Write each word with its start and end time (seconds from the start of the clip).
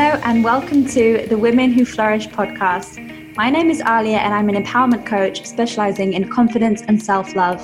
Hello, 0.00 0.20
and 0.22 0.44
welcome 0.44 0.86
to 0.90 1.26
the 1.28 1.36
Women 1.36 1.72
Who 1.72 1.84
Flourish 1.84 2.28
podcast. 2.28 3.34
My 3.34 3.50
name 3.50 3.68
is 3.68 3.80
Alia, 3.80 4.18
and 4.18 4.32
I'm 4.32 4.48
an 4.48 4.54
empowerment 4.54 5.04
coach 5.04 5.44
specializing 5.44 6.12
in 6.12 6.30
confidence 6.30 6.82
and 6.82 7.02
self 7.02 7.34
love. 7.34 7.60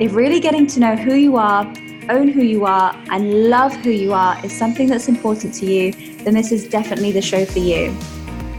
If 0.00 0.14
really 0.14 0.40
getting 0.40 0.66
to 0.68 0.80
know 0.80 0.96
who 0.96 1.16
you 1.16 1.36
are, 1.36 1.66
own 2.08 2.28
who 2.28 2.40
you 2.40 2.64
are, 2.64 2.96
and 3.10 3.50
love 3.50 3.74
who 3.74 3.90
you 3.90 4.14
are 4.14 4.42
is 4.42 4.56
something 4.56 4.88
that's 4.88 5.06
important 5.06 5.52
to 5.56 5.66
you, 5.66 5.92
then 6.24 6.32
this 6.32 6.50
is 6.50 6.66
definitely 6.66 7.12
the 7.12 7.20
show 7.20 7.44
for 7.44 7.58
you. 7.58 7.94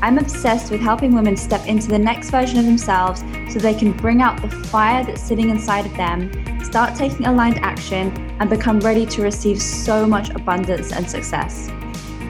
I'm 0.04 0.20
obsessed 0.20 0.70
with 0.70 0.82
helping 0.82 1.16
women 1.16 1.36
step 1.36 1.66
into 1.66 1.88
the 1.88 1.98
next 1.98 2.30
version 2.30 2.60
of 2.60 2.66
themselves 2.66 3.22
so 3.52 3.58
they 3.58 3.74
can 3.74 3.94
bring 3.94 4.22
out 4.22 4.40
the 4.44 4.50
fire 4.68 5.04
that's 5.04 5.24
sitting 5.24 5.50
inside 5.50 5.88
of 5.88 5.98
them, 5.98 6.32
start 6.64 6.94
taking 6.96 7.26
aligned 7.26 7.58
action, 7.64 8.16
and 8.40 8.48
become 8.48 8.80
ready 8.80 9.08
to 9.08 9.24
receive 9.24 9.60
so 9.60 10.06
much 10.06 10.30
abundance 10.30 10.92
and 10.92 11.10
success. 11.10 11.68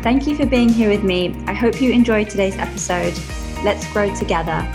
Thank 0.01 0.25
you 0.25 0.35
for 0.35 0.47
being 0.47 0.67
here 0.67 0.89
with 0.89 1.03
me. 1.03 1.31
I 1.45 1.53
hope 1.53 1.79
you 1.79 1.91
enjoyed 1.91 2.27
today's 2.27 2.57
episode. 2.57 3.13
Let's 3.63 3.85
grow 3.93 4.11
together. 4.15 4.67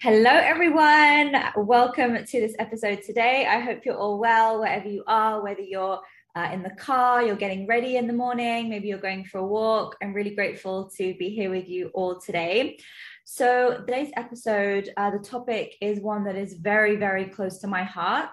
Hello, 0.00 0.32
everyone. 0.32 1.36
Welcome 1.56 2.24
to 2.26 2.40
this 2.40 2.56
episode 2.58 3.04
today. 3.04 3.46
I 3.46 3.60
hope 3.60 3.84
you're 3.84 3.96
all 3.96 4.18
well, 4.18 4.58
wherever 4.58 4.88
you 4.88 5.04
are, 5.06 5.40
whether 5.40 5.62
you're 5.62 6.00
uh, 6.34 6.50
in 6.52 6.64
the 6.64 6.70
car, 6.70 7.22
you're 7.22 7.36
getting 7.36 7.64
ready 7.66 7.96
in 7.96 8.08
the 8.08 8.12
morning, 8.12 8.68
maybe 8.68 8.88
you're 8.88 8.98
going 8.98 9.24
for 9.24 9.38
a 9.38 9.46
walk. 9.46 9.96
I'm 10.02 10.12
really 10.12 10.34
grateful 10.34 10.90
to 10.96 11.14
be 11.14 11.28
here 11.28 11.48
with 11.48 11.68
you 11.68 11.90
all 11.94 12.20
today. 12.20 12.78
So, 13.26 13.78
today's 13.78 14.12
episode, 14.18 14.90
uh, 14.98 15.10
the 15.10 15.18
topic 15.18 15.76
is 15.80 15.98
one 15.98 16.24
that 16.24 16.36
is 16.36 16.52
very, 16.52 16.96
very 16.96 17.24
close 17.24 17.58
to 17.60 17.66
my 17.66 17.82
heart, 17.82 18.28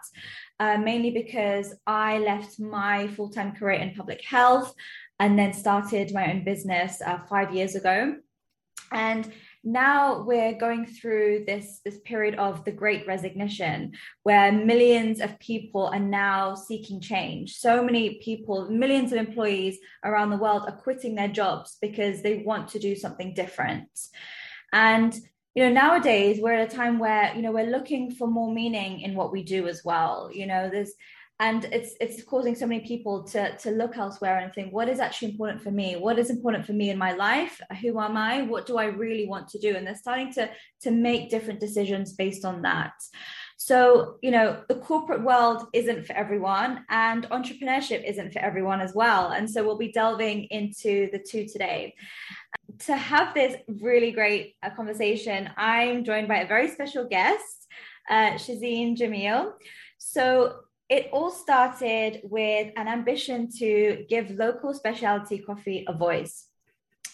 uh, 0.59 0.77
mainly 0.79 1.11
because 1.11 1.73
I 1.87 2.19
left 2.19 2.59
my 2.59 3.07
full 3.07 3.29
time 3.29 3.55
career 3.55 3.79
in 3.79 3.95
public 3.95 4.21
health 4.21 4.73
and 5.17 5.39
then 5.39 5.53
started 5.53 6.13
my 6.13 6.33
own 6.33 6.43
business 6.43 7.01
uh, 7.05 7.19
five 7.29 7.55
years 7.55 7.75
ago. 7.75 8.17
And 8.91 9.31
now 9.63 10.23
we're 10.23 10.55
going 10.55 10.85
through 10.85 11.45
this 11.47 11.79
this 11.85 11.99
period 11.99 12.35
of 12.35 12.65
the 12.65 12.71
great 12.73 13.07
resignation 13.07 13.93
where 14.23 14.51
millions 14.51 15.21
of 15.21 15.39
people 15.39 15.85
are 15.85 15.99
now 15.99 16.55
seeking 16.55 16.99
change 16.99 17.57
so 17.57 17.83
many 17.83 18.15
people 18.23 18.67
millions 18.71 19.11
of 19.11 19.19
employees 19.19 19.77
around 20.03 20.31
the 20.31 20.37
world 20.37 20.63
are 20.65 20.75
quitting 20.77 21.13
their 21.13 21.27
jobs 21.27 21.77
because 21.79 22.23
they 22.23 22.37
want 22.37 22.69
to 22.69 22.79
do 22.79 22.95
something 22.95 23.35
different 23.35 23.87
and 24.73 25.15
you 25.55 25.63
know 25.63 25.71
nowadays 25.71 26.39
we're 26.39 26.53
at 26.53 26.71
a 26.71 26.75
time 26.75 26.99
where 26.99 27.33
you 27.35 27.41
know 27.41 27.51
we're 27.51 27.69
looking 27.69 28.11
for 28.11 28.27
more 28.27 28.53
meaning 28.53 29.01
in 29.01 29.15
what 29.15 29.31
we 29.31 29.43
do 29.43 29.67
as 29.67 29.83
well 29.83 30.29
you 30.31 30.45
know 30.45 30.69
there's 30.69 30.93
and 31.41 31.65
it's 31.71 31.95
it's 31.99 32.21
causing 32.23 32.53
so 32.53 32.67
many 32.67 32.81
people 32.81 33.23
to 33.23 33.57
to 33.57 33.71
look 33.71 33.97
elsewhere 33.97 34.37
and 34.37 34.53
think 34.53 34.71
what 34.71 34.87
is 34.87 34.99
actually 34.99 35.31
important 35.31 35.59
for 35.59 35.71
me? 35.71 35.95
What 35.95 36.19
is 36.19 36.29
important 36.29 36.67
for 36.67 36.73
me 36.73 36.91
in 36.91 36.99
my 36.99 37.13
life? 37.13 37.59
Who 37.81 37.99
am 37.99 38.15
i? 38.15 38.43
What 38.43 38.67
do 38.67 38.77
i 38.77 38.85
really 38.85 39.27
want 39.27 39.47
to 39.49 39.59
do? 39.59 39.75
And 39.75 39.85
they're 39.85 39.95
starting 39.95 40.31
to 40.33 40.51
to 40.81 40.91
make 40.91 41.31
different 41.31 41.59
decisions 41.59 42.13
based 42.13 42.45
on 42.45 42.61
that. 42.61 42.93
So 43.57 44.17
you 44.21 44.29
know 44.29 44.61
the 44.69 44.75
corporate 44.75 45.23
world 45.23 45.65
isn't 45.73 46.05
for 46.05 46.13
everyone 46.13 46.85
and 46.89 47.27
entrepreneurship 47.31 48.07
isn't 48.07 48.33
for 48.33 48.39
everyone 48.39 48.79
as 48.79 48.93
well. 48.93 49.31
And 49.31 49.49
so 49.49 49.63
we'll 49.63 49.79
be 49.87 49.91
delving 49.91 50.43
into 50.43 51.09
the 51.11 51.19
two 51.19 51.47
today 51.47 51.95
to 52.85 52.95
have 52.95 53.33
this 53.33 53.55
really 53.67 54.11
great 54.11 54.55
uh, 54.63 54.69
conversation, 54.71 55.49
I'm 55.57 56.03
joined 56.03 56.27
by 56.27 56.37
a 56.37 56.47
very 56.47 56.67
special 56.67 57.05
guest, 57.05 57.67
uh, 58.09 58.31
Shehzeen 58.31 58.97
Jamil. 58.97 59.53
So 59.97 60.55
it 60.89 61.09
all 61.11 61.31
started 61.31 62.21
with 62.23 62.73
an 62.75 62.87
ambition 62.87 63.49
to 63.59 64.05
give 64.09 64.31
local 64.31 64.73
specialty 64.73 65.39
coffee 65.39 65.85
a 65.87 65.93
voice. 65.93 66.47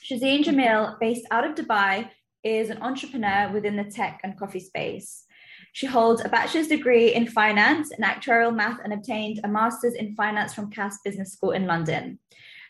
Shehzeen 0.03 0.43
Jamil, 0.43 0.99
based 0.99 1.25
out 1.31 1.45
of 1.45 1.55
Dubai, 1.55 2.09
is 2.43 2.69
an 2.69 2.81
entrepreneur 2.81 3.51
within 3.51 3.75
the 3.75 3.83
tech 3.83 4.21
and 4.23 4.39
coffee 4.39 4.61
space. 4.61 5.25
She 5.73 5.85
holds 5.85 6.23
a 6.23 6.29
bachelor's 6.29 6.69
degree 6.69 7.13
in 7.13 7.27
finance 7.27 7.91
and 7.91 8.03
actuarial 8.03 8.55
math 8.55 8.79
and 8.83 8.93
obtained 8.93 9.41
a 9.43 9.47
master's 9.47 9.93
in 9.93 10.15
finance 10.15 10.53
from 10.53 10.71
Cass 10.71 10.99
Business 11.03 11.33
School 11.33 11.51
in 11.51 11.67
London. 11.67 12.19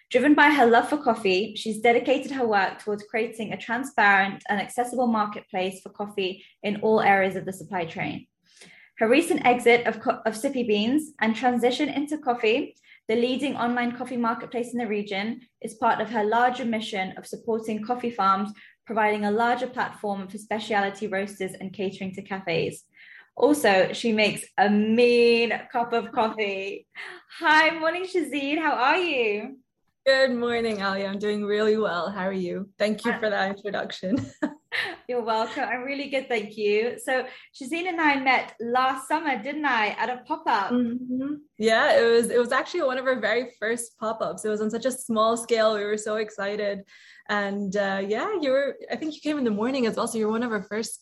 Driven 0.09 0.35
by 0.35 0.51
her 0.51 0.65
love 0.65 0.87
for 0.87 0.97
COFE, 0.97 1.57
she's 1.57 1.81
dedicated 1.81 2.31
her 2.31 2.47
work 2.47 2.79
towards 2.79 3.03
creating 3.03 3.51
a 3.51 3.57
transparent 3.57 4.41
and 4.47 4.61
accessible 4.61 5.07
marketplace 5.07 5.81
for 5.81 5.89
coffee 5.89 6.45
in 6.63 6.77
all 6.77 7.01
areas 7.01 7.35
of 7.35 7.43
the 7.43 7.51
supply 7.51 7.83
chain. 7.83 8.25
Her 8.99 9.09
recent 9.09 9.45
exit 9.45 9.85
of, 9.85 9.97
of 9.97 10.33
Sippybeans 10.33 11.01
and 11.19 11.35
transition 11.35 11.89
into 11.89 12.17
coffee, 12.17 12.77
the 13.09 13.15
leading 13.15 13.57
online 13.57 13.97
coffee 13.97 14.15
marketplace 14.15 14.71
in 14.71 14.79
the 14.79 14.87
region, 14.87 15.41
is 15.61 15.73
part 15.73 15.99
of 15.99 16.09
her 16.09 16.23
larger 16.23 16.63
mission 16.63 17.13
of 17.17 17.27
supporting 17.27 17.83
coffee 17.83 18.09
farms, 18.09 18.53
providing 18.85 19.25
a 19.25 19.31
larger 19.31 19.67
platform 19.67 20.29
for 20.29 20.37
specialty 20.37 21.07
roasters 21.07 21.51
and 21.59 21.73
catering 21.73 22.13
to 22.13 22.21
cafes. 22.21 22.85
Also, 23.35 23.91
she 23.91 24.13
makes 24.13 24.45
a 24.57 24.69
mean 24.69 25.51
cup 25.69 25.91
of 25.91 26.13
coffee. 26.13 26.87
Hi, 27.39 27.77
morning, 27.77 28.05
Shehzeen. 28.05 28.57
How 28.57 28.71
are 28.71 28.97
you? 28.97 29.57
Good 30.07 30.31
morning, 30.31 30.81
Ali. 30.81 31.05
I'm 31.05 31.19
doing 31.19 31.43
really 31.43 31.75
well. 31.75 32.09
How 32.09 32.25
are 32.25 32.31
you? 32.31 32.69
Thank 32.79 33.03
you 33.03 33.11
for 33.19 33.29
that 33.29 33.49
introduction. 33.49 34.15
You're 35.09 35.21
welcome. 35.21 35.65
I'm 35.65 35.81
really 35.81 36.09
good, 36.09 36.29
thank 36.29 36.55
you. 36.55 36.97
So 36.97 37.25
Shehzeen 37.53 37.89
and 37.89 37.99
I 37.99 38.17
met 38.17 38.55
last 38.61 39.09
summer, 39.09 39.37
didn't 39.43 39.65
I, 39.65 39.87
at 39.99 40.09
a 40.09 40.23
pop-up? 40.25 40.71
Mm-hmm. 40.71 41.33
Yeah, 41.57 41.99
it 41.99 42.09
was 42.09 42.29
it 42.29 42.39
was 42.39 42.53
actually 42.53 42.83
one 42.83 42.97
of 42.97 43.05
our 43.05 43.19
very 43.19 43.51
first 43.59 43.99
pop-ups. 43.99 44.45
It 44.45 44.49
was 44.49 44.61
on 44.61 44.69
such 44.69 44.85
a 44.85 44.93
small 44.93 45.35
scale. 45.35 45.75
We 45.75 45.83
were 45.83 45.97
so 45.97 46.15
excited. 46.15 46.83
And 47.27 47.75
uh, 47.75 48.01
yeah, 48.07 48.29
you 48.39 48.51
were 48.51 48.77
I 48.89 48.95
think 48.95 49.13
you 49.13 49.19
came 49.19 49.37
in 49.37 49.43
the 49.43 49.51
morning 49.51 49.87
as 49.87 49.97
well. 49.97 50.07
So 50.07 50.17
you're 50.17 50.31
one 50.31 50.43
of 50.43 50.53
our 50.53 50.63
first 50.63 51.01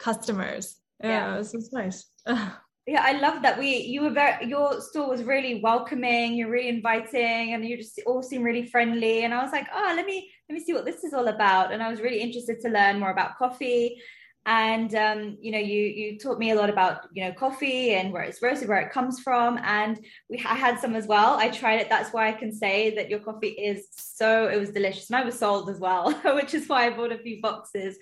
customers. 0.00 0.76
Yeah, 1.00 1.08
yeah. 1.08 1.34
it 1.36 1.38
was, 1.38 1.54
it 1.54 1.58
was 1.58 1.72
nice. 1.72 2.04
yeah 2.90 3.02
i 3.04 3.12
love 3.12 3.40
that 3.40 3.56
we 3.56 3.76
you 3.76 4.02
were 4.02 4.10
very 4.10 4.46
your 4.46 4.80
store 4.80 5.08
was 5.08 5.22
really 5.22 5.60
welcoming 5.60 6.34
you're 6.34 6.50
really 6.50 6.68
inviting 6.68 7.54
and 7.54 7.64
you 7.64 7.76
just 7.76 8.00
all 8.04 8.22
seem 8.22 8.42
really 8.42 8.66
friendly. 8.66 9.22
And 9.24 9.32
i 9.32 9.40
was 9.42 9.52
like 9.52 9.68
oh 9.72 9.92
let 9.94 10.06
me 10.06 10.28
let 10.48 10.54
me 10.54 10.64
see 10.64 10.72
what 10.72 10.84
this 10.84 11.04
is 11.04 11.14
all 11.14 11.28
about. 11.28 11.72
And 11.72 11.82
i 11.84 11.88
was 11.88 12.00
really 12.00 12.20
interested 12.20 12.60
to 12.62 12.68
learn 12.68 12.98
more 12.98 13.12
about 13.12 13.38
coffee 13.38 14.02
and 14.50 14.96
um, 14.96 15.38
you 15.40 15.52
know 15.52 15.60
you 15.60 15.82
you 15.82 16.18
taught 16.18 16.40
me 16.40 16.50
a 16.50 16.56
lot 16.56 16.68
about 16.68 17.06
you 17.12 17.22
know 17.22 17.32
coffee 17.32 17.92
and 17.94 18.12
where 18.12 18.24
it's 18.24 18.42
roasted 18.42 18.68
where 18.68 18.80
it 18.80 18.90
comes 18.90 19.20
from. 19.20 19.60
And 19.62 20.04
we 20.28 20.38
I 20.38 20.56
had 20.56 20.80
some 20.80 20.96
as 20.96 21.06
well. 21.06 21.36
I 21.38 21.50
tried 21.50 21.80
it. 21.80 21.88
That's 21.88 22.12
why 22.12 22.28
I 22.28 22.32
can 22.32 22.52
say 22.52 22.92
that 22.96 23.08
your 23.08 23.20
coffee 23.20 23.50
is 23.50 23.86
so 23.92 24.48
it 24.48 24.58
was 24.58 24.70
delicious. 24.70 25.08
And 25.08 25.16
I 25.16 25.24
was 25.24 25.38
sold 25.38 25.70
as 25.70 25.78
well 25.78 26.12
which 26.34 26.52
is 26.54 26.68
why 26.68 26.86
I 26.86 26.90
bought 26.90 27.12
a 27.12 27.18
few 27.18 27.40
boxes 27.40 27.96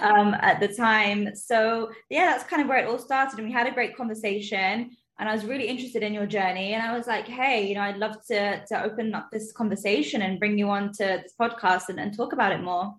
um, 0.00 0.36
at 0.38 0.60
the 0.60 0.68
time. 0.68 1.34
So 1.34 1.90
yeah 2.10 2.26
that's 2.26 2.44
kind 2.44 2.62
of 2.62 2.68
where 2.68 2.78
it 2.78 2.88
all 2.88 3.00
started. 3.00 3.40
And 3.40 3.48
we 3.48 3.52
had 3.52 3.66
a 3.66 3.74
great 3.74 3.96
conversation. 3.96 4.96
And 5.20 5.28
I 5.28 5.34
was 5.34 5.44
really 5.44 5.66
interested 5.66 6.04
in 6.04 6.14
your 6.14 6.26
journey. 6.26 6.74
And 6.74 6.82
I 6.86 6.96
was 6.96 7.08
like 7.08 7.26
hey 7.26 7.66
you 7.66 7.74
know 7.74 7.82
I'd 7.82 7.96
love 7.96 8.24
to 8.28 8.64
to 8.66 8.84
open 8.84 9.16
up 9.16 9.30
this 9.32 9.50
conversation 9.50 10.22
and 10.22 10.38
bring 10.38 10.56
you 10.58 10.70
on 10.70 10.92
to 10.92 11.22
this 11.24 11.34
podcast 11.40 11.88
and, 11.88 11.98
and 11.98 12.16
talk 12.16 12.32
about 12.32 12.52
it 12.52 12.62
more 12.62 12.94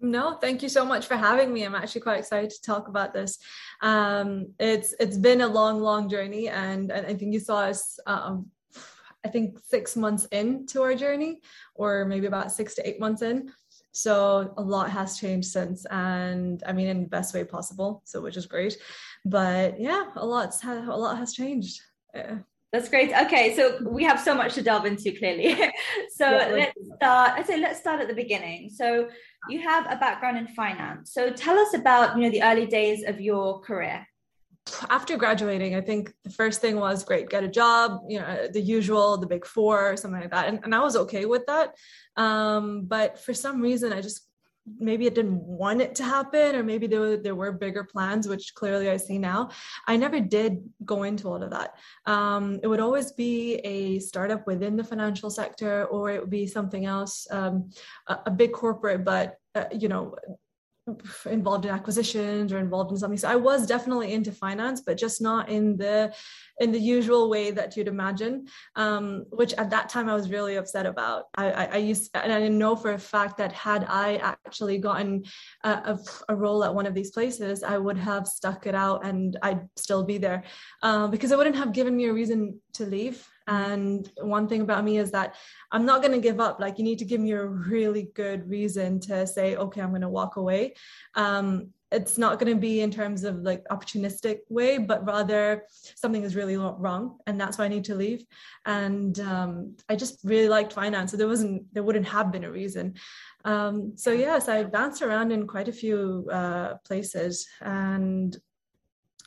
no, 0.00 0.34
thank 0.34 0.62
you 0.62 0.68
so 0.68 0.84
much 0.84 1.06
for 1.06 1.16
having 1.16 1.52
me. 1.52 1.64
I'm 1.64 1.74
actually 1.74 2.02
quite 2.02 2.20
excited 2.20 2.50
to 2.50 2.62
talk 2.62 2.88
about 2.88 3.12
this. 3.12 3.38
Um, 3.82 4.52
it's 4.58 4.94
it's 5.00 5.16
been 5.16 5.40
a 5.40 5.46
long, 5.46 5.80
long 5.80 6.08
journey, 6.08 6.48
and, 6.48 6.90
and 6.90 7.06
I 7.06 7.14
think 7.14 7.32
you 7.32 7.40
saw 7.40 7.60
us. 7.60 7.98
Um, 8.06 8.46
I 9.24 9.28
think 9.28 9.58
six 9.58 9.96
months 9.96 10.26
into 10.26 10.82
our 10.82 10.94
journey, 10.94 11.40
or 11.74 12.04
maybe 12.04 12.26
about 12.26 12.52
six 12.52 12.74
to 12.76 12.88
eight 12.88 13.00
months 13.00 13.22
in. 13.22 13.52
So 13.92 14.54
a 14.56 14.62
lot 14.62 14.90
has 14.90 15.18
changed 15.18 15.48
since, 15.48 15.84
and 15.86 16.62
I 16.64 16.72
mean 16.72 16.86
in 16.86 17.02
the 17.02 17.08
best 17.08 17.34
way 17.34 17.42
possible. 17.44 18.02
So 18.04 18.20
which 18.20 18.36
is 18.36 18.46
great, 18.46 18.78
but 19.24 19.80
yeah, 19.80 20.04
a 20.14 20.24
lot's 20.24 20.62
a 20.64 20.96
lot 20.96 21.18
has 21.18 21.32
changed. 21.32 21.80
Yeah. 22.14 22.38
That's 22.72 22.90
great. 22.90 23.10
Okay, 23.14 23.56
so 23.56 23.78
we 23.88 24.04
have 24.04 24.20
so 24.20 24.34
much 24.34 24.54
to 24.54 24.62
delve 24.62 24.84
into 24.84 25.10
clearly. 25.12 25.54
so 26.10 26.30
yeah, 26.30 26.48
let's 26.52 26.78
start. 26.96 27.32
I 27.32 27.42
say 27.42 27.58
let's 27.58 27.80
start 27.80 28.00
at 28.00 28.08
the 28.08 28.14
beginning. 28.14 28.68
So 28.68 29.08
you 29.48 29.60
have 29.60 29.86
a 29.90 29.96
background 29.96 30.38
in 30.38 30.48
finance. 30.48 31.12
So 31.12 31.30
tell 31.30 31.58
us 31.58 31.74
about 31.74 32.16
you 32.16 32.24
know 32.24 32.30
the 32.30 32.42
early 32.42 32.66
days 32.66 33.04
of 33.04 33.20
your 33.20 33.60
career. 33.60 34.06
After 34.90 35.16
graduating, 35.16 35.74
I 35.74 35.80
think 35.80 36.12
the 36.24 36.30
first 36.30 36.60
thing 36.60 36.78
was 36.78 37.02
great, 37.02 37.30
get 37.30 37.42
a 37.42 37.48
job, 37.48 38.02
you 38.06 38.20
know, 38.20 38.48
the 38.52 38.60
usual, 38.60 39.16
the 39.16 39.26
big 39.26 39.46
four, 39.46 39.96
something 39.96 40.20
like 40.20 40.30
that. 40.30 40.48
And, 40.48 40.60
and 40.62 40.74
I 40.74 40.80
was 40.80 40.94
okay 40.94 41.24
with 41.24 41.46
that. 41.46 41.74
Um, 42.18 42.84
but 42.84 43.18
for 43.18 43.32
some 43.32 43.62
reason, 43.62 43.94
I 43.94 44.02
just 44.02 44.28
maybe 44.78 45.06
it 45.06 45.14
didn't 45.14 45.40
want 45.42 45.80
it 45.80 45.94
to 45.96 46.04
happen 46.04 46.54
or 46.54 46.62
maybe 46.62 46.86
there 46.86 47.00
were, 47.00 47.16
there 47.16 47.34
were 47.34 47.52
bigger 47.52 47.84
plans 47.84 48.28
which 48.28 48.54
clearly 48.54 48.90
i 48.90 48.96
see 48.96 49.18
now. 49.18 49.50
I 49.86 49.96
never 49.96 50.20
did 50.20 50.62
go 50.84 51.02
into 51.02 51.28
all 51.28 51.42
of 51.42 51.50
that. 51.50 51.74
Um, 52.06 52.60
it 52.62 52.66
would 52.66 52.80
always 52.80 53.12
be 53.12 53.56
a 53.56 53.98
startup 54.00 54.46
within 54.46 54.76
the 54.76 54.84
financial 54.84 55.30
sector 55.30 55.86
or 55.86 56.10
it 56.10 56.20
would 56.20 56.30
be 56.30 56.46
something 56.46 56.84
else 56.84 57.26
um, 57.30 57.70
a, 58.06 58.18
a, 58.26 58.30
big 58.30 58.52
corporate 58.52 59.04
but 59.04 59.36
uh, 59.54 59.64
you 59.72 59.88
know 59.88 60.14
involved 61.26 61.64
in 61.64 61.70
acquisitions 61.70 62.52
or 62.52 62.58
involved 62.58 62.90
in 62.90 62.96
something. 62.96 63.18
So 63.18 63.28
I 63.28 63.36
was 63.36 63.66
definitely 63.66 64.12
into 64.12 64.32
finance, 64.32 64.82
but 64.84 64.96
just 64.96 65.20
not 65.20 65.48
in 65.48 65.76
the 65.76 66.14
in 66.60 66.72
the 66.72 66.78
usual 66.78 67.30
way 67.30 67.50
that 67.52 67.76
you'd 67.76 67.88
imagine. 67.88 68.46
Um, 68.76 69.24
which 69.30 69.52
at 69.54 69.70
that 69.70 69.88
time 69.88 70.08
I 70.08 70.14
was 70.14 70.30
really 70.30 70.56
upset 70.56 70.86
about. 70.86 71.24
I, 71.36 71.50
I, 71.50 71.64
I 71.64 71.76
used 71.76 72.10
and 72.14 72.32
I 72.32 72.38
didn't 72.40 72.58
know 72.58 72.76
for 72.76 72.92
a 72.92 72.98
fact 72.98 73.38
that 73.38 73.52
had 73.52 73.84
I 73.88 74.16
actually 74.16 74.78
gotten 74.78 75.24
a, 75.64 75.70
a, 75.70 75.98
a, 76.28 76.36
role 76.36 76.64
at 76.64 76.74
one 76.74 76.86
of 76.86 76.94
these 76.94 77.10
places, 77.10 77.62
I 77.62 77.78
would 77.78 77.98
have 77.98 78.26
stuck 78.26 78.66
it 78.66 78.74
out 78.74 79.04
and 79.04 79.36
I'd 79.42 79.68
still 79.76 80.04
be 80.04 80.18
there 80.18 80.44
uh, 80.82 81.08
because 81.08 81.32
it 81.32 81.38
wouldn't 81.38 81.56
have 81.56 81.72
given 81.72 81.96
me 81.96 82.06
a 82.06 82.12
reason 82.12 82.60
to 82.74 82.86
leave. 82.86 83.26
And 83.48 84.08
one 84.20 84.46
thing 84.46 84.60
about 84.60 84.84
me 84.84 84.98
is 84.98 85.10
that 85.10 85.34
I'm 85.72 85.84
not 85.84 86.02
going 86.02 86.12
to 86.12 86.20
give 86.20 86.38
up. 86.38 86.60
Like, 86.60 86.78
you 86.78 86.84
need 86.84 87.00
to 87.00 87.04
give 87.04 87.20
me 87.20 87.32
a 87.32 87.44
really 87.44 88.10
good 88.14 88.48
reason 88.48 89.00
to 89.00 89.26
say, 89.26 89.56
okay, 89.56 89.80
I'm 89.80 89.90
going 89.90 90.02
to 90.02 90.08
walk 90.08 90.36
away. 90.36 90.74
Um, 91.16 91.70
it's 91.90 92.18
not 92.18 92.38
going 92.38 92.52
to 92.52 92.60
be 92.60 92.80
in 92.80 92.90
terms 92.90 93.24
of 93.24 93.36
like 93.36 93.64
opportunistic 93.68 94.40
way 94.50 94.78
but 94.78 95.06
rather 95.06 95.64
something 95.96 96.22
is 96.22 96.36
really 96.36 96.56
wrong 96.56 97.18
and 97.26 97.40
that's 97.40 97.56
why 97.56 97.64
i 97.64 97.68
need 97.68 97.84
to 97.84 97.94
leave 97.94 98.24
and 98.66 99.20
um, 99.20 99.74
i 99.88 99.96
just 99.96 100.20
really 100.24 100.48
liked 100.48 100.72
finance 100.72 101.10
so 101.10 101.16
there 101.16 101.28
wasn't 101.28 101.62
there 101.72 101.82
wouldn't 101.82 102.06
have 102.06 102.30
been 102.30 102.44
a 102.44 102.50
reason 102.50 102.94
um, 103.44 103.92
so 103.96 104.12
yes 104.12 104.48
i 104.48 104.62
bounced 104.62 105.02
around 105.02 105.32
in 105.32 105.46
quite 105.46 105.68
a 105.68 105.72
few 105.72 106.28
uh, 106.30 106.74
places 106.84 107.46
and 107.62 108.38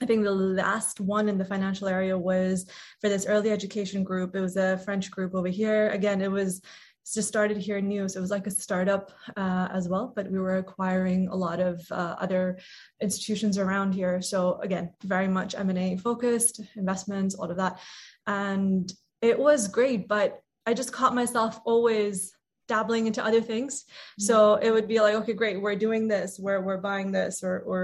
I 0.02 0.06
think 0.06 0.24
the 0.24 0.32
last 0.32 1.00
one 1.00 1.30
in 1.30 1.38
the 1.38 1.46
financial 1.46 1.88
area 1.88 2.18
was 2.18 2.66
for 3.00 3.10
this 3.10 3.28
early 3.28 3.52
education 3.52 4.04
group. 4.04 4.36
It 4.36 4.42
was 4.42 4.58
a 4.58 4.80
French 4.80 5.12
group 5.12 5.36
over 5.36 5.48
here. 5.48 5.90
Again, 5.90 6.22
it 6.22 6.32
was 6.32 6.62
just 7.14 7.28
started 7.28 7.58
here 7.58 7.82
new, 7.82 8.08
so 8.08 8.18
it 8.18 8.22
was 8.22 8.32
like 8.32 8.48
a 8.48 8.52
startup 8.52 9.12
uh, 9.38 9.68
as 9.72 9.88
well. 9.88 10.12
But 10.16 10.32
we 10.32 10.40
were 10.40 10.58
acquiring 10.58 11.28
a 11.28 11.36
lot 11.36 11.60
of 11.60 11.82
uh, 11.92 12.16
other 12.20 12.60
institutions 13.02 13.58
around 13.58 13.94
here. 13.94 14.22
So 14.22 14.60
again, 14.62 14.92
very 15.04 15.28
much 15.28 15.56
M 15.56 15.70
and 15.70 15.78
A 15.78 15.98
focused, 15.98 16.62
investments, 16.76 17.36
all 17.36 17.52
of 17.52 17.58
that, 17.58 17.80
and 18.28 18.92
it 19.22 19.38
was 19.38 19.68
great. 19.68 20.08
But 20.08 20.42
I 20.66 20.74
just 20.74 20.94
caught 20.94 21.16
myself 21.16 21.60
always 21.66 22.34
dabbling 22.74 23.06
into 23.10 23.24
other 23.30 23.44
things. 23.52 23.74
Mm-hmm. 23.84 24.24
So 24.28 24.36
it 24.66 24.72
would 24.76 24.88
be 24.94 25.00
like, 25.06 25.16
okay, 25.20 25.36
great, 25.42 25.62
we're 25.62 25.84
doing 25.88 26.04
this, 26.08 26.30
we're, 26.46 26.62
we're 26.68 26.84
buying 26.90 27.10
this, 27.12 27.34
or, 27.48 27.56
or 27.72 27.80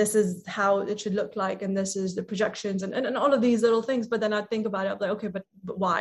this 0.00 0.12
is 0.20 0.28
how 0.58 0.70
it 0.90 1.00
should 1.00 1.16
look 1.20 1.32
like, 1.44 1.58
and 1.62 1.72
this 1.80 1.92
is 2.02 2.14
the 2.14 2.26
projections 2.30 2.80
and, 2.82 2.92
and, 2.96 3.06
and 3.08 3.16
all 3.16 3.32
of 3.36 3.40
these 3.46 3.62
little 3.66 3.84
things. 3.88 4.04
But 4.10 4.20
then 4.20 4.32
I'd 4.34 4.50
think 4.50 4.66
about 4.66 4.84
it, 4.86 4.92
I'm 4.92 4.98
like, 5.00 5.16
okay, 5.16 5.30
but, 5.36 5.44
but 5.68 5.78
why? 5.84 6.00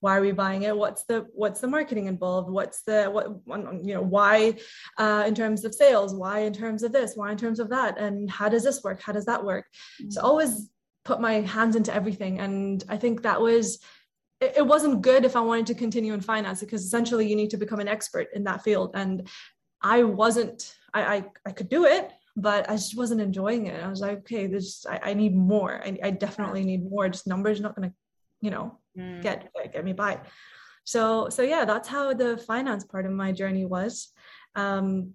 Why 0.00 0.12
are 0.16 0.24
we 0.28 0.32
buying 0.44 0.62
it? 0.68 0.76
What's 0.76 1.02
the 1.10 1.18
what's 1.42 1.60
the 1.60 1.72
marketing 1.76 2.06
involved? 2.14 2.48
What's 2.58 2.82
the 2.88 2.98
what 3.14 3.26
you 3.86 3.94
know, 3.96 4.06
why 4.16 4.34
uh, 5.02 5.24
in 5.28 5.34
terms 5.34 5.64
of 5.66 5.74
sales, 5.74 6.10
why 6.22 6.36
in 6.48 6.54
terms 6.62 6.82
of 6.86 6.90
this, 6.96 7.14
why 7.18 7.28
in 7.32 7.38
terms 7.44 7.60
of 7.60 7.68
that? 7.76 7.92
And 8.04 8.30
how 8.38 8.48
does 8.48 8.64
this 8.64 8.82
work? 8.86 9.00
How 9.06 9.12
does 9.18 9.26
that 9.30 9.44
work? 9.44 9.66
Mm-hmm. 10.00 10.10
So 10.12 10.20
always 10.20 10.70
put 11.04 11.20
my 11.20 11.34
hands 11.56 11.74
into 11.76 11.92
everything. 11.92 12.34
And 12.38 12.82
I 12.88 12.96
think 12.96 13.22
that 13.22 13.40
was 13.40 13.64
it 14.42 14.66
wasn't 14.66 15.02
good 15.02 15.24
if 15.24 15.36
I 15.36 15.40
wanted 15.40 15.66
to 15.66 15.74
continue 15.74 16.14
in 16.14 16.20
finance 16.20 16.60
because 16.60 16.84
essentially 16.84 17.28
you 17.28 17.36
need 17.36 17.50
to 17.50 17.56
become 17.56 17.80
an 17.80 17.88
expert 17.88 18.28
in 18.34 18.44
that 18.44 18.62
field. 18.62 18.92
And 18.94 19.28
I 19.80 20.02
wasn't, 20.02 20.74
I, 20.94 21.16
I, 21.16 21.24
I 21.46 21.52
could 21.52 21.68
do 21.68 21.84
it, 21.84 22.12
but 22.36 22.68
I 22.68 22.74
just 22.74 22.96
wasn't 22.96 23.20
enjoying 23.20 23.66
it. 23.66 23.82
I 23.82 23.88
was 23.88 24.00
like, 24.00 24.18
okay, 24.18 24.46
this, 24.46 24.86
I, 24.86 25.00
I 25.10 25.14
need 25.14 25.36
more. 25.36 25.82
I, 25.84 25.98
I 26.02 26.10
definitely 26.10 26.64
need 26.64 26.88
more. 26.88 27.08
Just 27.08 27.26
numbers 27.26 27.60
not 27.60 27.76
going 27.76 27.90
to, 27.90 27.94
you 28.40 28.50
know, 28.50 28.78
mm. 28.98 29.22
get, 29.22 29.50
get 29.72 29.84
me 29.84 29.92
by. 29.92 30.20
So, 30.84 31.28
so 31.28 31.42
yeah, 31.42 31.64
that's 31.64 31.88
how 31.88 32.12
the 32.12 32.36
finance 32.36 32.84
part 32.84 33.06
of 33.06 33.12
my 33.12 33.32
journey 33.32 33.64
was. 33.64 34.08
Um, 34.54 35.14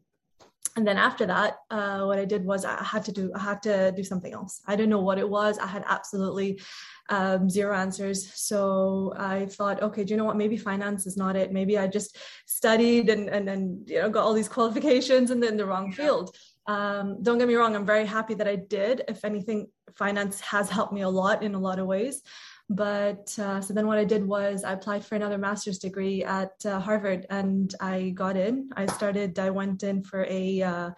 and 0.77 0.88
then 0.88 0.97
after 0.97 1.25
that, 1.25 1.56
uh, 1.71 2.03
what 2.03 2.19
I 2.19 2.25
did 2.25 2.45
was 2.45 2.63
I 2.63 2.83
had 2.83 3.03
to 3.06 3.12
do 3.12 3.31
I 3.35 3.39
had 3.39 3.63
to 3.63 3.91
do 3.94 4.03
something 4.03 4.31
else. 4.31 4.62
I 4.68 4.75
didn't 4.75 4.91
know 4.91 5.01
what 5.01 5.18
it 5.18 5.27
was. 5.27 5.57
I 5.57 5.65
had 5.65 5.83
absolutely 5.88 6.62
um, 7.09 7.50
zero 7.50 7.75
answers. 7.75 8.31
So 8.33 9.13
I 9.18 9.45
thought, 9.45 9.81
okay, 9.81 10.04
do 10.04 10.12
you 10.12 10.18
know 10.18 10.25
what? 10.25 10.38
Maybe 10.38 10.57
finance 10.57 11.07
is 11.07 11.18
not 11.18 11.36
it. 11.36 11.51
Maybe 11.51 11.77
I 11.77 11.88
just 11.88 12.18
studied 12.45 13.09
and 13.09 13.30
and 13.30 13.48
then 13.48 13.83
you 13.88 14.01
know 14.01 14.09
got 14.09 14.24
all 14.24 14.33
these 14.33 14.50
qualifications 14.50 15.31
and 15.31 15.42
then 15.42 15.57
the 15.57 15.65
wrong 15.65 15.92
field. 15.92 16.36
Um, 16.68 17.24
don't 17.24 17.38
get 17.38 17.48
me 17.48 17.56
wrong. 17.56 17.75
I'm 17.75 17.86
very 17.86 18.06
happy 18.06 18.33
that 18.36 18.48
I 18.48 18.57
did. 18.57 19.04
If 19.07 19.24
anything, 19.24 19.68
finance 19.95 20.42
has 20.42 20.69
helped 20.69 20.94
me 20.94 21.01
a 21.01 21.09
lot 21.09 21.44
in 21.44 21.56
a 21.56 21.59
lot 21.59 21.80
of 21.80 21.88
ways. 21.88 22.21
But 22.69 23.33
uh, 23.39 23.62
so 23.62 23.74
then 23.74 23.88
what 23.88 23.98
I 23.98 24.03
did 24.03 24.25
was 24.25 24.65
I 24.65 24.74
applied 24.74 25.06
for 25.06 25.15
another 25.15 25.38
master's 25.38 25.80
degree 25.80 26.25
at 26.25 26.53
uh, 26.65 26.81
Harvard 26.81 27.25
and 27.30 27.74
I 27.80 28.10
got 28.10 28.36
in. 28.36 28.69
I 28.75 28.88
started, 28.88 29.39
I 29.39 29.51
went 29.51 29.83
in 29.83 30.03
for 30.03 30.25
a 30.25 30.62
uh, 30.62 30.89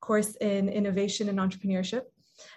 course 0.00 0.36
in 0.36 0.70
innovation 0.70 1.28
and 1.28 1.38
entrepreneurship 1.38 2.04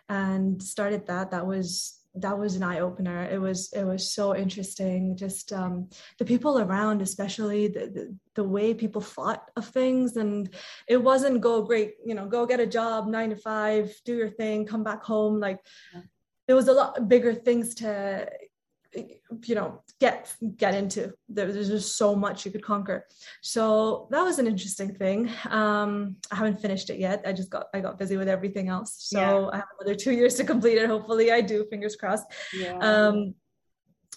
and 0.07 0.63
started 0.63 1.05
that. 1.07 1.31
That 1.31 1.45
was 1.45 2.00
that 2.15 2.37
was 2.37 2.55
an 2.55 2.63
eye 2.63 2.79
opener. 2.79 3.23
It 3.23 3.39
was 3.39 3.71
it 3.73 3.83
was 3.83 4.13
so 4.13 4.35
interesting. 4.35 5.15
Just 5.15 5.53
um, 5.53 5.89
the 6.19 6.25
people 6.25 6.59
around, 6.59 7.01
especially 7.01 7.67
the, 7.67 7.87
the, 7.87 8.15
the 8.35 8.43
way 8.43 8.73
people 8.73 9.01
thought 9.01 9.49
of 9.55 9.67
things, 9.67 10.17
and 10.17 10.53
it 10.87 10.97
wasn't 10.97 11.41
go 11.41 11.61
great, 11.61 11.95
you 12.05 12.13
know, 12.13 12.27
go 12.27 12.45
get 12.45 12.59
a 12.59 12.67
job, 12.67 13.07
nine 13.07 13.29
to 13.29 13.35
five, 13.35 13.93
do 14.05 14.15
your 14.15 14.29
thing, 14.29 14.65
come 14.65 14.83
back 14.83 15.03
home. 15.03 15.39
Like 15.39 15.59
there 16.47 16.55
was 16.55 16.67
a 16.67 16.73
lot 16.73 17.07
bigger 17.07 17.33
things 17.33 17.75
to 17.75 18.27
you 18.93 19.55
know 19.55 19.81
get 19.99 20.33
get 20.57 20.73
into 20.73 21.13
there's 21.29 21.69
just 21.69 21.97
so 21.97 22.15
much 22.15 22.45
you 22.45 22.51
could 22.51 22.63
conquer. 22.63 23.07
So 23.41 24.07
that 24.11 24.21
was 24.21 24.39
an 24.39 24.47
interesting 24.47 24.93
thing. 24.93 25.29
Um 25.49 26.17
i 26.31 26.35
haven't 26.35 26.61
finished 26.61 26.89
it 26.89 26.99
yet. 26.99 27.21
I 27.25 27.31
just 27.33 27.49
got 27.49 27.67
i 27.73 27.79
got 27.79 27.97
busy 27.97 28.17
with 28.17 28.27
everything 28.27 28.67
else. 28.67 28.95
So 28.97 29.19
yeah. 29.19 29.49
i 29.53 29.55
have 29.57 29.67
another 29.79 29.95
two 29.95 30.11
years 30.11 30.35
to 30.35 30.43
complete 30.43 30.77
it. 30.77 30.87
Hopefully 30.87 31.31
i 31.31 31.41
do 31.41 31.65
fingers 31.69 31.95
crossed. 31.95 32.25
Yeah. 32.53 32.77
um 32.77 33.35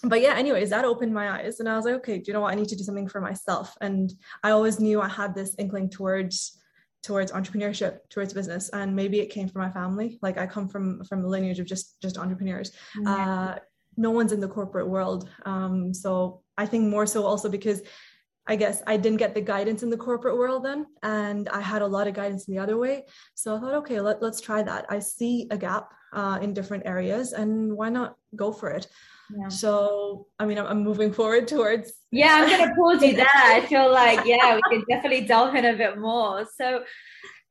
but 0.03 0.21
yeah 0.21 0.35
anyways 0.35 0.69
that 0.71 0.85
opened 0.85 1.13
my 1.13 1.39
eyes 1.39 1.61
and 1.61 1.69
i 1.69 1.75
was 1.75 1.85
like 1.85 1.95
okay 1.95 2.17
do 2.17 2.25
you 2.27 2.33
know 2.33 2.41
what? 2.41 2.51
I 2.51 2.55
need 2.55 2.67
to 2.69 2.75
do 2.75 2.83
something 2.83 3.07
for 3.07 3.21
myself. 3.21 3.75
And 3.79 4.13
i 4.43 4.51
always 4.51 4.79
knew 4.79 4.99
i 5.01 5.07
had 5.07 5.33
this 5.33 5.55
inkling 5.57 5.89
towards 5.89 6.59
towards 7.01 7.31
entrepreneurship 7.31 7.99
towards 8.09 8.33
business. 8.33 8.69
And 8.69 8.95
maybe 8.95 9.19
it 9.19 9.29
came 9.29 9.47
from 9.47 9.61
my 9.61 9.69
family. 9.69 10.19
Like 10.21 10.37
i 10.37 10.45
come 10.47 10.67
from 10.67 11.03
from 11.05 11.23
a 11.23 11.27
lineage 11.27 11.59
of 11.59 11.67
just 11.67 12.01
just 12.01 12.17
entrepreneurs. 12.17 12.71
Yeah. 12.99 13.13
uh 13.13 13.59
no 13.97 14.11
one's 14.11 14.31
in 14.31 14.39
the 14.39 14.47
corporate 14.47 14.87
world. 14.87 15.29
Um, 15.45 15.93
so 15.93 16.41
I 16.57 16.65
think 16.65 16.89
more 16.89 17.05
so 17.05 17.25
also 17.25 17.49
because 17.49 17.81
I 18.47 18.55
guess 18.55 18.83
I 18.85 18.97
didn't 18.97 19.17
get 19.17 19.33
the 19.33 19.41
guidance 19.41 19.81
in 19.81 19.89
the 19.89 19.97
corporate 19.97 20.37
world 20.37 20.63
then, 20.63 20.85
and 21.01 21.49
I 21.49 21.61
had 21.61 21.81
a 21.81 21.87
lot 21.87 22.07
of 22.07 22.13
guidance 22.13 22.47
in 22.47 22.53
the 22.53 22.61
other 22.61 22.77
way. 22.77 23.05
So 23.33 23.55
I 23.55 23.59
thought, 23.59 23.73
okay, 23.75 23.99
let, 23.99 24.21
let's 24.21 24.39
try 24.39 24.61
that. 24.61 24.85
I 24.87 24.99
see 24.99 25.47
a 25.49 25.57
gap 25.57 25.91
uh, 26.13 26.37
in 26.41 26.53
different 26.53 26.85
areas, 26.85 27.33
and 27.33 27.75
why 27.75 27.89
not 27.89 28.15
go 28.35 28.51
for 28.51 28.69
it? 28.69 28.87
Yeah. 29.35 29.47
So, 29.47 30.27
I 30.39 30.45
mean, 30.45 30.59
I'm, 30.59 30.67
I'm, 30.67 30.83
moving 30.83 31.11
forward 31.19 31.47
towards. 31.47 31.91
Yeah, 32.11 32.35
I'm 32.35 32.47
going 32.47 32.69
to 32.69 32.75
pause 32.75 33.01
you 33.01 33.15
there. 33.15 33.27
I 33.33 33.65
feel 33.65 33.91
like, 33.91 34.25
yeah, 34.25 34.55
we 34.55 34.61
can 34.69 34.83
definitely 34.87 35.25
delve 35.25 35.55
in 35.55 35.65
a 35.65 35.75
bit 35.75 35.97
more. 35.97 36.45
So, 36.55 36.83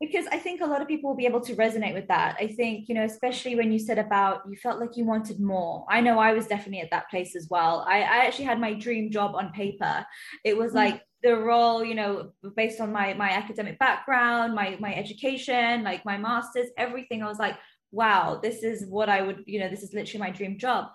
because 0.00 0.26
I 0.26 0.38
think 0.38 0.60
a 0.60 0.66
lot 0.66 0.82
of 0.82 0.88
people 0.88 1.10
will 1.10 1.16
be 1.16 1.26
able 1.26 1.40
to 1.42 1.54
resonate 1.54 1.94
with 1.94 2.08
that. 2.08 2.36
I 2.40 2.48
think, 2.48 2.88
you 2.88 2.94
know, 2.94 3.04
especially 3.04 3.54
when 3.54 3.72
you 3.72 3.78
said 3.78 3.98
about 3.98 4.42
you 4.48 4.56
felt 4.56 4.80
like 4.80 4.96
you 4.96 5.04
wanted 5.04 5.40
more. 5.40 5.84
I 5.88 6.00
know 6.00 6.18
I 6.18 6.32
was 6.32 6.46
definitely 6.46 6.80
at 6.80 6.90
that 6.90 7.08
place 7.10 7.36
as 7.36 7.48
well. 7.50 7.84
I, 7.88 7.98
I 7.98 8.26
actually 8.26 8.46
had 8.46 8.60
my 8.60 8.74
dream 8.74 9.10
job 9.10 9.34
on 9.34 9.52
paper. 9.52 10.04
It 10.44 10.56
was 10.56 10.72
mm. 10.72 10.76
like 10.76 11.02
the 11.22 11.36
role, 11.36 11.84
you 11.84 11.94
know, 11.94 12.32
based 12.56 12.80
on 12.80 12.92
my 12.92 13.14
my 13.14 13.30
academic 13.30 13.78
background, 13.78 14.54
my 14.54 14.76
my 14.80 14.94
education, 14.94 15.84
like 15.84 16.04
my 16.04 16.18
masters, 16.18 16.68
everything. 16.76 17.22
I 17.22 17.28
was 17.28 17.38
like, 17.38 17.56
wow, 17.92 18.40
this 18.42 18.62
is 18.62 18.86
what 18.86 19.08
I 19.08 19.22
would, 19.22 19.44
you 19.46 19.60
know, 19.60 19.70
this 19.70 19.82
is 19.82 19.94
literally 19.94 20.20
my 20.20 20.30
dream 20.30 20.58
job 20.58 20.88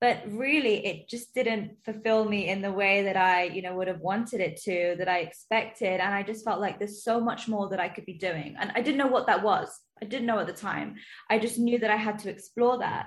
but 0.00 0.22
really 0.28 0.84
it 0.84 1.08
just 1.08 1.34
didn't 1.34 1.72
fulfill 1.84 2.24
me 2.26 2.48
in 2.48 2.60
the 2.60 2.72
way 2.72 3.02
that 3.02 3.16
i 3.16 3.44
you 3.44 3.62
know 3.62 3.74
would 3.74 3.88
have 3.88 4.00
wanted 4.00 4.40
it 4.40 4.60
to 4.60 4.94
that 4.98 5.08
i 5.08 5.18
expected. 5.18 6.00
And 6.00 6.14
i 6.14 6.22
just 6.22 6.44
felt 6.44 6.60
like 6.60 6.78
there's 6.78 7.02
so 7.02 7.20
much 7.20 7.48
more 7.48 7.68
that 7.70 7.80
i 7.80 7.88
could 7.88 8.04
be 8.04 8.14
doing. 8.14 8.56
And 8.58 8.72
i 8.74 8.80
didn't 8.82 8.98
know 8.98 9.06
what 9.06 9.26
that 9.26 9.42
was. 9.42 9.68
I 10.00 10.04
didn't 10.04 10.26
know 10.26 10.38
at 10.38 10.46
the 10.46 10.52
time. 10.52 10.96
I 11.30 11.38
just 11.38 11.58
knew 11.58 11.78
that 11.78 11.90
i 11.90 11.96
had 11.96 12.18
to 12.20 12.30
explore 12.30 12.78
that. 12.78 13.06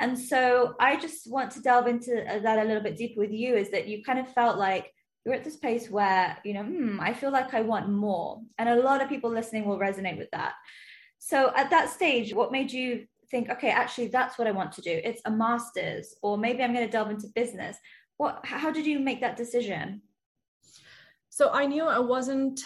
And 0.00 0.18
so 0.18 0.74
i 0.78 0.96
just 0.96 1.30
want 1.30 1.50
to 1.52 1.62
delve 1.62 1.86
into 1.86 2.12
that 2.42 2.58
a 2.58 2.64
little 2.64 2.82
bit 2.82 2.96
deeper 2.96 3.20
with 3.20 3.32
you 3.32 3.56
is 3.56 3.70
that 3.70 3.88
you 3.88 4.02
kind 4.02 4.18
of 4.18 4.32
felt 4.32 4.58
like 4.58 4.92
you're 5.24 5.34
at 5.34 5.44
this 5.44 5.56
place 5.56 5.90
where 5.90 6.38
you 6.44 6.54
know 6.54 6.62
hmm, 6.62 7.00
i 7.00 7.12
feel 7.12 7.30
like 7.30 7.54
i 7.54 7.62
want 7.62 7.88
more. 7.88 8.42
And 8.58 8.68
a 8.68 8.76
lot 8.76 9.02
of 9.02 9.08
people 9.08 9.30
listening 9.30 9.64
will 9.64 9.78
resonate 9.78 10.18
with 10.18 10.30
that. 10.32 10.54
So 11.18 11.52
at 11.56 11.70
that 11.70 11.88
stage 11.90 12.34
what 12.34 12.52
made 12.52 12.70
you 12.70 13.06
think, 13.30 13.50
okay, 13.50 13.70
actually, 13.70 14.08
that's 14.08 14.38
what 14.38 14.48
I 14.48 14.52
want 14.52 14.72
to 14.72 14.82
do. 14.82 15.00
It's 15.04 15.22
a 15.24 15.30
master's, 15.30 16.14
or 16.22 16.38
maybe 16.38 16.62
I'm 16.62 16.72
going 16.72 16.86
to 16.86 16.90
delve 16.90 17.10
into 17.10 17.28
business. 17.34 17.76
What? 18.16 18.40
How 18.44 18.70
did 18.70 18.86
you 18.86 18.98
make 18.98 19.20
that 19.20 19.36
decision? 19.36 20.02
So 21.28 21.50
I 21.52 21.66
knew 21.66 21.84
I 21.84 22.00
wasn't 22.00 22.60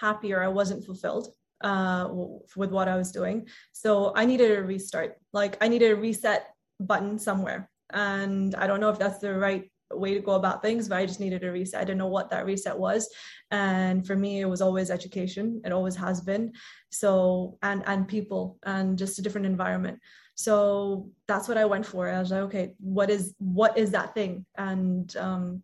happy 0.00 0.32
or 0.34 0.42
I 0.42 0.48
wasn't 0.48 0.84
fulfilled 0.84 1.28
uh, 1.62 2.08
with 2.56 2.70
what 2.70 2.88
I 2.88 2.96
was 2.96 3.10
doing. 3.10 3.48
So 3.72 4.12
I 4.14 4.26
needed 4.26 4.56
a 4.56 4.62
restart. 4.62 5.16
Like 5.32 5.56
I 5.60 5.68
needed 5.68 5.92
a 5.92 5.96
reset 5.96 6.46
button 6.78 7.18
somewhere, 7.18 7.70
and 7.90 8.54
I 8.54 8.66
don't 8.66 8.80
know 8.80 8.90
if 8.90 8.98
that's 8.98 9.18
the 9.18 9.34
right 9.34 9.70
way 9.92 10.14
to 10.14 10.20
go 10.20 10.32
about 10.32 10.62
things, 10.62 10.88
but 10.88 10.98
I 10.98 11.06
just 11.06 11.20
needed 11.20 11.44
a 11.44 11.52
reset. 11.52 11.80
I 11.80 11.84
didn't 11.84 11.98
know 11.98 12.08
what 12.08 12.30
that 12.30 12.46
reset 12.46 12.78
was. 12.78 13.08
And 13.50 14.06
for 14.06 14.16
me, 14.16 14.40
it 14.40 14.46
was 14.46 14.60
always 14.60 14.90
education. 14.90 15.60
It 15.64 15.72
always 15.72 15.96
has 15.96 16.20
been. 16.20 16.52
So, 16.90 17.58
and, 17.62 17.82
and 17.86 18.06
people 18.06 18.58
and 18.64 18.98
just 18.98 19.18
a 19.18 19.22
different 19.22 19.46
environment. 19.46 19.98
So 20.34 21.10
that's 21.26 21.48
what 21.48 21.58
I 21.58 21.64
went 21.64 21.86
for. 21.86 22.08
I 22.08 22.20
was 22.20 22.30
like, 22.30 22.42
okay, 22.42 22.74
what 22.78 23.10
is, 23.10 23.34
what 23.38 23.76
is 23.76 23.90
that 23.92 24.14
thing? 24.14 24.46
And, 24.56 25.14
um, 25.16 25.62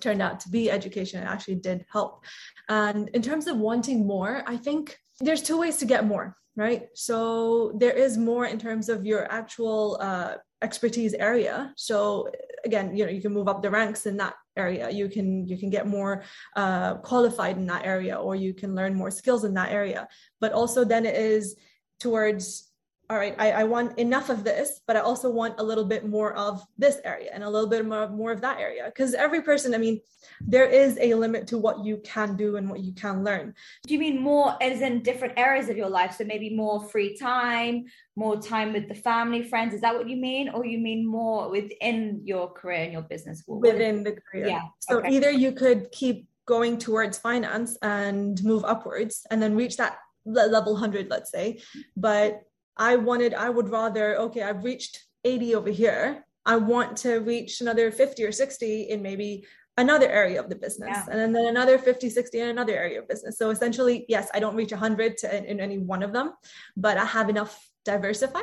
turned 0.00 0.20
out 0.20 0.40
to 0.40 0.48
be 0.48 0.70
education. 0.70 1.22
It 1.22 1.26
actually 1.26 1.54
did 1.56 1.86
help. 1.90 2.24
And 2.68 3.08
in 3.10 3.22
terms 3.22 3.46
of 3.46 3.56
wanting 3.56 4.06
more, 4.06 4.42
I 4.46 4.56
think 4.56 4.98
there's 5.20 5.42
two 5.42 5.58
ways 5.58 5.76
to 5.78 5.86
get 5.86 6.04
more 6.04 6.36
right 6.56 6.88
so 6.94 7.72
there 7.78 7.92
is 7.92 8.16
more 8.16 8.46
in 8.46 8.58
terms 8.58 8.88
of 8.88 9.04
your 9.04 9.30
actual 9.32 9.98
uh, 10.00 10.34
expertise 10.62 11.14
area 11.14 11.72
so 11.76 12.28
again 12.64 12.96
you 12.96 13.04
know 13.04 13.10
you 13.10 13.20
can 13.20 13.32
move 13.32 13.48
up 13.48 13.62
the 13.62 13.70
ranks 13.70 14.06
in 14.06 14.16
that 14.18 14.34
area. 14.56 14.90
You 14.90 15.08
can 15.08 15.46
you 15.46 15.58
can 15.58 15.70
get 15.70 15.86
more 15.86 16.22
uh, 16.56 16.94
qualified 16.96 17.56
in 17.56 17.66
that 17.66 17.84
area 17.84 18.16
or 18.16 18.36
you 18.36 18.54
can 18.54 18.74
learn 18.74 18.94
more 18.94 19.10
skills 19.10 19.44
in 19.44 19.54
that 19.54 19.72
area. 19.72 20.08
But 20.40 20.52
also 20.52 20.84
then 20.84 21.06
it 21.06 21.14
is 21.14 21.56
towards 22.00 22.70
all 23.10 23.18
right, 23.18 23.34
I, 23.38 23.52
I, 23.52 23.64
want 23.64 23.98
enough 23.98 24.30
of 24.30 24.44
this, 24.44 24.80
but 24.86 24.96
I 24.96 25.00
also 25.00 25.28
want 25.28 25.60
a 25.60 25.62
little 25.62 25.84
bit 25.84 26.06
more 26.06 26.32
of 26.34 26.64
this 26.78 26.98
area 27.04 27.30
and 27.34 27.44
a 27.44 27.50
little 27.50 27.68
bit 27.68 27.84
more, 27.84 28.08
more 28.08 28.32
of 28.32 28.40
that 28.40 28.58
area. 28.58 28.84
Because 28.86 29.12
every 29.12 29.42
person, 29.42 29.74
I 29.74 29.78
mean, 29.78 30.00
there 30.40 30.64
is 30.64 30.96
a 31.00 31.12
limit 31.12 31.46
to 31.48 31.58
what 31.58 31.84
you 31.84 31.98
can 31.98 32.34
do 32.34 32.56
and 32.56 32.68
what 32.68 32.80
you 32.80 32.92
can 32.92 33.22
learn. 33.22 33.54
Do 33.86 33.92
you 33.92 34.00
mean 34.00 34.20
more 34.20 34.56
as 34.62 34.80
in 34.80 35.02
different 35.02 35.34
areas 35.36 35.68
of 35.68 35.76
your 35.76 35.90
life? 35.90 36.16
So 36.16 36.24
maybe 36.24 36.56
more 36.56 36.82
free 36.88 37.16
time, 37.16 37.84
more 38.16 38.40
time 38.40 38.72
with 38.72 38.88
the 38.88 38.94
family, 38.94 39.42
friends. 39.42 39.74
Is 39.74 39.82
that 39.82 39.94
what 39.94 40.08
you 40.08 40.16
mean? 40.16 40.48
Or 40.48 40.64
you 40.64 40.78
mean 40.78 41.06
more 41.06 41.50
within 41.50 42.22
your 42.24 42.50
career 42.52 42.84
and 42.84 42.92
your 42.92 43.02
business? 43.02 43.44
Within 43.46 44.02
the 44.02 44.12
career. 44.12 44.46
Yeah. 44.46 44.62
So 44.80 44.98
okay. 44.98 45.10
either 45.10 45.30
you 45.30 45.52
could 45.52 45.90
keep 45.92 46.26
going 46.46 46.78
towards 46.78 47.18
finance 47.18 47.76
and 47.82 48.42
move 48.44 48.64
upwards 48.64 49.26
and 49.30 49.42
then 49.42 49.54
reach 49.54 49.76
that 49.76 49.98
level 50.26 50.72
100 50.72 51.10
let's 51.10 51.30
say 51.30 51.60
but 51.96 52.42
I 52.76 52.96
wanted, 52.96 53.34
I 53.34 53.50
would 53.50 53.68
rather, 53.68 54.16
okay, 54.16 54.42
I've 54.42 54.64
reached 54.64 55.04
80 55.24 55.54
over 55.54 55.70
here. 55.70 56.24
I 56.46 56.56
want 56.56 56.96
to 56.98 57.16
reach 57.18 57.60
another 57.60 57.90
50 57.90 58.24
or 58.24 58.32
60 58.32 58.82
in 58.82 59.02
maybe 59.02 59.46
another 59.76 60.08
area 60.08 60.40
of 60.40 60.48
the 60.48 60.54
business 60.54 60.96
yeah. 60.96 61.04
and 61.10 61.34
then 61.34 61.46
another 61.46 61.78
50 61.78 62.08
60 62.08 62.38
in 62.38 62.48
another 62.48 62.76
area 62.76 63.00
of 63.00 63.08
business 63.08 63.38
so 63.38 63.50
essentially 63.50 64.04
yes 64.08 64.28
i 64.32 64.38
don't 64.38 64.54
reach 64.54 64.70
100 64.70 65.16
to, 65.18 65.36
in, 65.36 65.44
in 65.44 65.60
any 65.60 65.78
one 65.78 66.02
of 66.02 66.12
them 66.12 66.32
but 66.76 66.96
i 66.96 67.04
have 67.04 67.28
enough 67.28 67.68
diversified 67.84 68.42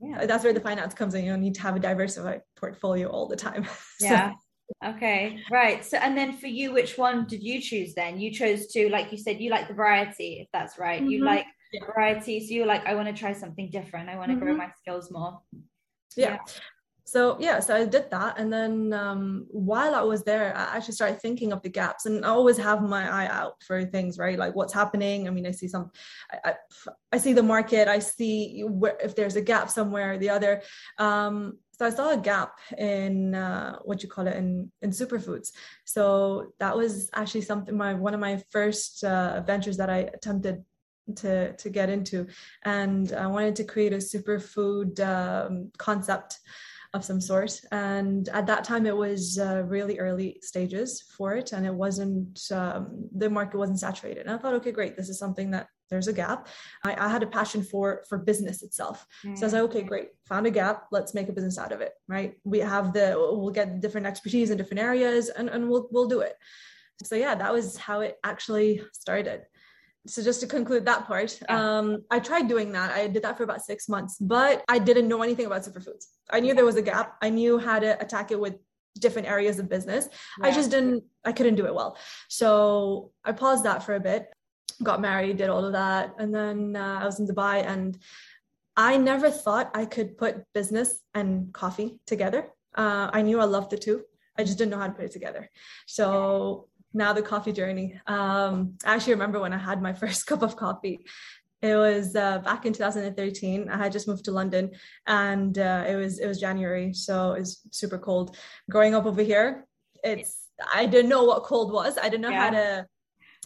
yeah. 0.00 0.24
that's 0.24 0.44
where 0.44 0.52
the 0.52 0.60
finance 0.60 0.94
comes 0.94 1.14
in 1.14 1.24
you 1.24 1.32
don't 1.32 1.40
need 1.40 1.54
to 1.54 1.62
have 1.62 1.74
a 1.74 1.80
diversified 1.80 2.42
portfolio 2.56 3.08
all 3.08 3.26
the 3.26 3.34
time 3.34 3.66
yeah 4.00 4.30
so. 4.30 4.90
okay 4.90 5.40
right 5.50 5.84
so 5.84 5.98
and 5.98 6.16
then 6.16 6.36
for 6.36 6.46
you 6.46 6.72
which 6.72 6.96
one 6.96 7.26
did 7.26 7.42
you 7.42 7.60
choose 7.60 7.94
then 7.94 8.20
you 8.20 8.30
chose 8.30 8.68
to 8.68 8.88
like 8.88 9.10
you 9.10 9.18
said 9.18 9.40
you 9.40 9.50
like 9.50 9.66
the 9.66 9.74
variety 9.74 10.38
if 10.40 10.48
that's 10.52 10.78
right 10.78 11.00
mm-hmm. 11.00 11.10
you 11.10 11.24
like 11.24 11.46
yeah. 11.72 11.84
variety. 11.84 12.40
So 12.46 12.54
you're 12.54 12.66
like, 12.66 12.86
I 12.86 12.94
want 12.94 13.08
to 13.08 13.14
try 13.14 13.32
something 13.32 13.70
different. 13.70 14.08
I 14.08 14.16
want 14.16 14.30
to 14.30 14.36
mm-hmm. 14.36 14.44
grow 14.44 14.56
my 14.56 14.70
skills 14.78 15.10
more. 15.10 15.40
Yeah. 16.16 16.30
yeah. 16.30 16.38
So 17.08 17.38
yeah, 17.40 17.58
so 17.60 17.74
I 17.74 17.86
did 17.86 18.10
that, 18.10 18.38
and 18.38 18.52
then 18.52 18.92
um, 18.92 19.46
while 19.48 19.94
I 19.94 20.02
was 20.02 20.24
there, 20.24 20.54
I 20.54 20.76
actually 20.76 20.92
started 20.92 21.18
thinking 21.22 21.54
of 21.54 21.62
the 21.62 21.70
gaps, 21.70 22.04
and 22.04 22.22
I 22.22 22.28
always 22.28 22.58
have 22.58 22.82
my 22.82 23.08
eye 23.10 23.28
out 23.28 23.54
for 23.66 23.82
things, 23.86 24.18
right? 24.18 24.38
Like 24.38 24.54
what's 24.54 24.74
happening. 24.74 25.26
I 25.26 25.30
mean, 25.30 25.46
I 25.46 25.52
see 25.52 25.68
some, 25.68 25.90
I, 26.30 26.50
I, 26.50 26.54
I 27.12 27.16
see 27.16 27.32
the 27.32 27.42
market, 27.42 27.88
I 27.88 28.00
see 28.00 28.60
where, 28.60 28.98
if 29.02 29.16
there's 29.16 29.36
a 29.36 29.40
gap 29.40 29.70
somewhere 29.70 30.12
or 30.12 30.18
the 30.18 30.28
other. 30.28 30.60
Um, 30.98 31.56
so 31.78 31.86
I 31.86 31.90
saw 31.90 32.10
a 32.10 32.18
gap 32.18 32.58
in 32.76 33.34
uh, 33.34 33.78
what 33.86 34.02
you 34.02 34.10
call 34.10 34.26
it 34.26 34.36
in 34.36 34.70
in 34.82 34.90
superfoods. 34.90 35.52
So 35.86 36.52
that 36.60 36.76
was 36.76 37.08
actually 37.14 37.42
something 37.42 37.74
my 37.74 37.94
one 37.94 38.12
of 38.12 38.20
my 38.20 38.42
first 38.50 39.02
uh, 39.02 39.40
ventures 39.46 39.78
that 39.78 39.88
I 39.88 40.10
attempted 40.12 40.62
to 41.16 41.52
to 41.54 41.68
get 41.70 41.90
into. 41.90 42.26
And 42.64 43.12
i 43.12 43.26
wanted 43.26 43.56
to 43.56 43.64
create 43.64 43.92
a 43.92 43.96
superfood 43.96 45.00
um, 45.00 45.70
concept 45.78 46.38
of 46.94 47.04
some 47.04 47.20
sort. 47.20 47.60
And 47.70 48.28
at 48.30 48.46
that 48.46 48.64
time 48.64 48.86
it 48.86 48.96
was 48.96 49.38
uh, 49.38 49.62
really 49.66 49.98
early 49.98 50.38
stages 50.42 51.02
for 51.16 51.34
it 51.34 51.52
and 51.52 51.66
it 51.66 51.74
wasn't 51.74 52.40
um, 52.50 53.08
the 53.14 53.28
market 53.28 53.58
wasn't 53.58 53.80
saturated. 53.80 54.26
And 54.26 54.30
i 54.30 54.38
thought 54.38 54.54
okay 54.54 54.72
great 54.72 54.96
this 54.96 55.08
is 55.08 55.18
something 55.18 55.50
that 55.50 55.68
there's 55.90 56.08
a 56.08 56.12
gap. 56.12 56.48
I, 56.84 56.94
I 57.06 57.08
had 57.08 57.22
a 57.22 57.26
passion 57.26 57.62
for 57.62 58.04
for 58.08 58.18
business 58.18 58.62
itself. 58.62 59.06
Mm-hmm. 59.24 59.36
so 59.36 59.42
i 59.42 59.46
was 59.46 59.52
like 59.52 59.62
okay 59.62 59.82
great 59.82 60.08
found 60.26 60.46
a 60.46 60.50
gap 60.50 60.86
let's 60.90 61.14
make 61.14 61.28
a 61.28 61.32
business 61.32 61.58
out 61.58 61.72
of 61.72 61.80
it 61.80 61.92
right? 62.08 62.34
We 62.44 62.60
have 62.60 62.92
the 62.92 63.14
we'll 63.16 63.50
get 63.50 63.80
different 63.80 64.06
expertise 64.06 64.50
in 64.50 64.58
different 64.58 64.80
areas 64.80 65.28
and, 65.28 65.48
and 65.48 65.68
we'll 65.68 65.88
we'll 65.90 66.08
do 66.08 66.20
it. 66.20 66.34
So 67.02 67.14
yeah 67.16 67.34
that 67.34 67.52
was 67.52 67.76
how 67.76 68.00
it 68.00 68.16
actually 68.24 68.82
started 68.92 69.42
so 70.08 70.22
just 70.22 70.40
to 70.40 70.46
conclude 70.46 70.84
that 70.84 71.06
part 71.06 71.38
um, 71.48 72.02
i 72.10 72.18
tried 72.18 72.48
doing 72.48 72.72
that. 72.72 72.90
I 72.92 73.06
did 73.06 73.22
that 73.22 73.36
for 73.36 73.44
about 73.44 73.62
six 73.64 73.88
months 73.88 74.16
but 74.20 74.64
i 74.68 74.78
didn't 74.78 75.08
know 75.08 75.22
anything 75.22 75.46
about 75.46 75.62
superfoods. 75.62 76.06
I 76.30 76.40
knew 76.40 76.54
there 76.54 76.64
was 76.64 76.76
a 76.76 76.82
gap. 76.82 77.16
I 77.22 77.30
knew 77.30 77.58
how 77.58 77.78
to 77.78 78.00
attack 78.04 78.30
it 78.30 78.40
with 78.40 78.56
different 78.98 79.28
areas 79.28 79.58
of 79.58 79.68
business. 79.68 80.08
Yeah. 80.40 80.48
i 80.48 80.50
just 80.50 80.70
didn't 80.70 81.04
i 81.24 81.32
couldn't 81.32 81.56
do 81.56 81.66
it 81.66 81.74
well. 81.74 81.96
So 82.28 83.12
i 83.24 83.32
paused 83.32 83.64
that 83.64 83.82
for 83.82 83.94
a 83.94 84.00
bit 84.00 84.32
got 84.82 85.00
married 85.00 85.36
did 85.38 85.48
all 85.48 85.64
of 85.64 85.72
that 85.72 86.14
and 86.18 86.32
then 86.32 86.76
uh, 86.76 86.98
i 87.02 87.04
was 87.04 87.18
in 87.20 87.26
dubai 87.26 87.66
and 87.66 87.98
i 88.76 88.96
never 88.96 89.28
thought 89.28 89.70
i 89.74 89.84
could 89.84 90.16
put 90.16 90.44
business 90.54 91.00
and 91.14 91.52
coffee 91.52 91.90
together. 92.06 92.42
Uh, 92.74 93.06
i 93.12 93.20
knew 93.22 93.40
i 93.40 93.44
loved 93.44 93.70
the 93.70 93.78
two. 93.86 93.98
I 94.38 94.44
just 94.44 94.56
didn't 94.58 94.70
know 94.70 94.78
how 94.78 94.86
to 94.86 94.92
put 94.92 95.04
it 95.04 95.10
together. 95.18 95.50
So 95.86 96.68
now 96.92 97.12
the 97.12 97.22
coffee 97.22 97.52
journey. 97.52 98.00
Um, 98.06 98.74
I 98.84 98.94
actually 98.94 99.14
remember 99.14 99.40
when 99.40 99.52
I 99.52 99.58
had 99.58 99.82
my 99.82 99.92
first 100.02 100.26
cup 100.26 100.42
of 100.42 100.56
coffee. 100.56 101.00
It 101.60 101.74
was 101.74 102.14
uh, 102.14 102.38
back 102.38 102.66
in 102.66 102.72
2013. 102.72 103.68
I 103.68 103.76
had 103.76 103.90
just 103.90 104.06
moved 104.06 104.24
to 104.26 104.30
London, 104.30 104.70
and 105.06 105.58
uh, 105.58 105.84
it 105.88 105.96
was 105.96 106.20
it 106.20 106.26
was 106.26 106.38
January, 106.38 106.92
so 106.92 107.32
it 107.32 107.40
was 107.40 107.60
super 107.72 107.98
cold. 107.98 108.36
Growing 108.70 108.94
up 108.94 109.06
over 109.06 109.22
here, 109.22 109.66
it's 110.04 110.46
I 110.72 110.86
didn't 110.86 111.08
know 111.08 111.24
what 111.24 111.42
cold 111.42 111.72
was. 111.72 111.98
I 111.98 112.04
didn't 112.04 112.20
know 112.20 112.30
yeah. 112.30 112.42
how 112.42 112.50
to 112.50 112.86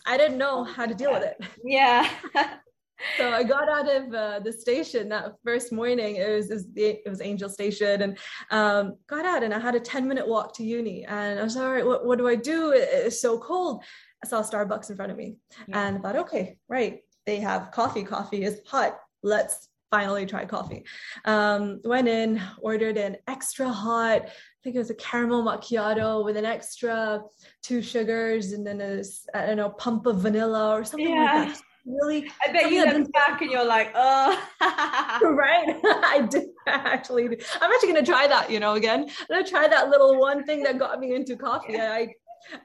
I 0.05 0.17
didn't 0.17 0.39
know 0.39 0.65
how 0.65 0.87
to 0.87 0.95
deal 0.95 1.13
with 1.13 1.23
it. 1.23 1.37
Yeah. 1.65 2.09
so 3.17 3.31
I 3.31 3.43
got 3.43 3.69
out 3.69 3.91
of 3.91 4.15
uh, 4.15 4.41
the 4.41 4.53
station 4.53 5.09
that 5.11 5.35
first 5.45 5.73
morning. 5.73 6.17
It 6.17 6.31
was, 6.31 6.67
it 6.77 7.03
was 7.07 7.21
Angel 7.21 7.49
Station, 7.49 8.03
and 8.03 8.19
um, 8.51 8.97
got 9.07 9.25
out, 9.25 9.43
and 9.43 9.53
I 9.53 9.59
had 9.59 9.75
a 9.75 9.81
ten 9.81 10.07
minute 10.07 10.27
walk 10.27 10.55
to 10.57 10.65
uni. 10.65 11.05
And 11.05 11.39
I 11.39 11.43
was 11.43 11.57
all 11.57 11.71
right. 11.71 11.87
What, 11.87 12.07
what 12.07 12.19
do 12.19 12.29
I 12.29 12.35
do? 12.35 12.73
It's 12.75 13.21
so 13.21 13.39
cold. 13.39 13.83
I 14.25 14.29
saw 14.29 14.43
Starbucks 14.43 14.91
in 14.91 14.97
front 14.97 15.13
of 15.13 15.19
me, 15.19 15.37
yeah. 15.67 15.89
and 15.89 15.99
I 15.99 16.01
thought, 16.01 16.17
okay, 16.17 16.57
right. 16.69 17.01
They 17.25 17.39
have 17.39 17.71
coffee. 17.71 18.03
Coffee 18.03 18.43
is 18.43 18.61
hot. 18.67 18.99
Let's 19.23 19.69
finally 19.93 20.27
try 20.27 20.45
coffee. 20.45 20.85
Um, 21.25 21.81
went 21.85 22.09
in, 22.09 22.43
ordered 22.61 22.97
an 22.97 23.19
extra 23.29 23.69
hot. 23.69 24.23
I 24.25 24.61
think 24.65 24.75
it 24.75 24.81
was 24.81 24.91
a 24.91 24.95
caramel 24.95 25.45
macchiato 25.45 26.25
with 26.25 26.37
an 26.37 26.47
extra 26.47 27.23
two 27.63 27.83
sugars 27.83 28.53
and 28.53 28.67
then 28.67 28.81
a 28.81 29.03
I 29.35 29.47
don't 29.47 29.59
know 29.59 29.71
pump 29.71 30.07
of 30.07 30.21
vanilla 30.21 30.71
or 30.71 30.83
something 30.85 31.11
yeah. 31.11 31.45
like 31.45 31.49
that 31.49 31.63
really 31.85 32.31
I 32.47 32.53
bet 32.53 32.71
you 32.71 32.85
look 32.85 33.13
back 33.13 33.43
and 33.43 33.51
you're 33.51 33.65
like, 33.65 33.93
oh 33.95 34.39
right. 34.61 35.81
I 35.85 36.27
did 36.31 36.47
actually 36.67 37.27
I'm 37.27 37.73
actually 37.73 37.93
gonna 37.93 38.07
try 38.07 38.27
that, 38.27 38.51
you 38.51 38.61
know, 38.61 38.75
again. 38.75 39.09
I'm 39.09 39.27
gonna 39.29 39.47
try 39.47 39.69
that 39.69 39.89
little 39.89 40.19
one 40.19 40.45
thing 40.45 40.63
that 40.63 40.79
got 40.79 40.99
me 41.01 41.15
into 41.15 41.37
coffee. 41.37 41.75
Yeah. 41.75 41.93
I 41.93 42.15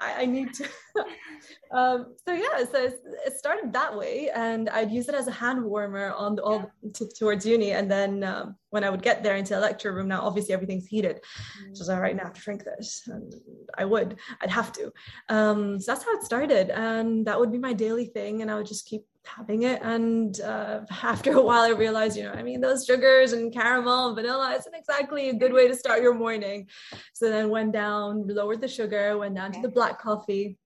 I, 0.02 0.24
I 0.24 0.26
need 0.26 0.54
to. 0.54 0.66
um, 1.72 2.16
so 2.26 2.34
yeah, 2.34 2.64
so 2.72 2.92
it 3.26 3.38
started 3.38 3.74
that 3.74 3.96
way, 3.98 4.30
and 4.34 4.70
I'd 4.70 4.92
use 4.92 5.10
it 5.10 5.16
as 5.16 5.28
a 5.28 5.32
hand 5.32 5.64
warmer 5.64 6.14
on 6.14 6.36
the, 6.36 6.44
all 6.44 6.72
to, 6.94 7.08
towards 7.18 7.46
uni, 7.46 7.72
and 7.72 7.90
then 7.90 8.24
um, 8.24 8.56
when 8.70 8.84
I 8.84 8.90
would 8.90 9.02
get 9.02 9.24
there 9.24 9.36
into 9.36 9.54
the 9.54 9.60
lecture 9.60 9.94
room, 9.94 10.08
now 10.08 10.22
obviously 10.22 10.54
everything's 10.54 10.88
heated, 10.88 11.18
mm-hmm. 11.18 11.74
so 11.74 11.80
I 11.80 11.84
was 11.84 11.90
all 11.90 12.02
right 12.02 12.16
now 12.16 12.24
I 12.24 12.28
have 12.28 12.34
to 12.34 12.42
drink 12.42 12.64
this, 12.64 13.04
and 13.08 13.36
I 13.78 13.86
would, 13.86 14.18
I'd 14.42 14.50
have 14.50 14.72
to. 14.74 14.92
Um, 15.30 15.80
so 15.80 15.92
that's 15.92 16.06
how 16.06 16.14
it 16.18 16.24
started, 16.24 16.70
and 16.70 17.26
that 17.28 17.40
would 17.40 17.52
be 17.52 17.58
my 17.60 17.74
daily 17.74 18.06
thing, 18.06 18.42
and 18.42 18.52
I 18.52 18.56
would 18.56 18.68
just 18.68 18.88
keep 18.88 19.04
having 19.36 19.64
it. 19.64 19.82
And 19.82 20.40
uh, 20.42 20.82
after 21.04 21.32
a 21.34 21.42
while 21.42 21.62
i 21.62 21.70
realized 21.70 22.18
you 22.18 22.24
know 22.24 22.32
i 22.32 22.44
mean 22.44 22.62
those 22.62 22.86
sugars 22.86 23.34
and 23.34 23.54
caramel 23.54 24.08
and 24.08 24.16
vanilla 24.16 24.56
isn't 24.58 24.76
exactly 24.76 25.30
a 25.30 25.34
good 25.34 25.54
way 25.54 25.68
to 25.68 25.76
start 25.76 26.02
your 26.02 26.14
morning. 26.14 26.68
So 27.14 27.30
then 27.30 27.50
went 27.50 27.74
down 27.74 28.28
lowered 28.28 28.62
the 28.62 28.68
sugar 28.68 29.18
went 29.18 29.36
down 29.36 29.52
to 29.54 29.62
the 29.62 29.70
black 29.70 30.00
coffee. 30.00 30.58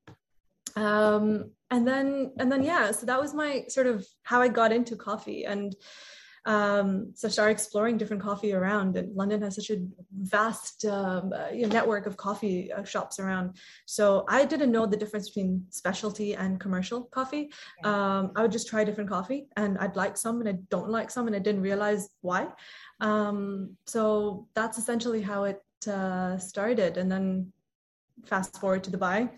Um, 0.75 1.51
and 1.69 1.87
then 1.87 2.33
and 2.39 2.51
then 2.51 2.63
yeah 2.63 2.91
so 2.91 3.05
that 3.05 3.19
was 3.19 3.33
my 3.33 3.63
sort 3.67 3.87
of 3.87 4.05
how 4.23 4.41
i 4.41 4.47
got 4.47 4.71
into 4.71 4.95
coffee. 4.95 5.45
And 5.45 5.75
um, 6.45 7.11
so 7.13 7.27
start 7.29 7.51
exploring 7.51 7.97
different 7.97 8.21
coffee 8.21 8.53
around, 8.53 8.97
and 8.97 9.15
London 9.15 9.41
has 9.43 9.55
such 9.55 9.69
a 9.69 9.77
vast 10.23 10.85
um, 10.85 11.31
uh, 11.33 11.49
you 11.49 11.63
know, 11.63 11.73
network 11.73 12.07
of 12.07 12.17
coffee 12.17 12.71
uh, 12.73 12.83
shops 12.83 13.19
around. 13.19 13.57
So 13.85 14.25
I 14.27 14.45
didn't 14.45 14.71
know 14.71 14.85
the 14.87 14.97
difference 14.97 15.29
between 15.29 15.65
specialty 15.69 16.33
and 16.35 16.59
commercial 16.59 17.03
coffee. 17.03 17.51
Um, 17.83 18.31
I 18.35 18.41
would 18.41 18.51
just 18.51 18.67
try 18.67 18.83
different 18.83 19.09
coffee, 19.09 19.47
and 19.55 19.77
I'd 19.77 19.95
like 19.95 20.17
some, 20.17 20.39
and 20.39 20.49
I 20.49 20.57
don't 20.69 20.89
like 20.89 21.11
some, 21.11 21.27
and 21.27 21.35
I 21.35 21.39
didn't 21.39 21.61
realize 21.61 22.09
why. 22.21 22.47
Um, 23.01 23.77
so 23.85 24.47
that's 24.55 24.77
essentially 24.77 25.21
how 25.21 25.43
it 25.43 25.61
uh, 25.87 26.37
started, 26.39 26.97
and 26.97 27.11
then 27.11 27.53
fast 28.25 28.59
forward 28.59 28.83
to 28.85 28.91
Dubai. 28.91 29.29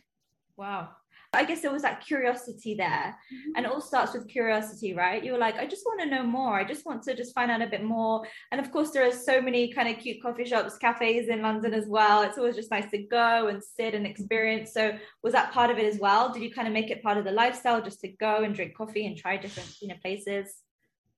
Wow. 0.55 0.89
I 1.33 1.43
guess 1.45 1.61
there 1.61 1.71
was 1.71 1.81
that 1.81 2.05
curiosity 2.05 2.75
there. 2.75 3.17
Mm-hmm. 3.33 3.51
And 3.55 3.65
it 3.65 3.71
all 3.71 3.81
starts 3.81 4.13
with 4.13 4.27
curiosity, 4.27 4.93
right? 4.93 5.23
You 5.23 5.31
were 5.31 5.37
like, 5.37 5.55
I 5.55 5.65
just 5.65 5.85
want 5.85 6.01
to 6.01 6.05
know 6.05 6.23
more. 6.23 6.59
I 6.59 6.63
just 6.63 6.85
want 6.85 7.03
to 7.03 7.15
just 7.15 7.33
find 7.33 7.49
out 7.49 7.61
a 7.61 7.67
bit 7.67 7.83
more. 7.83 8.23
And 8.51 8.61
of 8.61 8.71
course, 8.71 8.91
there 8.91 9.05
are 9.07 9.11
so 9.11 9.41
many 9.41 9.73
kind 9.73 9.89
of 9.89 10.01
cute 10.01 10.21
coffee 10.21 10.45
shops, 10.45 10.77
cafes 10.77 11.29
in 11.29 11.41
London 11.41 11.73
as 11.73 11.87
well. 11.87 12.21
It's 12.21 12.37
always 12.37 12.55
just 12.55 12.71
nice 12.71 12.89
to 12.91 12.99
go 12.99 13.47
and 13.47 13.63
sit 13.63 13.93
and 13.93 14.05
experience. 14.05 14.73
So 14.73 14.97
was 15.23 15.33
that 15.33 15.51
part 15.51 15.71
of 15.71 15.77
it 15.77 15.91
as 15.91 15.99
well? 15.99 16.31
Did 16.31 16.43
you 16.43 16.51
kind 16.51 16.67
of 16.67 16.73
make 16.73 16.91
it 16.91 17.01
part 17.01 17.17
of 17.17 17.25
the 17.25 17.31
lifestyle 17.31 17.81
just 17.81 18.01
to 18.01 18.09
go 18.09 18.43
and 18.43 18.53
drink 18.53 18.75
coffee 18.75 19.05
and 19.05 19.17
try 19.17 19.37
different, 19.37 19.75
you 19.81 19.87
know, 19.87 19.95
places? 20.01 20.55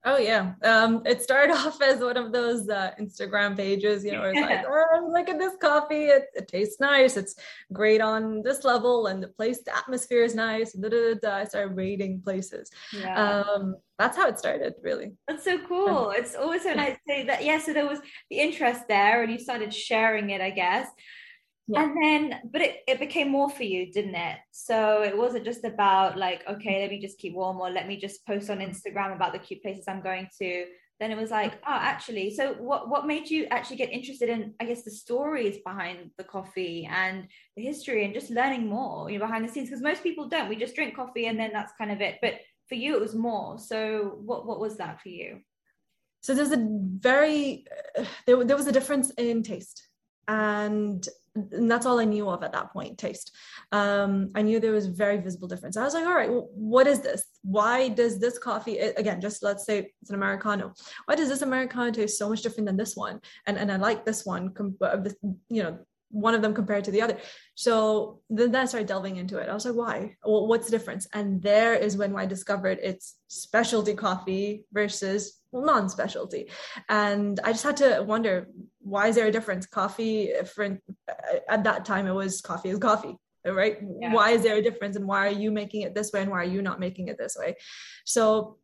Oh 0.08 0.18
yeah. 0.18 0.54
Um, 0.64 1.02
it 1.04 1.24
started 1.24 1.54
off 1.56 1.82
as 1.82 2.00
one 2.00 2.16
of 2.16 2.32
those 2.32 2.70
uh, 2.70 2.92
Instagram 3.00 3.58
pages, 3.58 4.06
you 4.06 4.12
know, 4.12 4.22
it's 4.24 4.40
like, 4.40 4.64
oh, 4.68 5.10
look 5.12 5.28
at 5.28 5.40
this 5.40 5.56
coffee. 5.60 6.06
It, 6.06 6.26
it, 6.36 6.48
tastes 6.48 6.80
nice. 6.80 7.18
It's 7.18 7.36
great 7.74 8.02
on 8.02 8.44
this 8.44 8.64
level 8.64 9.08
and 9.08 9.22
the 9.22 9.30
place, 9.30 9.64
the 9.64 9.76
atmosphere 9.76 10.24
is 10.24 10.36
nice. 10.36 10.74
Da, 10.74 10.90
da, 10.90 11.16
da, 11.16 11.36
I 11.38 11.44
started 11.46 11.76
rating 11.76 12.22
places. 12.22 12.70
Yeah. 12.94 13.42
Um, 13.42 13.78
that's 13.98 14.16
how 14.16 14.28
it 14.28 14.38
started 14.38 14.76
really. 14.84 15.14
That's 15.28 15.44
so 15.44 15.58
cool. 15.68 16.12
It's 16.12 16.36
always 16.36 16.62
so 16.64 16.74
nice 16.74 16.94
to 16.94 17.02
say 17.08 17.26
that. 17.26 17.44
Yeah. 17.44 17.60
So 17.60 17.74
there 17.74 17.88
was 17.88 18.00
the 18.30 18.40
interest 18.40 18.82
there 18.88 19.24
and 19.24 19.32
you 19.32 19.40
started 19.40 19.74
sharing 19.74 20.30
it, 20.30 20.40
I 20.40 20.52
guess. 20.52 20.88
Yeah. 21.68 21.84
And 21.84 21.98
then, 22.02 22.40
but 22.52 22.62
it, 22.62 22.78
it 22.88 23.00
became 23.00 23.32
more 23.32 23.50
for 23.50 23.64
you, 23.64 23.92
didn't 23.92 24.16
it? 24.16 24.38
So 24.52 25.02
it 25.02 25.18
wasn't 25.18 25.46
just 25.46 25.64
about 25.64 26.18
like, 26.18 26.44
okay, 26.48 26.82
let 26.82 26.92
me 26.92 27.02
just 27.02 27.18
keep 27.18 27.34
warm 27.34 27.60
or 27.60 27.70
let 27.72 27.88
me 27.88 27.98
just 27.98 28.26
post 28.26 28.50
on 28.50 28.60
Instagram 28.60 29.16
about 29.16 29.34
the 29.34 29.40
cute 29.40 29.64
places 29.64 29.86
I'm 29.88 30.02
going 30.04 30.30
to. 30.40 30.66
Then 31.00 31.12
it 31.12 31.18
was 31.18 31.32
like, 31.32 31.56
oh, 31.68 31.78
actually, 31.82 32.34
so 32.34 32.54
what 32.54 32.90
what 32.90 33.06
made 33.06 33.30
you 33.30 33.48
actually 33.52 33.76
get 33.76 33.92
interested 33.92 34.30
in, 34.30 34.54
I 34.62 34.66
guess, 34.66 34.84
the 34.84 34.92
stories 34.92 35.58
behind 35.66 36.12
the 36.18 36.24
coffee 36.24 36.88
and 36.90 37.28
the 37.58 37.64
history 37.64 38.06
and 38.06 38.14
just 38.14 38.30
learning 38.30 38.68
more, 38.68 39.10
you 39.10 39.20
know, 39.20 39.26
behind 39.26 39.44
the 39.44 39.52
scenes? 39.52 39.70
Because 39.70 39.84
most 39.84 40.04
people 40.04 40.30
don't. 40.30 40.48
We 40.48 40.56
just 40.56 40.76
drink 40.76 40.96
coffee 40.96 41.26
and 41.26 41.38
then 41.38 41.52
that's 41.52 41.74
kind 41.78 41.92
of 41.92 42.00
it. 42.00 42.20
But 42.22 42.36
for 42.70 42.76
you, 42.76 42.96
it 42.96 43.02
was 43.02 43.14
more. 43.14 43.60
So 43.60 44.20
what 44.24 44.46
what 44.46 44.62
was 44.62 44.78
that 44.78 45.02
for 45.02 45.10
you? 45.10 45.42
So 46.22 46.34
there's 46.34 46.52
a 46.52 46.66
very 46.68 47.66
uh, 47.98 48.06
there, 48.26 48.42
there 48.46 48.56
was 48.56 48.68
a 48.68 48.72
difference 48.72 49.10
in 49.18 49.44
taste 49.44 49.86
and 50.30 51.06
and 51.36 51.70
that's 51.70 51.86
all 51.86 52.00
I 52.00 52.06
knew 52.06 52.30
of 52.30 52.44
at 52.44 52.54
that 52.54 52.72
point, 52.72 52.98
taste. 52.98 53.36
Um, 53.72 54.32
I 54.36 54.42
knew 54.42 54.60
there 54.60 54.72
was 54.72 54.88
a 54.88 54.92
very 54.92 55.18
visible 55.18 55.48
difference. 55.48 55.76
I 55.76 55.84
was 55.84 55.94
like, 55.94 56.06
all 56.06 56.16
right, 56.16 56.30
well, 56.30 56.50
what 56.54 56.88
is 56.88 57.02
this? 57.02 57.24
Why 57.44 57.90
does 57.90 58.20
this 58.20 58.40
coffee, 58.40 58.78
again, 58.78 59.20
just 59.20 59.44
let's 59.44 59.66
say 59.66 59.92
it's 60.02 60.10
an 60.10 60.16
Americano. 60.16 60.74
Why 61.06 61.16
does 61.16 61.30
this 61.30 61.42
Americano 61.42 61.92
taste 61.92 62.18
so 62.18 62.30
much 62.30 62.42
different 62.42 62.68
than 62.68 62.78
this 62.78 62.96
one? 62.96 63.20
And, 63.46 63.58
and 63.58 63.72
I 63.72 63.76
like 63.76 64.06
this 64.06 64.26
one, 64.26 64.54
uh, 64.82 64.98
you 65.50 65.64
know, 65.64 65.80
one 66.12 66.34
of 66.34 66.42
them 66.42 66.54
compared 66.54 66.86
to 66.86 66.92
the 66.92 67.02
other. 67.02 67.18
So 67.56 68.22
then 68.30 68.56
I 68.56 68.66
started 68.66 68.88
delving 68.88 69.18
into 69.18 69.38
it. 69.38 69.50
I 69.50 69.54
was 69.54 69.66
like, 69.66 69.76
why? 69.76 70.16
Well, 70.24 70.48
what's 70.48 70.68
the 70.68 70.78
difference? 70.78 71.08
And 71.14 71.42
there 71.42 71.74
is 71.74 71.98
when 71.98 72.16
I 72.16 72.26
discovered 72.26 72.80
it's 72.82 73.16
specialty 73.28 73.96
coffee 73.96 74.64
versus 74.72 75.42
non-specialty. 75.52 76.50
And 76.88 77.40
I 77.44 77.52
just 77.52 77.64
had 77.64 77.78
to 77.78 78.04
wonder, 78.08 78.48
why 78.86 79.08
is 79.08 79.16
there 79.16 79.28
a 79.28 79.32
difference? 79.32 79.66
Coffee, 79.66 80.32
for, 80.54 80.80
at 81.50 81.64
that 81.64 81.86
time, 81.86 82.08
it 82.08 82.14
was 82.14 82.42
coffee 82.42 82.70
is 82.70 82.80
coffee 82.80 83.18
right 83.48 83.78
yeah. 84.02 84.12
why 84.12 84.32
is 84.32 84.42
there 84.42 84.56
a 84.56 84.62
difference 84.62 84.96
and 84.96 85.08
why 85.08 85.28
are 85.28 85.30
you 85.30 85.52
making 85.52 85.84
it 85.84 85.94
this 85.94 86.12
way 86.12 86.24
and 86.24 86.32
why 86.32 86.42
are 86.42 86.52
you 86.56 86.64
not 86.64 86.80
making 86.80 87.10
it 87.10 87.18
this 87.20 87.38
way 87.40 87.56
so 88.04 88.58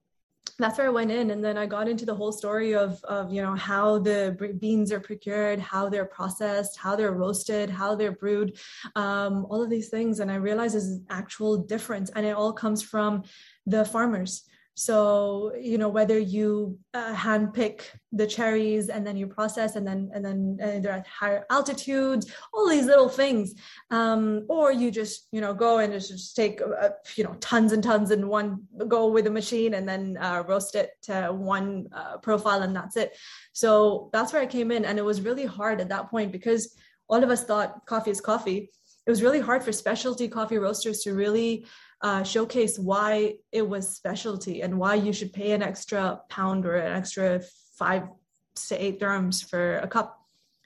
that's 0.62 0.78
where 0.78 0.88
I 0.88 0.92
went 0.92 1.12
in, 1.12 1.32
and 1.32 1.44
then 1.44 1.58
I 1.58 1.66
got 1.66 1.88
into 1.88 2.06
the 2.06 2.16
whole 2.16 2.32
story 2.32 2.74
of 2.74 3.04
of 3.06 3.32
you 3.32 3.42
know 3.42 3.56
how 3.56 4.00
the 4.00 4.56
beans 4.60 4.92
are 4.92 5.00
procured, 5.00 5.60
how 5.60 5.90
they're 5.90 6.06
processed, 6.06 6.78
how 6.78 6.96
they're 6.96 7.14
roasted, 7.14 7.70
how 7.70 7.96
they're 7.96 8.12
brewed, 8.12 8.58
um, 8.96 9.46
all 9.50 9.64
of 9.64 9.70
these 9.70 9.90
things, 9.90 10.20
and 10.20 10.32
I 10.32 10.36
realized 10.36 10.76
there's 10.76 10.86
an 10.86 11.06
actual 11.10 11.58
difference, 11.58 12.12
and 12.16 12.26
it 12.26 12.36
all 12.36 12.54
comes 12.54 12.84
from 12.84 13.24
the 13.66 13.86
farmers. 13.86 14.44
So 14.76 15.54
you 15.60 15.78
know 15.78 15.90
whether 15.90 16.18
you 16.18 16.80
uh, 16.94 17.14
hand 17.14 17.54
pick 17.54 17.92
the 18.14 18.26
cherries 18.26 18.90
and 18.90 19.06
then 19.06 19.18
you 19.18 19.28
process 19.28 19.76
and 19.76 19.86
then 19.86 20.10
and 20.14 20.24
then 20.24 20.58
uh, 20.62 20.80
they're 20.80 20.94
at 20.94 21.08
higher 21.08 21.46
altitudes, 21.50 22.32
all 22.54 22.70
these 22.70 22.86
little 22.86 23.10
things, 23.10 23.54
um, 23.90 24.46
or 24.48 24.72
you 24.72 24.90
just 24.90 25.28
you 25.32 25.42
know 25.42 25.54
go 25.54 25.80
and 25.80 25.92
just 25.94 26.36
take 26.36 26.62
uh, 26.62 26.90
you 27.16 27.24
know 27.24 27.36
tons 27.42 27.74
and 27.74 27.84
tons 27.84 28.12
in 28.12 28.28
one 28.28 28.64
go 28.88 29.08
with 29.08 29.28
a 29.28 29.32
machine 29.32 29.74
and 29.74 29.88
then 29.88 30.18
uh, 30.22 30.44
roast 30.48 30.76
it 30.76 30.92
to 31.04 31.30
one 31.32 31.88
uh, 31.94 32.18
profile 32.18 32.62
and 32.62 32.76
that's 32.76 32.96
it. 32.96 33.18
So 33.52 34.10
that's 34.14 34.32
where 34.32 34.42
I 34.42 34.46
came 34.46 34.72
in, 34.72 34.86
and 34.86 34.98
it 34.98 35.06
was 35.06 35.22
really 35.22 35.46
hard 35.46 35.82
at 35.82 35.90
that 35.90 36.10
point 36.10 36.32
because 36.32 36.76
all 37.10 37.22
of 37.22 37.30
us 37.30 37.44
thought 37.44 37.86
coffee 37.86 38.12
is 38.12 38.22
coffee. 38.22 38.70
It 39.06 39.10
was 39.10 39.22
really 39.22 39.42
hard 39.42 39.64
for 39.64 39.74
specialty 39.74 40.28
coffee 40.28 40.58
roasters 40.58 41.02
to 41.02 41.14
really 41.14 41.66
uh, 42.02 42.24
showcase 42.24 42.80
why 42.80 43.36
it 43.52 43.68
was 43.68 43.90
specialty 43.90 44.62
and 44.62 44.78
why 44.78 44.96
you 44.96 45.14
should 45.14 45.34
pay 45.34 45.52
an 45.52 45.62
extra 45.62 46.20
pound 46.30 46.66
or 46.66 46.76
an 46.76 46.94
extra 46.94 47.42
five 47.78 48.04
to 48.56 48.84
eight 48.84 49.00
dirhams 49.00 49.48
for 49.48 49.78
a 49.78 49.88
cup. 49.88 50.18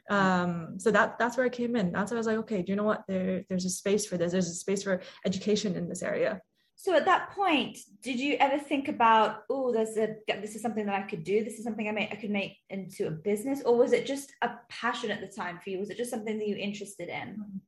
Um, 0.09 0.75
so 0.77 0.91
that 0.91 1.17
that's 1.17 1.35
where 1.35 1.45
I 1.45 1.49
came 1.49 1.75
in. 1.75 1.91
That's 1.91 2.11
why 2.11 2.15
I 2.15 2.19
was 2.19 2.27
like, 2.27 2.37
okay, 2.37 2.61
do 2.61 2.71
you 2.71 2.75
know 2.75 2.83
what? 2.83 3.03
There, 3.07 3.43
there's 3.49 3.65
a 3.65 3.69
space 3.69 4.05
for 4.05 4.17
this. 4.17 4.31
There's 4.31 4.47
a 4.47 4.53
space 4.53 4.83
for 4.83 5.01
education 5.25 5.75
in 5.75 5.89
this 5.89 6.03
area. 6.03 6.41
So 6.77 6.93
at 6.93 7.05
that 7.05 7.31
point, 7.31 7.79
did 8.03 8.19
you 8.19 8.35
ever 8.39 8.59
think 8.59 8.89
about, 8.89 9.43
oh, 9.49 9.71
there's 9.71 9.97
a 9.97 10.17
this 10.27 10.55
is 10.55 10.61
something 10.61 10.85
that 10.85 10.95
I 10.95 11.07
could 11.07 11.23
do. 11.23 11.43
This 11.43 11.57
is 11.57 11.63
something 11.63 11.87
I 11.87 11.91
may 11.91 12.09
I 12.11 12.15
could 12.15 12.29
make 12.29 12.57
into 12.69 13.07
a 13.07 13.11
business, 13.11 13.61
or 13.63 13.75
was 13.75 13.91
it 13.93 14.05
just 14.05 14.33
a 14.41 14.51
passion 14.69 15.09
at 15.09 15.21
the 15.21 15.27
time 15.27 15.59
for 15.63 15.69
you? 15.69 15.79
Was 15.79 15.89
it 15.89 15.97
just 15.97 16.11
something 16.11 16.37
that 16.37 16.47
you 16.47 16.55
interested 16.55 17.09
in? 17.09 17.61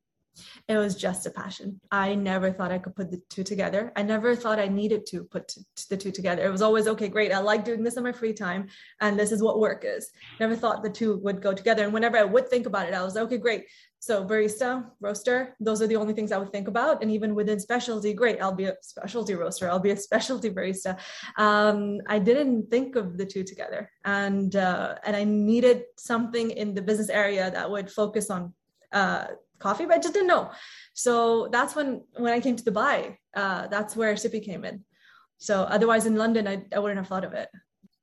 It 0.68 0.76
was 0.76 0.94
just 0.94 1.26
a 1.26 1.30
passion. 1.30 1.80
I 1.90 2.14
never 2.14 2.52
thought 2.52 2.72
I 2.72 2.78
could 2.78 2.96
put 2.96 3.10
the 3.10 3.20
two 3.28 3.44
together. 3.44 3.92
I 3.96 4.02
never 4.02 4.34
thought 4.34 4.58
I 4.58 4.68
needed 4.68 5.06
to 5.06 5.24
put 5.24 5.48
t- 5.48 5.62
the 5.90 5.96
two 5.96 6.10
together. 6.10 6.44
It 6.44 6.50
was 6.50 6.62
always 6.62 6.86
okay, 6.88 7.08
great. 7.08 7.32
I 7.32 7.38
like 7.38 7.64
doing 7.64 7.82
this 7.82 7.96
in 7.96 8.02
my 8.02 8.12
free 8.12 8.32
time, 8.32 8.68
and 9.00 9.18
this 9.18 9.32
is 9.32 9.42
what 9.42 9.58
work 9.60 9.84
is. 9.86 10.10
Never 10.40 10.56
thought 10.56 10.82
the 10.82 10.90
two 10.90 11.18
would 11.18 11.42
go 11.42 11.52
together. 11.52 11.84
And 11.84 11.92
whenever 11.92 12.16
I 12.16 12.24
would 12.24 12.48
think 12.48 12.66
about 12.66 12.88
it, 12.88 12.94
I 12.94 13.02
was 13.02 13.14
like, 13.14 13.24
okay, 13.24 13.38
great. 13.38 13.64
So 14.00 14.24
barista, 14.24 14.84
roaster, 15.00 15.56
those 15.58 15.82
are 15.82 15.88
the 15.88 15.96
only 15.96 16.14
things 16.14 16.30
I 16.30 16.38
would 16.38 16.52
think 16.52 16.68
about. 16.68 17.02
And 17.02 17.10
even 17.10 17.34
within 17.34 17.58
specialty, 17.58 18.12
great, 18.14 18.40
I'll 18.40 18.54
be 18.54 18.66
a 18.66 18.76
specialty 18.80 19.34
roaster. 19.34 19.68
I'll 19.68 19.80
be 19.80 19.90
a 19.90 19.96
specialty 19.96 20.50
barista. 20.50 20.98
Um, 21.36 22.00
I 22.06 22.20
didn't 22.20 22.70
think 22.70 22.94
of 22.94 23.18
the 23.18 23.26
two 23.26 23.42
together, 23.42 23.90
and 24.04 24.54
uh, 24.54 24.96
and 25.04 25.16
I 25.16 25.24
needed 25.24 25.84
something 25.96 26.50
in 26.52 26.74
the 26.74 26.82
business 26.82 27.08
area 27.08 27.50
that 27.50 27.68
would 27.70 27.90
focus 27.90 28.30
on 28.30 28.54
uh, 28.92 29.26
coffee, 29.58 29.86
but 29.86 29.96
I 29.96 30.00
just 30.00 30.14
didn't 30.14 30.28
know. 30.28 30.50
So 30.94 31.48
that's 31.52 31.74
when 31.76 32.02
when 32.16 32.32
I 32.32 32.40
came 32.40 32.56
to 32.56 32.64
Dubai, 32.64 33.16
uh, 33.34 33.66
that's 33.68 33.96
where 33.96 34.14
Sippy 34.14 34.44
came 34.44 34.64
in. 34.64 34.84
So 35.38 35.62
otherwise 35.62 36.06
in 36.06 36.16
London, 36.16 36.48
I, 36.48 36.64
I 36.74 36.78
wouldn't 36.78 36.98
have 36.98 37.08
thought 37.08 37.24
of 37.24 37.32
it. 37.32 37.48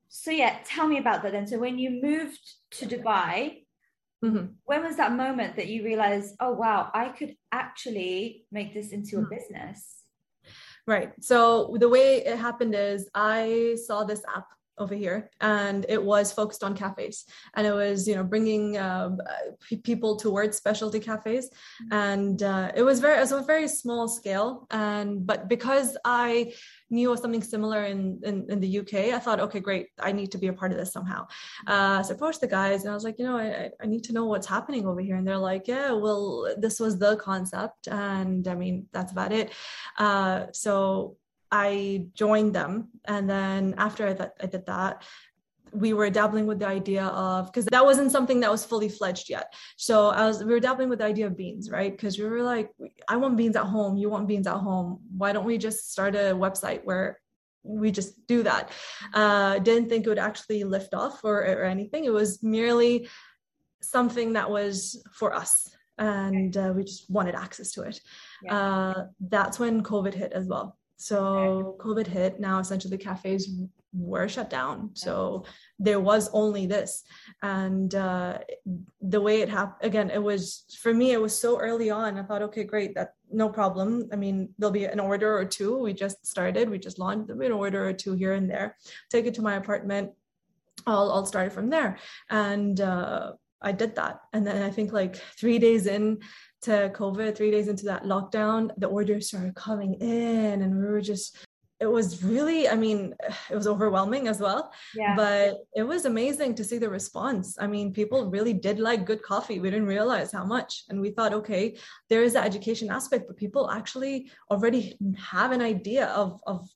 So 0.08 0.30
yeah, 0.30 0.58
tell 0.64 0.86
me 0.88 0.98
about 0.98 1.22
that 1.22 1.32
then. 1.32 1.46
So 1.46 1.58
when 1.58 1.78
you 1.78 2.00
moved 2.02 2.40
to 2.72 2.86
Dubai, 2.86 3.64
mm-hmm. 4.24 4.46
when 4.64 4.82
was 4.82 4.96
that 4.96 5.12
moment 5.12 5.56
that 5.56 5.68
you 5.68 5.84
realized, 5.84 6.36
oh 6.40 6.52
wow, 6.52 6.90
I 6.94 7.10
could 7.10 7.34
actually 7.52 8.46
make 8.50 8.72
this 8.72 8.92
into 8.92 9.16
mm-hmm. 9.16 9.26
a 9.26 9.36
business? 9.36 9.96
Right. 10.86 11.12
So 11.20 11.76
the 11.80 11.88
way 11.88 12.24
it 12.24 12.38
happened 12.38 12.74
is 12.74 13.10
I 13.14 13.76
saw 13.86 14.04
this 14.04 14.22
app 14.34 14.46
over 14.78 14.94
here 14.94 15.30
and 15.40 15.86
it 15.88 16.02
was 16.02 16.32
focused 16.32 16.62
on 16.62 16.74
cafes. 16.74 17.24
And 17.54 17.66
it 17.66 17.72
was 17.72 18.06
you 18.06 18.14
know 18.14 18.24
bringing 18.24 18.76
uh, 18.76 19.16
p- 19.66 19.76
people 19.76 20.16
towards 20.16 20.56
specialty 20.56 21.00
cafes. 21.00 21.46
Mm-hmm. 21.46 21.92
and 21.92 22.42
uh, 22.42 22.72
it 22.74 22.82
was 22.82 23.00
very 23.00 23.16
it 23.16 23.20
was 23.20 23.32
a 23.32 23.40
very 23.42 23.68
small 23.68 24.08
scale. 24.08 24.66
And 24.70 25.26
but 25.26 25.48
because 25.48 25.96
i 26.04 26.52
knew 26.90 27.12
of 27.12 27.18
something 27.18 27.42
similar 27.42 27.84
in, 27.84 28.20
in, 28.22 28.46
in 28.48 28.60
the 28.60 28.78
uk 28.78 28.94
i 28.94 29.18
thought 29.18 29.40
okay 29.40 29.58
great 29.58 29.88
i 29.98 30.12
need 30.12 30.30
to 30.30 30.38
be 30.38 30.46
a 30.46 30.52
part 30.52 30.72
of 30.72 30.78
this 30.78 30.92
somehow. 30.92 31.26
Uh, 31.66 32.02
so 32.02 32.12
i 32.12 32.16
approached 32.16 32.40
the 32.40 32.46
guys 32.46 32.82
and 32.82 32.90
i 32.90 32.94
was 32.94 33.04
like 33.04 33.18
you 33.18 33.24
know 33.24 33.36
I, 33.36 33.70
I 33.80 33.86
need 33.86 34.04
to 34.04 34.12
know 34.12 34.26
what's 34.26 34.46
happening 34.46 34.86
over 34.86 35.00
here. 35.00 35.16
And 35.16 35.26
they're 35.26 35.36
like 35.38 35.66
yeah 35.66 35.92
well 35.92 36.54
this 36.58 36.78
was 36.78 36.98
the 36.98 37.16
concept 37.16 37.88
and 37.88 38.46
i 38.48 38.54
mean 38.54 38.86
that's 38.92 39.12
about 39.12 39.32
it. 39.32 39.52
Uh, 39.98 40.46
so 40.52 41.16
I 41.50 42.06
joined 42.14 42.54
them. 42.54 42.88
And 43.04 43.28
then 43.28 43.74
after 43.78 44.06
I, 44.06 44.14
th- 44.14 44.30
I 44.40 44.46
did 44.46 44.66
that, 44.66 45.04
we 45.72 45.92
were 45.92 46.10
dabbling 46.10 46.46
with 46.46 46.60
the 46.60 46.66
idea 46.66 47.04
of 47.06 47.46
because 47.46 47.66
that 47.66 47.84
wasn't 47.84 48.10
something 48.10 48.40
that 48.40 48.50
was 48.50 48.64
fully 48.64 48.88
fledged 48.88 49.28
yet. 49.28 49.52
So 49.76 50.08
I 50.08 50.26
was 50.26 50.42
we 50.42 50.52
were 50.52 50.60
dabbling 50.60 50.88
with 50.88 51.00
the 51.00 51.04
idea 51.04 51.26
of 51.26 51.36
beans, 51.36 51.70
right? 51.70 51.92
Because 51.92 52.18
we 52.18 52.24
were 52.24 52.42
like, 52.42 52.70
I 53.08 53.16
want 53.16 53.36
beans 53.36 53.56
at 53.56 53.64
home, 53.64 53.96
you 53.96 54.08
want 54.08 54.28
beans 54.28 54.46
at 54.46 54.56
home. 54.56 55.00
Why 55.16 55.32
don't 55.32 55.44
we 55.44 55.58
just 55.58 55.90
start 55.92 56.14
a 56.14 56.34
website 56.34 56.84
where 56.84 57.20
we 57.62 57.90
just 57.90 58.26
do 58.26 58.42
that? 58.44 58.70
Uh, 59.12 59.58
didn't 59.58 59.88
think 59.88 60.06
it 60.06 60.08
would 60.08 60.18
actually 60.18 60.64
lift 60.64 60.94
off 60.94 61.22
or, 61.24 61.40
or 61.40 61.64
anything. 61.64 62.04
It 62.04 62.12
was 62.12 62.42
merely 62.42 63.08
something 63.82 64.32
that 64.34 64.50
was 64.50 65.02
for 65.12 65.34
us, 65.34 65.68
and 65.98 66.56
uh, 66.56 66.72
we 66.74 66.84
just 66.84 67.10
wanted 67.10 67.34
access 67.34 67.72
to 67.72 67.82
it. 67.82 68.00
Yeah. 68.42 68.56
Uh, 68.56 69.06
that's 69.20 69.58
when 69.58 69.82
COVID 69.82 70.14
hit 70.14 70.32
as 70.32 70.46
well. 70.46 70.78
So 70.96 71.76
COVID 71.78 72.06
hit. 72.06 72.40
Now 72.40 72.58
essentially 72.58 72.98
cafes 72.98 73.50
were 73.92 74.28
shut 74.28 74.50
down. 74.50 74.90
So 74.94 75.44
there 75.78 76.00
was 76.00 76.28
only 76.32 76.66
this. 76.66 77.04
And 77.42 77.94
uh, 77.94 78.38
the 79.00 79.20
way 79.20 79.40
it 79.40 79.48
happened, 79.48 79.86
again, 79.86 80.10
it 80.10 80.22
was 80.22 80.64
for 80.80 80.92
me, 80.92 81.12
it 81.12 81.20
was 81.20 81.38
so 81.38 81.58
early 81.58 81.90
on. 81.90 82.18
I 82.18 82.22
thought, 82.22 82.42
okay, 82.42 82.64
great, 82.64 82.94
that 82.94 83.14
no 83.30 83.48
problem. 83.48 84.08
I 84.12 84.16
mean, 84.16 84.50
there'll 84.58 84.72
be 84.72 84.84
an 84.84 85.00
order 85.00 85.36
or 85.36 85.44
two. 85.44 85.78
We 85.78 85.92
just 85.92 86.26
started, 86.26 86.68
we 86.68 86.78
just 86.78 86.98
launched 86.98 87.30
an 87.30 87.52
order 87.52 87.88
or 87.88 87.92
two 87.92 88.14
here 88.14 88.34
and 88.34 88.50
there. 88.50 88.76
Take 89.10 89.26
it 89.26 89.34
to 89.34 89.42
my 89.42 89.56
apartment. 89.56 90.10
I'll, 90.86 91.10
I'll 91.10 91.26
start 91.26 91.48
it 91.48 91.52
from 91.52 91.70
there. 91.70 91.98
And 92.30 92.80
uh, 92.80 93.32
I 93.60 93.72
did 93.72 93.96
that. 93.96 94.20
And 94.32 94.46
then 94.46 94.62
I 94.62 94.70
think 94.70 94.92
like 94.92 95.16
three 95.16 95.58
days 95.58 95.86
in 95.86 96.20
to 96.66 96.92
COVID, 96.94 97.36
three 97.36 97.50
days 97.50 97.68
into 97.68 97.84
that 97.86 98.04
lockdown, 98.04 98.70
the 98.76 98.86
orders 98.86 99.28
started 99.28 99.54
coming 99.54 99.94
in 99.94 100.62
and 100.62 100.76
we 100.78 100.84
were 100.84 101.00
just 101.00 101.36
it 101.78 101.86
was 101.86 102.24
really 102.24 102.68
i 102.68 102.74
mean 102.74 103.14
it 103.50 103.54
was 103.54 103.66
overwhelming 103.66 104.28
as 104.28 104.40
well 104.40 104.72
yeah. 104.94 105.14
but 105.14 105.58
it 105.74 105.82
was 105.82 106.06
amazing 106.06 106.54
to 106.54 106.64
see 106.64 106.78
the 106.78 106.88
response. 106.88 107.56
I 107.60 107.66
mean 107.66 107.92
people 107.92 108.30
really 108.30 108.54
did 108.54 108.78
like 108.78 109.04
good 109.04 109.22
coffee. 109.22 109.60
We 109.60 109.70
didn't 109.70 109.94
realize 109.96 110.32
how 110.32 110.44
much 110.44 110.84
and 110.88 111.00
we 111.00 111.10
thought 111.10 111.34
okay 111.34 111.76
there 112.08 112.22
is 112.22 112.32
the 112.32 112.42
education 112.42 112.90
aspect 112.90 113.24
but 113.26 113.36
people 113.36 113.70
actually 113.70 114.30
already 114.50 114.96
have 115.18 115.52
an 115.52 115.60
idea 115.60 116.06
of 116.22 116.40
of 116.46 116.66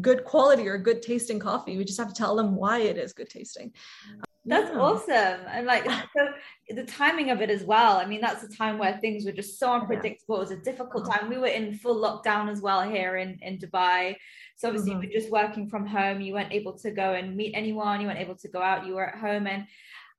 good 0.00 0.24
quality 0.24 0.68
or 0.68 0.78
good 0.78 1.02
tasting 1.02 1.38
coffee. 1.38 1.76
We 1.76 1.84
just 1.84 2.00
have 2.00 2.12
to 2.12 2.22
tell 2.22 2.36
them 2.36 2.56
why 2.56 2.80
it 2.80 2.96
is 2.96 3.12
good 3.12 3.30
tasting 3.30 3.68
mm. 3.70 4.20
That's 4.46 4.70
yeah. 4.70 4.80
awesome. 4.80 5.40
And 5.50 5.66
like 5.66 5.84
so 5.84 6.28
the 6.70 6.84
timing 6.84 7.30
of 7.30 7.40
it 7.40 7.50
as 7.50 7.64
well. 7.64 7.96
I 7.96 8.06
mean, 8.06 8.20
that's 8.20 8.44
a 8.44 8.48
time 8.48 8.78
where 8.78 8.96
things 8.98 9.24
were 9.24 9.32
just 9.32 9.58
so 9.58 9.72
unpredictable. 9.72 10.36
It 10.36 10.40
was 10.40 10.50
a 10.52 10.56
difficult 10.56 11.10
time. 11.10 11.28
We 11.28 11.38
were 11.38 11.46
in 11.46 11.74
full 11.74 11.96
lockdown 11.96 12.50
as 12.50 12.60
well 12.60 12.88
here 12.88 13.16
in, 13.16 13.38
in 13.42 13.58
Dubai. 13.58 14.16
So 14.56 14.68
obviously 14.68 14.92
mm-hmm. 14.92 15.02
you 15.02 15.08
were 15.08 15.20
just 15.20 15.30
working 15.30 15.68
from 15.68 15.84
home. 15.86 16.20
You 16.20 16.34
weren't 16.34 16.52
able 16.52 16.78
to 16.78 16.90
go 16.90 17.12
and 17.14 17.36
meet 17.36 17.54
anyone. 17.54 18.00
You 18.00 18.06
weren't 18.06 18.20
able 18.20 18.36
to 18.36 18.48
go 18.48 18.62
out. 18.62 18.86
You 18.86 18.94
were 18.94 19.06
at 19.06 19.18
home. 19.18 19.46
And 19.46 19.66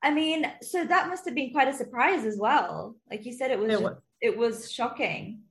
I 0.04 0.14
mean, 0.14 0.46
so 0.62 0.86
that 0.86 1.08
must 1.08 1.26
have 1.26 1.34
been 1.34 1.52
quite 1.52 1.70
a 1.70 1.74
surprise 1.74 2.26
as 2.26 2.38
well. 2.38 2.96
Like 3.10 3.26
you 3.26 3.34
said, 3.34 3.52
it 3.52 3.60
was, 3.60 3.74
it 3.74 3.82
was, 3.82 3.96
it 4.22 4.38
was 4.38 4.72
shocking. 4.72 5.42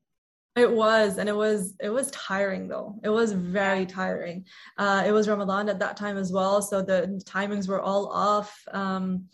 It 0.57 0.73
was, 0.73 1.19
and 1.19 1.29
it 1.29 1.37
was 1.37 1.75
it 1.81 1.91
was 1.91 2.11
tiring 2.11 2.67
though. 2.67 2.99
It 3.05 3.11
was 3.11 3.33
very 3.33 3.85
tiring. 3.85 4.47
Uh, 4.79 5.05
it 5.07 5.13
was 5.13 5.29
Ramadan 5.29 5.69
at 5.69 5.81
that 5.81 5.99
time 5.99 6.17
as 6.17 6.33
well, 6.33 6.63
so 6.63 6.81
the 6.81 7.23
timings 7.27 7.69
were 7.69 7.83
all 7.83 8.11
off. 8.11 8.59
Um, 8.73 9.27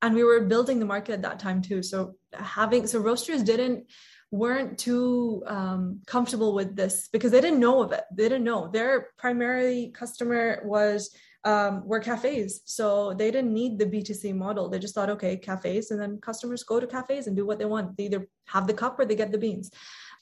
and 0.00 0.14
we 0.14 0.24
were 0.24 0.40
building 0.40 0.78
the 0.78 0.86
market 0.86 1.12
at 1.12 1.22
that 1.22 1.38
time 1.38 1.60
too. 1.60 1.82
So 1.82 2.14
having 2.32 2.86
so 2.86 2.98
roasters 2.98 3.42
didn't 3.42 3.90
weren't 4.30 4.78
too 4.78 5.42
um, 5.46 6.00
comfortable 6.06 6.54
with 6.54 6.76
this 6.76 7.08
because 7.12 7.32
they 7.32 7.42
didn't 7.42 7.60
know 7.60 7.82
of 7.82 7.92
it. 7.92 8.04
They 8.14 8.24
didn't 8.24 8.44
know 8.44 8.70
their 8.72 9.08
primary 9.18 9.92
customer 9.94 10.62
was 10.64 11.14
um, 11.44 11.86
were 11.86 12.00
cafes. 12.00 12.62
So 12.64 13.12
they 13.14 13.30
didn't 13.30 13.52
need 13.52 13.78
the 13.78 13.86
B2C 13.86 14.34
model. 14.34 14.68
They 14.68 14.78
just 14.78 14.94
thought, 14.94 15.10
okay, 15.10 15.36
cafes, 15.36 15.90
and 15.90 16.00
then 16.00 16.18
customers 16.20 16.62
go 16.62 16.80
to 16.80 16.86
cafes 16.86 17.26
and 17.26 17.36
do 17.36 17.46
what 17.46 17.58
they 17.58 17.64
want. 17.64 17.96
They 17.96 18.04
either 18.04 18.28
have 18.46 18.66
the 18.66 18.74
cup 18.74 18.98
or 18.98 19.04
they 19.04 19.14
get 19.14 19.32
the 19.32 19.38
beans 19.38 19.70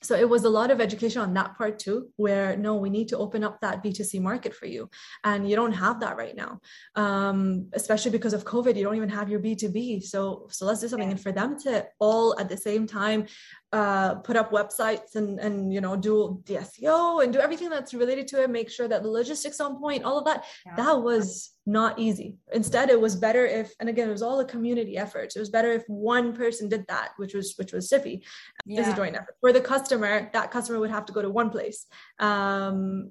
so 0.02 0.14
it 0.14 0.28
was 0.28 0.44
a 0.44 0.50
lot 0.50 0.70
of 0.70 0.80
education 0.80 1.20
on 1.20 1.34
that 1.34 1.56
part 1.56 1.78
too 1.78 2.08
where 2.16 2.56
no 2.56 2.76
we 2.76 2.90
need 2.90 3.08
to 3.08 3.18
open 3.18 3.42
up 3.42 3.60
that 3.60 3.82
b2c 3.82 4.20
market 4.20 4.54
for 4.54 4.66
you 4.66 4.88
and 5.24 5.48
you 5.48 5.56
don't 5.56 5.72
have 5.72 6.00
that 6.00 6.16
right 6.16 6.36
now 6.36 6.60
um, 6.94 7.68
especially 7.72 8.10
because 8.10 8.32
of 8.32 8.44
covid 8.44 8.76
you 8.76 8.84
don't 8.84 8.96
even 8.96 9.08
have 9.08 9.28
your 9.28 9.40
b2b 9.40 10.02
so 10.02 10.46
so 10.50 10.66
let's 10.66 10.80
do 10.80 10.88
something 10.88 11.08
yeah. 11.08 11.12
and 11.12 11.20
for 11.20 11.32
them 11.32 11.58
to 11.58 11.86
all 11.98 12.38
at 12.38 12.48
the 12.48 12.56
same 12.56 12.86
time 12.86 13.26
uh, 13.72 14.14
put 14.16 14.36
up 14.36 14.50
websites 14.50 15.14
and 15.14 15.38
and 15.40 15.72
you 15.72 15.80
know 15.80 15.94
do 15.94 16.42
the 16.46 16.54
SEO 16.54 17.22
and 17.22 17.32
do 17.32 17.38
everything 17.38 17.68
that's 17.68 17.92
related 17.92 18.26
to 18.28 18.42
it. 18.42 18.48
Make 18.48 18.70
sure 18.70 18.88
that 18.88 19.02
the 19.02 19.10
logistics 19.10 19.60
on 19.60 19.78
point, 19.78 20.04
all 20.04 20.18
of 20.18 20.24
that. 20.24 20.44
Yeah. 20.64 20.76
That 20.76 21.02
was 21.02 21.50
not 21.68 21.98
easy. 21.98 22.38
Instead, 22.52 22.88
it 22.88 22.98
was 22.98 23.14
better 23.14 23.44
if, 23.44 23.74
and 23.78 23.90
again, 23.90 24.08
it 24.08 24.12
was 24.12 24.22
all 24.22 24.40
a 24.40 24.44
community 24.44 24.96
effort. 24.96 25.36
It 25.36 25.38
was 25.38 25.50
better 25.50 25.70
if 25.70 25.84
one 25.86 26.34
person 26.34 26.66
did 26.66 26.86
that, 26.88 27.10
which 27.18 27.34
was 27.34 27.54
which 27.58 27.72
was 27.72 27.90
Sippy. 27.90 28.22
Yeah. 28.64 28.80
It's 28.80 28.88
a 28.88 28.96
joint 28.96 29.14
effort. 29.14 29.36
For 29.40 29.52
the 29.52 29.60
customer, 29.60 30.30
that 30.32 30.50
customer 30.50 30.80
would 30.80 30.90
have 30.90 31.04
to 31.06 31.12
go 31.12 31.20
to 31.20 31.28
one 31.28 31.50
place, 31.50 31.86
um, 32.18 33.10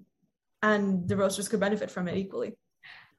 and 0.64 1.08
the 1.08 1.16
roasters 1.16 1.48
could 1.48 1.60
benefit 1.60 1.92
from 1.92 2.08
it 2.08 2.18
equally. 2.18 2.58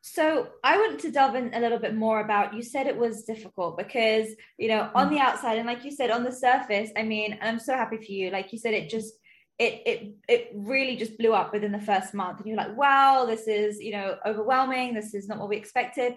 So 0.00 0.48
I 0.64 0.76
want 0.76 1.00
to 1.00 1.12
delve 1.12 1.36
in 1.36 1.54
a 1.54 1.60
little 1.60 1.78
bit 1.78 1.94
more 1.94 2.20
about 2.20 2.54
you 2.54 2.62
said 2.62 2.86
it 2.86 2.96
was 2.96 3.22
difficult 3.22 3.78
because 3.78 4.28
you 4.56 4.68
know 4.68 4.90
on 4.94 5.06
mm. 5.06 5.10
the 5.10 5.18
outside 5.18 5.58
and 5.58 5.66
like 5.66 5.84
you 5.84 5.90
said 5.90 6.10
on 6.10 6.24
the 6.24 6.32
surface 6.32 6.90
I 6.96 7.02
mean 7.02 7.38
I'm 7.42 7.58
so 7.58 7.74
happy 7.74 7.96
for 7.96 8.12
you 8.12 8.30
like 8.30 8.52
you 8.52 8.58
said 8.58 8.74
it 8.74 8.88
just 8.88 9.14
it 9.58 9.82
it 9.86 10.14
it 10.28 10.50
really 10.54 10.96
just 10.96 11.18
blew 11.18 11.32
up 11.32 11.52
within 11.52 11.72
the 11.72 11.80
first 11.80 12.14
month. 12.14 12.38
And 12.38 12.46
you're 12.46 12.56
like 12.56 12.76
wow 12.76 13.24
this 13.26 13.46
is 13.48 13.80
you 13.80 13.92
know 13.92 14.16
overwhelming. 14.24 14.94
This 14.94 15.14
is 15.14 15.28
not 15.28 15.38
what 15.38 15.48
we 15.48 15.56
expected. 15.56 16.14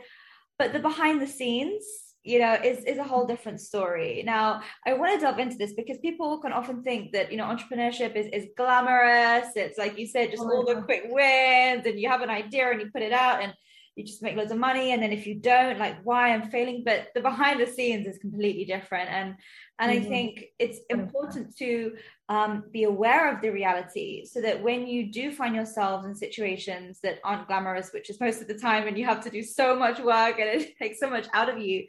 But 0.59 0.73
the 0.73 0.79
behind 0.79 1.21
the 1.21 1.27
scenes 1.27 1.83
you 2.23 2.37
know 2.37 2.53
is 2.53 2.83
is 2.85 2.99
a 2.99 3.03
whole 3.03 3.25
different 3.25 3.59
story. 3.59 4.21
Now 4.23 4.61
i 4.85 4.93
want 4.93 5.13
to 5.13 5.19
delve 5.19 5.39
into 5.39 5.57
this 5.57 5.73
because 5.73 5.97
people 5.99 6.39
can 6.39 6.53
often 6.53 6.83
think 6.83 7.11
that 7.13 7.31
you 7.31 7.37
know 7.37 7.45
entrepreneurship 7.45 8.15
is 8.15 8.27
is 8.27 8.49
glamorous. 8.55 9.47
It's 9.55 9.79
like 9.79 9.97
you 9.97 10.05
said 10.05 10.29
just 10.31 10.43
oh 10.43 10.57
all 10.57 10.65
the 10.65 10.83
quick 10.83 11.05
wins 11.09 11.85
and 11.85 11.99
you 11.99 12.09
have 12.09 12.21
an 12.21 12.29
idea 12.29 12.69
and 12.69 12.81
you 12.81 12.91
put 12.93 13.01
it 13.01 13.13
out 13.13 13.41
and 13.41 13.53
you 14.01 14.07
just 14.07 14.21
make 14.21 14.35
loads 14.35 14.51
of 14.51 14.57
money 14.57 14.91
and 14.91 15.01
then 15.01 15.11
if 15.11 15.27
you 15.27 15.35
don't 15.35 15.77
like 15.77 15.97
why 16.03 16.33
i'm 16.33 16.49
failing? 16.49 16.83
But 16.83 17.09
the 17.13 17.21
behind 17.21 17.59
the 17.59 17.67
scenes 17.67 18.07
is 18.07 18.17
completely 18.17 18.65
different 18.65 19.09
and 19.09 19.35
and 19.79 19.91
mm-hmm. 19.91 20.05
i 20.05 20.09
think 20.09 20.45
it's 20.59 20.79
important 20.89 21.55
to 21.57 21.95
um, 22.29 22.63
be 22.71 22.83
aware 22.83 23.33
of 23.33 23.41
the 23.41 23.49
reality 23.49 24.25
so 24.25 24.41
that 24.41 24.63
when 24.63 24.87
you 24.87 25.11
do 25.11 25.31
find 25.31 25.53
yourselves 25.53 26.05
in 26.05 26.15
situations 26.15 26.99
that 27.03 27.19
aren't 27.23 27.47
glamorous 27.47 27.91
which 27.93 28.09
is 28.09 28.19
most 28.19 28.41
of 28.41 28.47
the 28.47 28.57
time 28.57 28.87
and 28.87 28.97
you 28.97 29.05
have 29.05 29.23
to 29.23 29.29
do 29.29 29.43
so 29.43 29.75
much 29.75 29.99
work 29.99 30.39
and 30.39 30.49
it 30.49 30.77
takes 30.81 30.99
so 30.99 31.09
much 31.09 31.27
out 31.33 31.49
of 31.49 31.59
you 31.59 31.85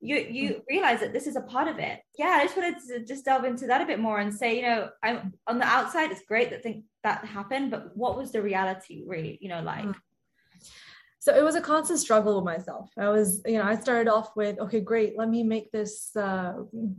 you 0.00 0.16
you 0.16 0.50
mm. 0.50 0.62
realize 0.68 1.00
that 1.00 1.12
this 1.12 1.26
is 1.26 1.36
a 1.36 1.40
part 1.40 1.68
of 1.68 1.78
it. 1.78 2.00
Yeah 2.18 2.38
i 2.40 2.44
just 2.44 2.56
wanted 2.56 2.76
to 2.88 3.04
just 3.04 3.24
delve 3.24 3.44
into 3.44 3.66
that 3.66 3.80
a 3.80 3.86
bit 3.86 3.98
more 3.98 4.20
and 4.20 4.32
say 4.32 4.56
you 4.56 4.62
know 4.62 4.90
i'm 5.02 5.32
on 5.46 5.58
the 5.58 5.64
outside 5.64 6.10
it's 6.10 6.22
great 6.28 6.50
that 6.50 6.62
think 6.62 6.84
that 7.02 7.24
happened 7.24 7.70
but 7.70 7.96
what 7.96 8.18
was 8.18 8.32
the 8.32 8.42
reality 8.42 9.04
really 9.06 9.38
you 9.40 9.48
know 9.48 9.62
like? 9.62 9.84
Mm 9.84 9.94
so 11.26 11.34
it 11.34 11.42
was 11.42 11.56
a 11.56 11.60
constant 11.60 11.98
struggle 11.98 12.36
with 12.36 12.44
myself. 12.44 12.88
I 12.96 13.08
was 13.08 13.42
you 13.44 13.58
know 13.58 13.64
i 13.64 13.74
started 13.74 14.08
off 14.08 14.36
with 14.36 14.60
okay 14.60 14.78
great 14.78 15.18
let 15.18 15.28
me 15.28 15.42
make 15.42 15.72
this 15.72 16.14
uh, 16.14 16.52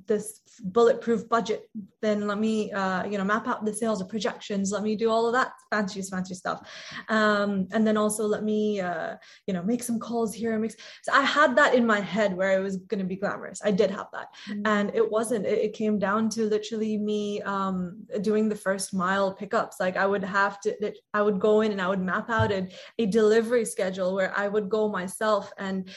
this 0.05 0.41
bulletproof 0.65 1.29
budget. 1.29 1.69
Then 2.01 2.27
let 2.27 2.37
me 2.37 2.73
uh, 2.73 3.05
you 3.05 3.17
know 3.17 3.23
map 3.23 3.47
out 3.47 3.63
the 3.63 3.73
sales 3.73 4.01
or 4.01 4.05
projections. 4.05 4.73
Let 4.73 4.83
me 4.83 4.97
do 4.97 5.09
all 5.09 5.27
of 5.27 5.33
that 5.33 5.53
fancy 5.71 6.01
fancy 6.01 6.35
stuff. 6.35 6.59
Um, 7.07 7.69
and 7.71 7.87
then 7.87 7.95
also 7.95 8.27
let 8.27 8.43
me 8.43 8.81
uh, 8.81 9.15
you 9.45 9.53
know 9.53 9.63
make 9.63 9.81
some 9.81 9.97
calls 9.97 10.33
here 10.33 10.51
and 10.51 10.61
make 10.61 10.73
so 11.03 11.13
i 11.13 11.21
had 11.21 11.55
that 11.55 11.73
in 11.73 11.85
my 11.85 12.01
head 12.01 12.35
where 12.35 12.59
it 12.59 12.61
was 12.61 12.75
going 12.89 12.99
to 12.99 13.05
be 13.05 13.15
glamorous. 13.15 13.61
I 13.63 13.71
did 13.71 13.91
have 13.91 14.07
that. 14.11 14.27
Mm-hmm. 14.49 14.67
and 14.75 14.91
it 14.93 15.09
wasn't 15.09 15.45
it, 15.45 15.59
it, 15.67 15.73
came 15.73 15.99
down 15.99 16.29
to 16.31 16.41
literally 16.55 16.97
me 16.97 17.41
um, 17.43 18.03
doing 18.21 18.49
the 18.49 18.55
first 18.55 18.93
mile 18.93 19.33
pickups. 19.33 19.79
Like 19.79 19.95
i 19.95 20.05
would 20.05 20.25
have 20.25 20.59
to 20.61 20.69
i 21.13 21.21
would 21.21 21.39
go 21.39 21.61
in 21.61 21.71
and 21.71 21.81
i 21.81 21.87
would 21.87 22.01
map 22.01 22.29
out 22.29 22.51
a, 22.51 22.67
a 22.99 23.05
delivery 23.05 23.63
schedule 23.63 24.16
where 24.17 24.34
I 24.36 24.47
would 24.47 24.67
go 24.67 24.89
myself 24.89 25.53
and 25.60 25.89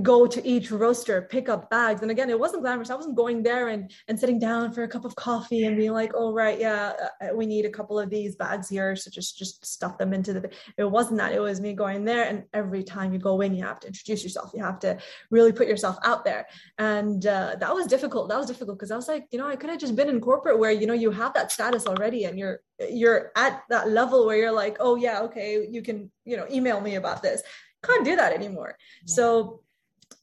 go 0.00 0.26
to 0.26 0.46
each 0.46 0.70
roaster, 0.70 1.20
pick 1.20 1.50
up 1.50 1.68
bags. 1.68 2.00
And 2.00 2.10
again, 2.10 2.30
it 2.30 2.40
wasn't 2.40 2.62
glamorous. 2.62 2.88
I 2.88 2.94
wasn't 2.94 3.14
going 3.14 3.42
there 3.42 3.68
and, 3.68 3.92
and 4.08 4.18
sitting 4.18 4.38
down 4.38 4.72
for 4.72 4.84
a 4.84 4.88
cup 4.88 5.04
of 5.04 5.14
coffee 5.16 5.64
and 5.64 5.76
being 5.76 5.92
like, 5.92 6.12
oh, 6.14 6.32
right, 6.32 6.58
yeah, 6.58 6.92
uh, 7.20 7.34
we 7.34 7.44
need 7.44 7.66
a 7.66 7.70
couple 7.70 7.98
of 7.98 8.08
these 8.08 8.34
bags 8.34 8.70
here. 8.70 8.96
So 8.96 9.10
just, 9.10 9.36
just 9.36 9.66
stuff 9.66 9.98
them 9.98 10.14
into 10.14 10.32
the, 10.32 10.50
it 10.78 10.90
wasn't 10.90 11.18
that. 11.18 11.32
It 11.32 11.40
was 11.40 11.60
me 11.60 11.74
going 11.74 12.06
there. 12.06 12.24
And 12.24 12.44
every 12.54 12.82
time 12.84 13.12
you 13.12 13.18
go 13.18 13.42
in, 13.42 13.54
you 13.54 13.64
have 13.64 13.80
to 13.80 13.88
introduce 13.88 14.22
yourself. 14.22 14.52
You 14.54 14.62
have 14.64 14.80
to 14.80 14.96
really 15.30 15.52
put 15.52 15.68
yourself 15.68 15.98
out 16.04 16.24
there. 16.24 16.46
And 16.78 17.26
uh, 17.26 17.56
that 17.60 17.74
was 17.74 17.86
difficult. 17.86 18.30
That 18.30 18.38
was 18.38 18.46
difficult 18.46 18.78
because 18.78 18.90
I 18.90 18.96
was 18.96 19.08
like, 19.08 19.26
you 19.30 19.38
know, 19.38 19.46
I 19.46 19.56
could 19.56 19.68
have 19.68 19.80
just 19.80 19.94
been 19.94 20.08
in 20.08 20.22
corporate 20.22 20.58
where, 20.58 20.72
you 20.72 20.86
know, 20.86 20.94
you 20.94 21.10
have 21.10 21.34
that 21.34 21.52
status 21.52 21.86
already 21.86 22.24
and 22.24 22.38
you're, 22.38 22.60
you're 22.88 23.30
at 23.36 23.62
that 23.68 23.90
level 23.90 24.24
where 24.24 24.38
you're 24.38 24.52
like, 24.52 24.78
oh 24.80 24.96
yeah, 24.96 25.20
okay, 25.20 25.66
you 25.70 25.82
can, 25.82 26.10
you 26.24 26.38
know, 26.38 26.46
email 26.50 26.80
me 26.80 26.94
about 26.94 27.22
this. 27.22 27.42
Can't 27.84 28.04
do 28.04 28.16
that 28.16 28.32
anymore. 28.32 28.78
Yeah. 29.06 29.14
So 29.14 29.60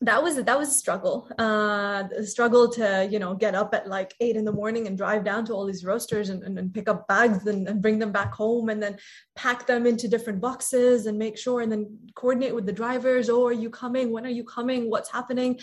that 0.01 0.21
was 0.21 0.35
that 0.43 0.57
was 0.57 0.69
a 0.69 0.73
struggle 0.73 1.27
uh 1.39 2.03
a 2.17 2.23
struggle 2.23 2.69
to 2.69 3.07
you 3.11 3.19
know 3.19 3.33
get 3.33 3.55
up 3.55 3.73
at 3.73 3.87
like 3.87 4.13
eight 4.19 4.35
in 4.35 4.45
the 4.45 4.51
morning 4.51 4.87
and 4.87 4.97
drive 4.97 5.23
down 5.23 5.45
to 5.45 5.53
all 5.53 5.65
these 5.65 5.83
roasters 5.83 6.29
and, 6.29 6.43
and, 6.43 6.57
and 6.57 6.73
pick 6.73 6.87
up 6.87 7.07
bags 7.07 7.45
and, 7.47 7.67
and, 7.67 7.81
bring 7.81 7.99
them 7.99 8.11
back 8.11 8.33
home 8.33 8.69
and 8.69 8.81
then 8.81 8.97
pack 9.35 9.67
them 9.67 9.85
into 9.85 10.07
different 10.07 10.39
boxes 10.41 11.05
and 11.05 11.17
make 11.17 11.37
sure 11.37 11.61
and 11.61 11.71
then 11.71 11.97
coordinate 12.15 12.55
with 12.55 12.65
the 12.65 12.73
drivers 12.73 13.29
oh 13.29 13.45
are 13.45 13.53
you 13.53 13.69
coming? 13.69 14.11
When 14.11 14.25
are 14.25 14.29
you 14.29 14.43
coming? 14.43 14.89
What's 14.89 15.11
happening 15.11 15.59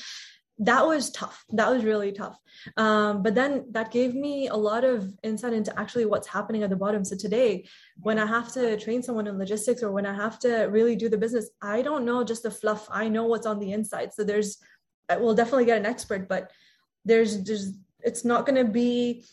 that 0.58 0.86
was 0.86 1.10
tough. 1.10 1.44
That 1.50 1.70
was 1.70 1.84
really 1.84 2.12
tough. 2.12 2.38
Um, 2.76 3.22
but 3.22 3.34
then 3.34 3.66
that 3.72 3.90
gave 3.90 4.14
me 4.14 4.48
a 4.48 4.56
lot 4.56 4.84
of 4.84 5.12
insight 5.22 5.52
into 5.52 5.78
actually 5.78 6.06
what's 6.06 6.26
happening 6.26 6.62
at 6.62 6.70
the 6.70 6.76
bottom. 6.76 7.04
So 7.04 7.16
today 7.16 7.66
when 8.00 8.18
i 8.18 8.26
have 8.26 8.52
to 8.52 8.76
train 8.78 9.02
someone 9.02 9.26
in 9.26 9.38
logistics 9.38 9.82
or 9.82 9.90
when 9.92 10.06
i 10.06 10.14
have 10.14 10.38
to 10.40 10.64
really 10.64 10.96
do 10.96 11.08
the 11.08 11.18
business 11.18 11.50
i 11.62 11.82
don't 11.82 12.04
know 12.04 12.24
just 12.24 12.42
the 12.42 12.50
fluff. 12.50 12.88
I 12.90 13.08
know 13.08 13.24
what's 13.24 13.46
on 13.46 13.58
the 13.58 13.72
inside. 13.72 14.14
So 14.14 14.24
there's 14.24 14.58
we'll 15.20 15.34
definitely 15.34 15.66
get 15.66 15.78
an 15.78 15.86
expert 15.86 16.28
but 16.28 16.50
there's 17.04 17.40
just 17.42 17.74
it's 18.00 18.24
not 18.24 18.46
going 18.46 18.64
to 18.64 18.70
be 18.70 19.24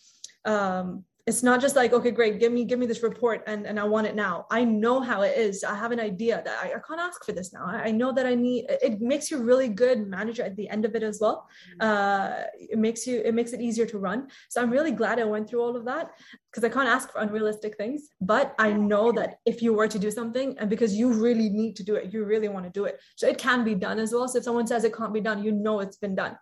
um, 0.45 1.05
it's 1.25 1.41
not 1.41 1.62
just 1.62 1.75
like 1.75 1.93
okay 1.93 2.12
great 2.12 2.38
give 2.39 2.51
me 2.51 2.65
give 2.65 2.77
me 2.77 2.86
this 2.86 3.01
report 3.01 3.43
and 3.47 3.65
and 3.65 3.79
i 3.79 3.83
want 3.83 4.05
it 4.05 4.15
now. 4.15 4.45
I 4.51 4.65
know 4.65 4.99
how 4.99 5.21
it 5.21 5.38
is. 5.38 5.63
I 5.63 5.75
have 5.75 5.91
an 5.91 5.99
idea 5.99 6.41
that 6.43 6.57
i, 6.63 6.67
I 6.77 6.79
can't 6.86 6.99
ask 6.99 7.23
for 7.23 7.31
this 7.31 7.53
now. 7.53 7.65
I, 7.65 7.88
I, 7.88 7.91
know 7.91 8.12
that 8.12 8.25
i 8.25 8.36
need 8.36 8.65
it 8.69 8.99
makes 8.99 9.31
you 9.31 9.41
really 9.41 9.69
good 9.69 10.07
manager 10.07 10.43
at 10.43 10.55
the 10.57 10.67
end 10.69 10.83
of 10.86 10.95
it 10.95 11.03
as 11.03 11.19
well. 11.21 11.47
Mm-hmm. 11.81 11.89
uh 11.89 12.43
it 12.73 12.77
makes 12.77 13.07
you 13.07 13.21
it 13.21 13.33
makes 13.33 13.53
it 13.53 13.62
easier 13.62 13.86
to 13.86 13.97
run. 13.97 14.27
So 14.49 14.62
i'm 14.62 14.69
really 14.69 14.91
glad 14.91 15.19
i 15.19 15.23
went 15.23 15.49
through 15.49 15.62
all 15.62 15.75
of 15.77 15.86
that 15.86 16.12
because 16.51 16.63
i 16.63 16.69
can't 16.69 16.89
ask 16.89 17.12
for 17.12 17.19
unrealistic 17.19 17.77
things 17.77 18.09
but 18.19 18.53
i 18.59 18.71
know 18.73 19.12
that 19.13 19.39
if 19.45 19.62
you 19.62 19.73
were 19.73 19.88
to 19.88 19.99
do 19.99 20.12
something 20.12 20.55
and 20.59 20.69
because 20.69 20.93
you 20.95 21.13
really 21.13 21.49
need 21.49 21.75
to 21.77 21.83
do 21.83 21.95
it 21.95 22.13
you 22.13 22.25
really 22.25 22.49
want 22.49 22.65
to 22.65 22.71
do 22.71 22.86
it. 22.86 22.99
So 23.15 23.27
it 23.27 23.38
can 23.38 23.63
be 23.63 23.75
done 23.75 23.97
as 23.99 24.12
well. 24.13 24.27
So 24.27 24.39
if 24.39 24.43
someone 24.43 24.67
says 24.67 24.83
it 24.83 24.95
can't 24.95 25.13
be 25.13 25.21
done 25.21 25.43
you 25.43 25.51
know 25.51 25.79
it's 25.79 25.97
been 25.97 26.15
done. 26.15 26.38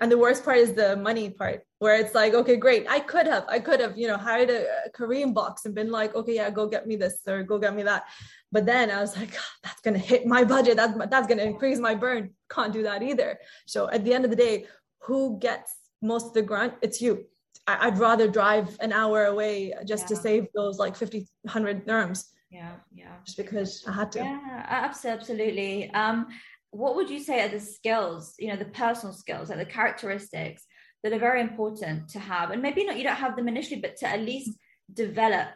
And 0.00 0.10
the 0.12 0.18
worst 0.18 0.44
part 0.44 0.58
is 0.58 0.72
the 0.74 0.96
money 0.96 1.30
part 1.30 1.65
where 1.78 1.96
it's 2.00 2.14
like 2.14 2.34
okay 2.34 2.56
great. 2.56 2.86
I 2.88 3.00
could 3.00 3.26
have 3.26 3.44
i 3.48 3.58
could 3.58 3.80
have 3.80 3.96
you 3.98 4.08
know 4.08 4.16
hired 4.16 4.50
a, 4.50 4.66
a 4.86 4.90
korean 4.90 5.32
box 5.32 5.64
and 5.64 5.74
been 5.74 5.90
like 5.90 6.14
okay 6.14 6.34
yeah 6.34 6.50
go 6.50 6.66
get 6.66 6.86
me 6.86 6.96
this 6.96 7.18
or 7.26 7.42
go 7.42 7.58
get 7.58 7.74
me 7.74 7.82
that. 7.82 8.04
But 8.52 8.66
then 8.66 8.90
i 8.90 9.00
was 9.00 9.16
like 9.16 9.34
oh, 9.36 9.52
that's 9.62 9.80
going 9.82 9.94
to 9.94 10.00
hit 10.00 10.26
my 10.26 10.44
budget. 10.44 10.76
That's 10.76 10.96
that's 11.10 11.26
going 11.26 11.38
to 11.38 11.44
increase 11.44 11.78
my 11.78 11.94
burn. 11.94 12.30
Can't 12.50 12.72
do 12.72 12.82
that 12.84 13.02
either. 13.02 13.38
So 13.66 13.90
at 13.90 14.04
the 14.04 14.14
end 14.14 14.24
of 14.24 14.30
the 14.30 14.36
day 14.36 14.66
who 15.02 15.38
gets 15.38 15.74
most 16.02 16.26
of 16.28 16.34
the 16.34 16.42
grunt? 16.42 16.74
It's 16.82 17.00
you. 17.00 17.26
I, 17.68 17.88
would 17.88 17.98
rather 17.98 18.28
drive 18.28 18.76
an 18.80 18.92
hour 18.92 19.24
away 19.24 19.72
just 19.84 20.04
yeah. 20.04 20.08
to 20.08 20.16
save 20.16 20.46
those 20.54 20.78
like 20.78 20.94
50 20.94 21.26
100 21.42 21.86
dirhams. 21.86 22.26
Yeah 22.50 22.72
yeah. 22.94 23.16
Just 23.24 23.36
because 23.36 23.84
i 23.86 23.92
had 23.92 24.12
to. 24.12 24.20
Yeah 24.20 24.66
absolutely. 24.68 25.90
Um 25.90 26.28
what 26.70 26.94
would 26.96 27.08
you 27.08 27.20
say 27.20 27.42
are 27.42 27.48
the 27.48 27.60
skills, 27.60 28.34
you 28.38 28.48
know, 28.48 28.56
the 28.56 28.66
personal 28.66 29.14
skills, 29.14 29.48
like 29.48 29.58
the 29.58 29.64
characteristics 29.64 30.66
that 31.08 31.16
are 31.16 31.28
very 31.30 31.40
important 31.40 32.08
to 32.10 32.18
have? 32.18 32.50
And 32.50 32.60
maybe 32.60 32.84
not 32.84 32.96
you 32.98 33.04
don't 33.04 33.16
have 33.16 33.36
them 33.36 33.48
initially, 33.48 33.80
but 33.80 33.96
to 33.98 34.08
at 34.08 34.20
least 34.20 34.50
develop 34.92 35.48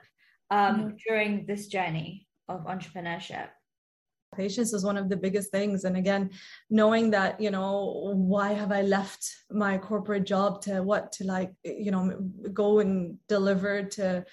um, 0.51 0.77
mm-hmm. 0.77 0.89
during 1.07 1.47
this 1.47 1.67
journey 1.67 2.27
of 2.49 2.65
entrepreneurship 2.65 3.49
patience 4.35 4.73
is 4.73 4.85
one 4.85 4.97
of 4.97 5.09
the 5.09 5.17
biggest 5.17 5.51
things 5.51 5.85
and 5.85 5.97
again 5.97 6.31
knowing 6.69 7.11
that 7.11 7.41
you 7.41 7.51
know 7.51 8.13
why 8.15 8.53
have 8.53 8.71
i 8.71 8.83
left 8.83 9.29
my 9.51 9.77
corporate 9.77 10.25
job 10.25 10.63
to 10.63 10.83
what 10.83 11.11
to 11.11 11.25
like 11.25 11.53
you 11.65 11.91
know 11.91 12.17
go 12.53 12.79
and 12.79 13.17
deliver 13.29 13.83
to 13.83 14.25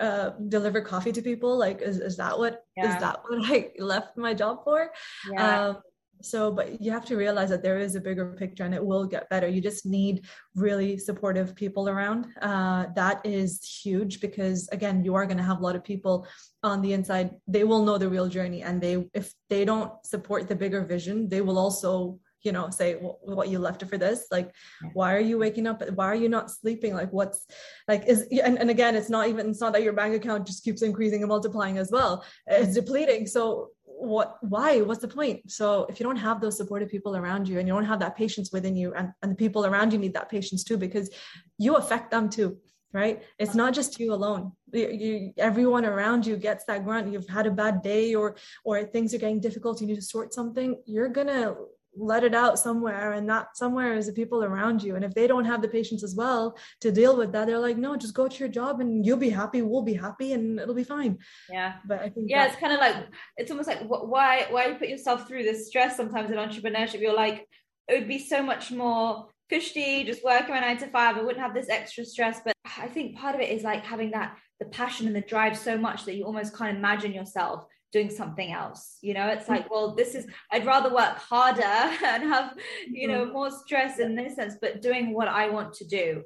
uh, 0.00 0.30
deliver 0.48 0.80
coffee 0.80 1.12
to 1.12 1.22
people 1.22 1.56
like 1.56 1.80
is, 1.80 2.00
is 2.00 2.16
that 2.16 2.36
what 2.36 2.64
yeah. 2.76 2.94
is 2.94 3.00
that 3.00 3.20
what 3.28 3.38
i 3.44 3.70
left 3.78 4.16
my 4.16 4.34
job 4.34 4.64
for 4.64 4.90
yeah. 5.30 5.68
um, 5.68 5.76
so 6.24 6.50
but 6.50 6.80
you 6.80 6.90
have 6.90 7.04
to 7.06 7.16
realize 7.16 7.50
that 7.50 7.62
there 7.62 7.78
is 7.78 7.94
a 7.94 8.00
bigger 8.00 8.34
picture 8.38 8.64
and 8.64 8.74
it 8.74 8.84
will 8.84 9.04
get 9.04 9.28
better. 9.28 9.48
You 9.48 9.60
just 9.60 9.86
need 9.86 10.24
really 10.54 10.98
supportive 10.98 11.54
people 11.54 11.88
around. 11.88 12.26
Uh, 12.40 12.86
that 12.94 13.20
is 13.24 13.64
huge 13.64 14.20
because 14.20 14.68
again 14.68 15.04
you 15.04 15.14
are 15.14 15.26
going 15.26 15.38
to 15.38 15.42
have 15.44 15.60
a 15.60 15.62
lot 15.62 15.76
of 15.76 15.84
people 15.84 16.26
on 16.62 16.82
the 16.82 16.92
inside. 16.92 17.30
They 17.46 17.64
will 17.64 17.84
know 17.84 17.98
the 17.98 18.08
real 18.08 18.28
journey 18.28 18.62
and 18.62 18.80
they 18.80 19.06
if 19.14 19.32
they 19.50 19.64
don't 19.64 19.92
support 20.04 20.48
the 20.48 20.56
bigger 20.56 20.84
vision 20.84 21.28
they 21.28 21.40
will 21.40 21.58
also 21.58 22.18
you 22.44 22.52
know 22.52 22.70
say 22.70 22.96
well, 22.96 23.18
what 23.22 23.48
you 23.48 23.58
left 23.58 23.82
it 23.82 23.88
for 23.88 23.98
this? 23.98 24.26
Like 24.30 24.52
why 24.92 25.14
are 25.14 25.20
you 25.20 25.38
waking 25.38 25.66
up? 25.66 25.82
Why 25.94 26.06
are 26.06 26.14
you 26.14 26.28
not 26.28 26.50
sleeping? 26.50 26.94
Like 26.94 27.12
what's 27.12 27.46
like 27.88 28.04
is 28.06 28.28
and, 28.44 28.58
and 28.58 28.70
again 28.70 28.94
it's 28.94 29.10
not 29.10 29.28
even 29.28 29.50
it's 29.50 29.60
not 29.60 29.72
that 29.72 29.82
your 29.82 29.94
bank 29.94 30.14
account 30.14 30.46
just 30.46 30.62
keeps 30.62 30.82
increasing 30.82 31.22
and 31.22 31.28
multiplying 31.28 31.78
as 31.78 31.90
well. 31.90 32.24
It's 32.46 32.74
depleting. 32.74 33.26
So 33.26 33.70
what 33.96 34.38
why 34.42 34.80
what's 34.80 35.00
the 35.00 35.08
point? 35.08 35.50
So 35.50 35.86
if 35.88 35.98
you 35.98 36.04
don't 36.04 36.16
have 36.16 36.40
those 36.40 36.56
supportive 36.56 36.90
people 36.90 37.16
around 37.16 37.48
you 37.48 37.58
and 37.58 37.66
you 37.68 37.74
don't 37.74 37.84
have 37.84 38.00
that 38.00 38.16
patience 38.16 38.52
within 38.52 38.76
you 38.76 38.92
and, 38.94 39.12
and 39.22 39.32
the 39.32 39.36
people 39.36 39.64
around 39.66 39.92
you 39.92 39.98
need 39.98 40.14
that 40.14 40.28
patience 40.28 40.64
too 40.64 40.76
because 40.76 41.10
you 41.58 41.76
affect 41.76 42.10
them 42.10 42.28
too 42.28 42.58
right? 42.94 43.24
It's 43.40 43.56
not 43.56 43.74
just 43.74 43.98
you 43.98 44.14
alone. 44.14 44.52
You, 44.72 44.88
you, 44.88 45.32
everyone 45.36 45.84
around 45.84 46.24
you 46.24 46.36
gets 46.36 46.64
that 46.66 46.84
grunt. 46.84 47.12
You've 47.12 47.28
had 47.28 47.46
a 47.46 47.50
bad 47.50 47.82
day 47.82 48.14
or 48.14 48.36
or 48.64 48.84
things 48.84 49.12
are 49.12 49.18
getting 49.18 49.40
difficult 49.40 49.80
you 49.80 49.88
need 49.88 49.96
to 49.96 50.02
sort 50.02 50.32
something. 50.32 50.80
You're 50.86 51.08
gonna 51.08 51.56
let 51.96 52.24
it 52.24 52.34
out 52.34 52.58
somewhere 52.58 53.12
and 53.12 53.28
that 53.28 53.56
somewhere 53.56 53.94
is 53.94 54.06
the 54.06 54.12
people 54.12 54.44
around 54.44 54.82
you. 54.82 54.96
And 54.96 55.04
if 55.04 55.14
they 55.14 55.26
don't 55.26 55.44
have 55.44 55.62
the 55.62 55.68
patience 55.68 56.02
as 56.02 56.14
well 56.14 56.56
to 56.80 56.90
deal 56.90 57.16
with 57.16 57.32
that 57.32 57.46
they're 57.46 57.58
like 57.58 57.76
no 57.76 57.96
just 57.96 58.14
go 58.14 58.28
to 58.28 58.38
your 58.38 58.48
job 58.48 58.80
and 58.80 59.04
you'll 59.04 59.16
be 59.16 59.30
happy 59.30 59.62
we'll 59.62 59.82
be 59.82 59.94
happy 59.94 60.32
and 60.32 60.58
it'll 60.58 60.74
be 60.74 60.84
fine. 60.84 61.18
Yeah. 61.50 61.74
But 61.86 62.00
i 62.00 62.08
think 62.08 62.30
yeah 62.30 62.46
it's 62.46 62.56
kind 62.56 62.72
of 62.72 62.80
like 62.80 62.96
it's 63.36 63.50
almost 63.50 63.68
like 63.68 63.80
why 63.86 64.46
why 64.50 64.66
you 64.66 64.74
put 64.74 64.88
yourself 64.88 65.26
through 65.28 65.44
this 65.44 65.66
stress 65.68 65.96
sometimes 65.96 66.30
in 66.30 66.36
entrepreneurship? 66.36 67.00
You're 67.00 67.14
like 67.14 67.46
it 67.88 67.98
would 67.98 68.08
be 68.08 68.18
so 68.18 68.42
much 68.42 68.70
more 68.70 69.28
cushy 69.50 70.04
just 70.04 70.24
working 70.24 70.54
a 70.54 70.60
nine 70.60 70.78
to 70.78 70.86
five 70.86 71.16
i 71.18 71.20
wouldn't 71.20 71.42
have 71.42 71.54
this 71.54 71.68
extra 71.68 72.04
stress. 72.04 72.40
But 72.44 72.54
i 72.78 72.86
think 72.86 73.16
part 73.16 73.34
of 73.34 73.40
it 73.40 73.50
is 73.50 73.62
like 73.62 73.84
having 73.84 74.10
that 74.12 74.36
the 74.60 74.66
passion 74.66 75.06
and 75.06 75.16
the 75.16 75.20
drive 75.20 75.56
so 75.56 75.76
much 75.76 76.04
that 76.04 76.14
you 76.14 76.24
almost 76.24 76.56
can't 76.56 76.76
imagine 76.76 77.12
yourself 77.12 77.66
doing 77.94 78.10
something 78.10 78.50
else 78.52 78.98
you 79.02 79.14
know 79.14 79.28
it's 79.28 79.48
like 79.48 79.70
well 79.70 79.94
this 79.94 80.16
is 80.16 80.26
i'd 80.52 80.66
rather 80.66 80.92
work 80.92 81.16
harder 81.16 81.62
and 82.12 82.24
have 82.24 82.54
you 82.90 83.06
know 83.06 83.22
mm-hmm. 83.22 83.32
more 83.32 83.50
stress 83.50 84.00
in 84.00 84.16
this 84.16 84.34
sense 84.34 84.54
but 84.60 84.82
doing 84.82 85.14
what 85.14 85.28
i 85.28 85.48
want 85.48 85.72
to 85.72 85.86
do 85.86 86.22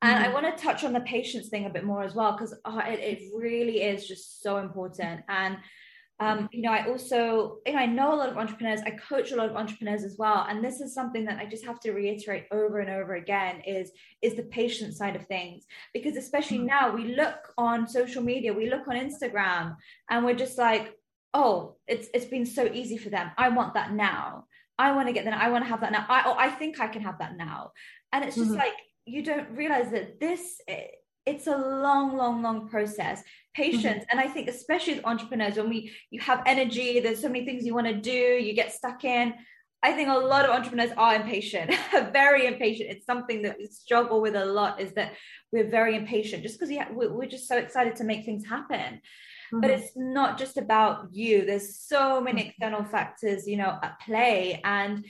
and 0.00 0.16
mm-hmm. 0.16 0.30
I 0.30 0.32
want 0.32 0.56
to 0.56 0.62
touch 0.62 0.84
on 0.84 0.92
the 0.92 1.00
patience 1.00 1.48
thing 1.48 1.66
a 1.66 1.70
bit 1.70 1.84
more 1.84 2.02
as 2.04 2.14
well, 2.14 2.32
because 2.32 2.54
oh, 2.64 2.78
it, 2.78 3.00
it, 3.00 3.22
really 3.34 3.82
is 3.82 4.06
just 4.06 4.42
so 4.42 4.58
important. 4.58 5.22
And, 5.28 5.56
um, 6.20 6.48
you 6.52 6.62
know, 6.62 6.70
I 6.70 6.86
also, 6.86 7.58
you 7.66 7.72
know, 7.72 7.78
I 7.80 7.86
know 7.86 8.14
a 8.14 8.16
lot 8.16 8.28
of 8.28 8.36
entrepreneurs, 8.36 8.80
I 8.86 8.90
coach 8.90 9.32
a 9.32 9.36
lot 9.36 9.50
of 9.50 9.56
entrepreneurs 9.56 10.04
as 10.04 10.16
well. 10.16 10.46
And 10.48 10.64
this 10.64 10.80
is 10.80 10.94
something 10.94 11.24
that 11.24 11.38
I 11.38 11.46
just 11.46 11.64
have 11.64 11.80
to 11.80 11.92
reiterate 11.92 12.46
over 12.52 12.78
and 12.78 12.90
over 12.90 13.16
again 13.16 13.60
is, 13.66 13.90
is 14.22 14.34
the 14.34 14.44
patient 14.44 14.94
side 14.94 15.16
of 15.16 15.26
things. 15.26 15.64
Because 15.92 16.16
especially 16.16 16.58
mm-hmm. 16.58 16.66
now 16.66 16.94
we 16.94 17.16
look 17.16 17.52
on 17.58 17.88
social 17.88 18.22
media, 18.22 18.52
we 18.52 18.70
look 18.70 18.86
on 18.86 18.94
Instagram 18.94 19.76
and 20.10 20.24
we're 20.24 20.34
just 20.34 20.58
like, 20.58 20.94
oh, 21.34 21.76
it's 21.86 22.08
it's 22.14 22.26
been 22.26 22.46
so 22.46 22.66
easy 22.72 22.96
for 22.96 23.10
them. 23.10 23.30
I 23.36 23.48
want 23.50 23.74
that 23.74 23.92
now. 23.92 24.46
I 24.78 24.92
want 24.92 25.08
to 25.08 25.12
get 25.12 25.24
that. 25.24 25.34
I 25.34 25.50
want 25.50 25.64
to 25.64 25.68
have 25.68 25.80
that 25.80 25.92
now. 25.92 26.06
I 26.08 26.22
oh, 26.26 26.34
I 26.38 26.50
think 26.50 26.80
I 26.80 26.88
can 26.88 27.02
have 27.02 27.18
that 27.18 27.36
now. 27.36 27.72
And 28.12 28.24
it's 28.24 28.36
just 28.36 28.50
mm-hmm. 28.50 28.58
like 28.58 28.74
you 29.04 29.22
don't 29.22 29.50
realize 29.50 29.90
that 29.90 30.20
this 30.20 30.60
it's 31.26 31.46
a 31.46 31.56
long, 31.56 32.16
long, 32.16 32.42
long 32.42 32.68
process. 32.68 33.22
Patience, 33.54 34.04
mm-hmm. 34.04 34.18
and 34.18 34.20
I 34.20 34.28
think 34.28 34.48
especially 34.48 34.94
as 34.94 35.04
entrepreneurs, 35.04 35.56
when 35.56 35.68
we 35.68 35.92
you 36.10 36.20
have 36.20 36.42
energy, 36.46 37.00
there's 37.00 37.20
so 37.20 37.28
many 37.28 37.44
things 37.44 37.66
you 37.66 37.74
want 37.74 37.88
to 37.88 37.94
do, 37.94 38.10
you 38.10 38.52
get 38.52 38.72
stuck 38.72 39.04
in. 39.04 39.34
I 39.82 39.92
think 39.92 40.08
a 40.08 40.14
lot 40.14 40.44
of 40.44 40.50
entrepreneurs 40.50 40.90
are 40.96 41.14
impatient, 41.16 41.74
very 42.12 42.46
impatient. 42.46 42.90
It's 42.90 43.06
something 43.06 43.42
that 43.42 43.56
we 43.58 43.66
struggle 43.66 44.20
with 44.20 44.36
a 44.36 44.44
lot. 44.44 44.80
Is 44.80 44.92
that 44.92 45.14
we're 45.52 45.68
very 45.68 45.96
impatient, 45.96 46.44
just 46.44 46.58
because 46.58 46.72
we're 46.92 47.26
just 47.26 47.48
so 47.48 47.56
excited 47.56 47.96
to 47.96 48.04
make 48.04 48.24
things 48.24 48.46
happen 48.46 49.00
mm-hmm. 49.52 49.60
but 49.60 49.70
it's 49.70 49.92
not 49.96 50.38
just 50.38 50.56
about 50.56 51.08
you 51.12 51.44
there's 51.44 51.78
so 51.78 52.20
many 52.20 52.40
mm-hmm. 52.40 52.50
external 52.50 52.84
factors 52.84 53.46
you 53.46 53.56
know 53.56 53.78
at 53.82 54.00
play 54.00 54.60
and 54.64 55.04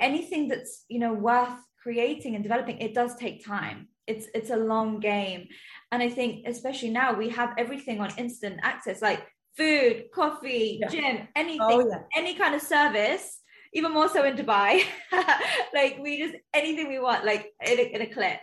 anything 0.00 0.48
that's 0.48 0.84
you 0.88 0.98
know 0.98 1.12
worth 1.12 1.58
creating 1.82 2.34
and 2.34 2.42
developing 2.42 2.78
it 2.78 2.94
does 2.94 3.14
take 3.16 3.44
time 3.44 3.88
it's 4.06 4.26
it's 4.34 4.50
a 4.50 4.56
long 4.56 5.00
game 5.00 5.46
and 5.90 6.02
i 6.02 6.08
think 6.08 6.46
especially 6.46 6.90
now 6.90 7.12
we 7.12 7.28
have 7.28 7.54
everything 7.58 8.00
on 8.00 8.10
instant 8.16 8.58
access 8.62 9.02
like 9.02 9.26
food 9.56 10.04
coffee 10.14 10.78
yeah. 10.80 10.88
gym 10.88 11.28
anything 11.36 11.60
oh, 11.62 11.88
yeah. 11.88 11.98
any 12.16 12.34
kind 12.34 12.54
of 12.54 12.62
service 12.62 13.40
even 13.72 13.92
more 13.92 14.08
so 14.08 14.24
in 14.24 14.36
dubai 14.36 14.82
like 15.74 15.98
we 16.00 16.18
just 16.18 16.34
anything 16.54 16.88
we 16.88 16.98
want 16.98 17.24
like 17.24 17.52
in 17.66 17.78
a, 17.78 17.82
in 17.94 18.02
a 18.02 18.06
click 18.06 18.40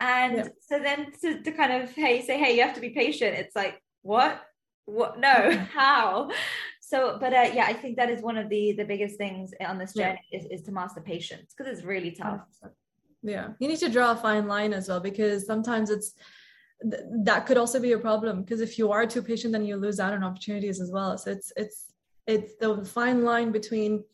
and 0.00 0.36
yeah. 0.36 0.48
so 0.60 0.78
then 0.78 1.12
to, 1.20 1.42
to 1.42 1.52
kind 1.52 1.72
of 1.72 1.90
hey 1.94 2.24
say 2.24 2.38
hey 2.38 2.56
you 2.56 2.62
have 2.62 2.74
to 2.74 2.80
be 2.80 2.90
patient 2.90 3.36
it's 3.36 3.56
like 3.56 3.80
what 4.02 4.42
what 4.86 5.18
no 5.18 5.50
how? 5.72 6.30
So 6.80 7.16
but 7.18 7.32
uh, 7.32 7.50
yeah 7.52 7.64
i 7.66 7.72
think 7.72 7.96
that 7.96 8.10
is 8.10 8.20
one 8.22 8.36
of 8.36 8.48
the 8.50 8.72
the 8.72 8.84
biggest 8.84 9.16
things 9.16 9.52
on 9.66 9.78
this 9.78 9.94
journey 9.94 10.20
yeah. 10.30 10.38
is, 10.38 10.46
is 10.50 10.62
to 10.62 10.72
master 10.72 11.00
patience 11.00 11.54
because 11.56 11.72
it's 11.72 11.84
really 11.84 12.10
tough. 12.12 12.42
yeah 13.22 13.48
you 13.58 13.68
need 13.68 13.78
to 13.78 13.88
draw 13.88 14.12
a 14.12 14.16
fine 14.16 14.46
line 14.46 14.72
as 14.72 14.88
well 14.88 15.00
because 15.00 15.46
sometimes 15.46 15.88
it's 15.90 16.12
th- 16.82 17.02
that 17.24 17.46
could 17.46 17.56
also 17.56 17.80
be 17.80 17.92
a 17.92 17.98
problem 17.98 18.42
because 18.42 18.60
if 18.60 18.78
you 18.78 18.92
are 18.92 19.06
too 19.06 19.22
patient 19.22 19.52
then 19.52 19.64
you 19.64 19.76
lose 19.76 20.00
out 20.00 20.12
on 20.12 20.24
opportunities 20.24 20.80
as 20.80 20.90
well. 20.90 21.16
So 21.18 21.30
it's 21.30 21.52
it's 21.56 21.92
it's 22.26 22.54
the 22.56 22.84
fine 22.84 23.24
line 23.24 23.52
between 23.52 24.04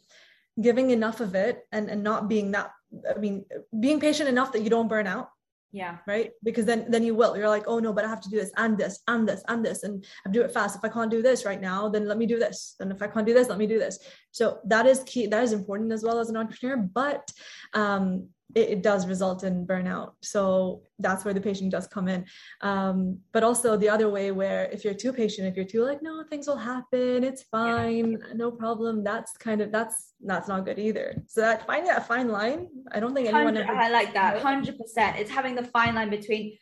giving 0.61 0.91
enough 0.91 1.21
of 1.21 1.35
it 1.35 1.67
and 1.73 1.89
and 1.89 2.03
not 2.03 2.29
being 2.29 2.51
that 2.51 2.71
i 3.15 3.19
mean 3.19 3.45
being 3.79 4.01
patient 4.01 4.29
enough 4.29 4.51
that 4.53 4.63
you 4.63 4.69
don't 4.69 4.89
burn 4.89 5.07
out 5.07 5.31
yeah. 5.73 5.99
Right? 6.07 6.33
Because 6.43 6.65
then 6.65 6.87
then 6.89 7.05
you 7.05 7.15
will. 7.15 7.37
You're 7.37 7.49
like 7.49 7.65
oh 7.67 7.79
no 7.79 7.93
but 7.93 8.05
i 8.05 8.09
have 8.09 8.21
to 8.23 8.31
do 8.31 8.37
this 8.37 8.53
and 8.57 8.77
this 8.77 9.01
and 9.07 9.29
this 9.29 9.43
and 9.49 9.65
this 9.65 9.83
and 9.85 10.05
i 10.27 10.31
do 10.31 10.43
it 10.43 10.53
fast. 10.53 10.77
If 10.77 10.85
i 10.85 10.89
can't 10.89 11.11
do 11.11 11.23
this 11.23 11.45
right 11.45 11.61
now 11.61 11.89
then 11.89 12.07
let 12.07 12.19
me 12.19 12.27
do 12.27 12.39
this. 12.39 12.77
And 12.81 12.91
if 12.91 13.03
i 13.03 13.07
can't 13.07 13.27
do 13.27 13.35
this 13.35 13.49
let 13.49 13.59
me 13.59 13.67
do 13.67 13.79
this. 13.79 13.99
So 14.33 14.59
that 14.65 14.87
is 14.87 15.03
key. 15.05 15.27
That 15.27 15.45
is 15.45 15.53
important 15.53 15.93
as 15.93 16.03
well 16.03 16.19
as 16.19 16.29
an 16.29 16.37
entrepreneur. 16.37 16.77
But 16.77 17.31
um 17.75 18.29
it, 18.55 18.69
it, 18.71 18.83
does 18.83 19.07
result 19.07 19.45
in 19.45 19.67
burnout. 19.67 20.13
So 20.23 20.83
that's 20.99 21.25
where 21.25 21.35
the 21.35 21.41
patient 21.41 21.71
does 21.71 21.87
come 21.87 22.09
in. 22.09 22.25
Um, 22.61 23.19
but 23.33 23.43
also 23.43 23.77
the 23.77 23.89
other 23.89 24.09
way, 24.09 24.31
where 24.33 24.65
if 24.73 24.85
you're 24.85 24.95
too 24.95 25.13
patient, 25.13 25.49
if 25.49 25.57
you're 25.57 25.65
too 25.65 25.85
like, 25.85 26.03
no, 26.03 26.25
things 26.29 26.47
will 26.47 26.57
happen, 26.57 27.25
it's 27.25 27.43
fine, 27.45 28.13
yeah. 28.13 28.35
no 28.35 28.51
problem. 28.51 29.05
That's 29.05 29.37
kind 29.37 29.61
of 29.61 29.71
that's 29.73 30.15
that's 30.25 30.49
not 30.49 30.65
good 30.65 30.79
either. 30.79 31.23
So 31.27 31.41
that 31.41 31.67
finding 31.67 31.87
that 31.87 32.07
fine 32.07 32.29
line, 32.29 32.69
I 32.93 33.01
don't 33.01 33.15
think 33.15 33.29
anyone. 33.29 33.57
Ever- 33.57 33.73
I 33.73 33.89
like 33.89 34.15
that. 34.15 34.41
Hundred 34.41 34.79
percent. 34.79 35.17
It's 35.17 35.31
having 35.31 35.55
the 35.55 35.65
fine 35.65 35.95
line 35.95 36.11
between 36.11 36.57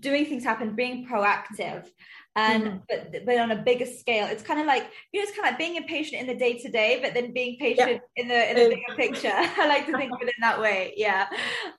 doing 0.00 0.26
things 0.26 0.44
happen, 0.44 0.74
being 0.74 1.06
proactive 1.06 1.88
and 2.34 2.64
mm-hmm. 2.64 2.76
but 2.88 3.26
but 3.26 3.38
on 3.38 3.50
a 3.50 3.56
bigger 3.56 3.84
scale. 3.84 4.26
It's 4.26 4.42
kind 4.42 4.60
of 4.60 4.66
like 4.66 4.90
you 5.12 5.20
know 5.20 5.24
it's 5.28 5.36
kind 5.36 5.46
of 5.46 5.52
like 5.52 5.58
being 5.58 5.76
impatient 5.76 6.22
in 6.22 6.26
the 6.26 6.34
day 6.34 6.58
to 6.58 6.70
day 6.70 6.98
but 7.02 7.14
then 7.14 7.32
being 7.32 7.58
patient 7.58 8.00
yeah. 8.16 8.22
in 8.22 8.28
the 8.28 8.50
in 8.50 8.56
the 8.56 8.74
bigger 8.74 8.96
picture. 8.96 9.32
I 9.34 9.66
like 9.66 9.86
to 9.86 9.96
think 9.96 10.12
of 10.12 10.22
it 10.22 10.28
in 10.28 10.40
that 10.40 10.60
way 10.60 10.94
yeah. 10.96 11.26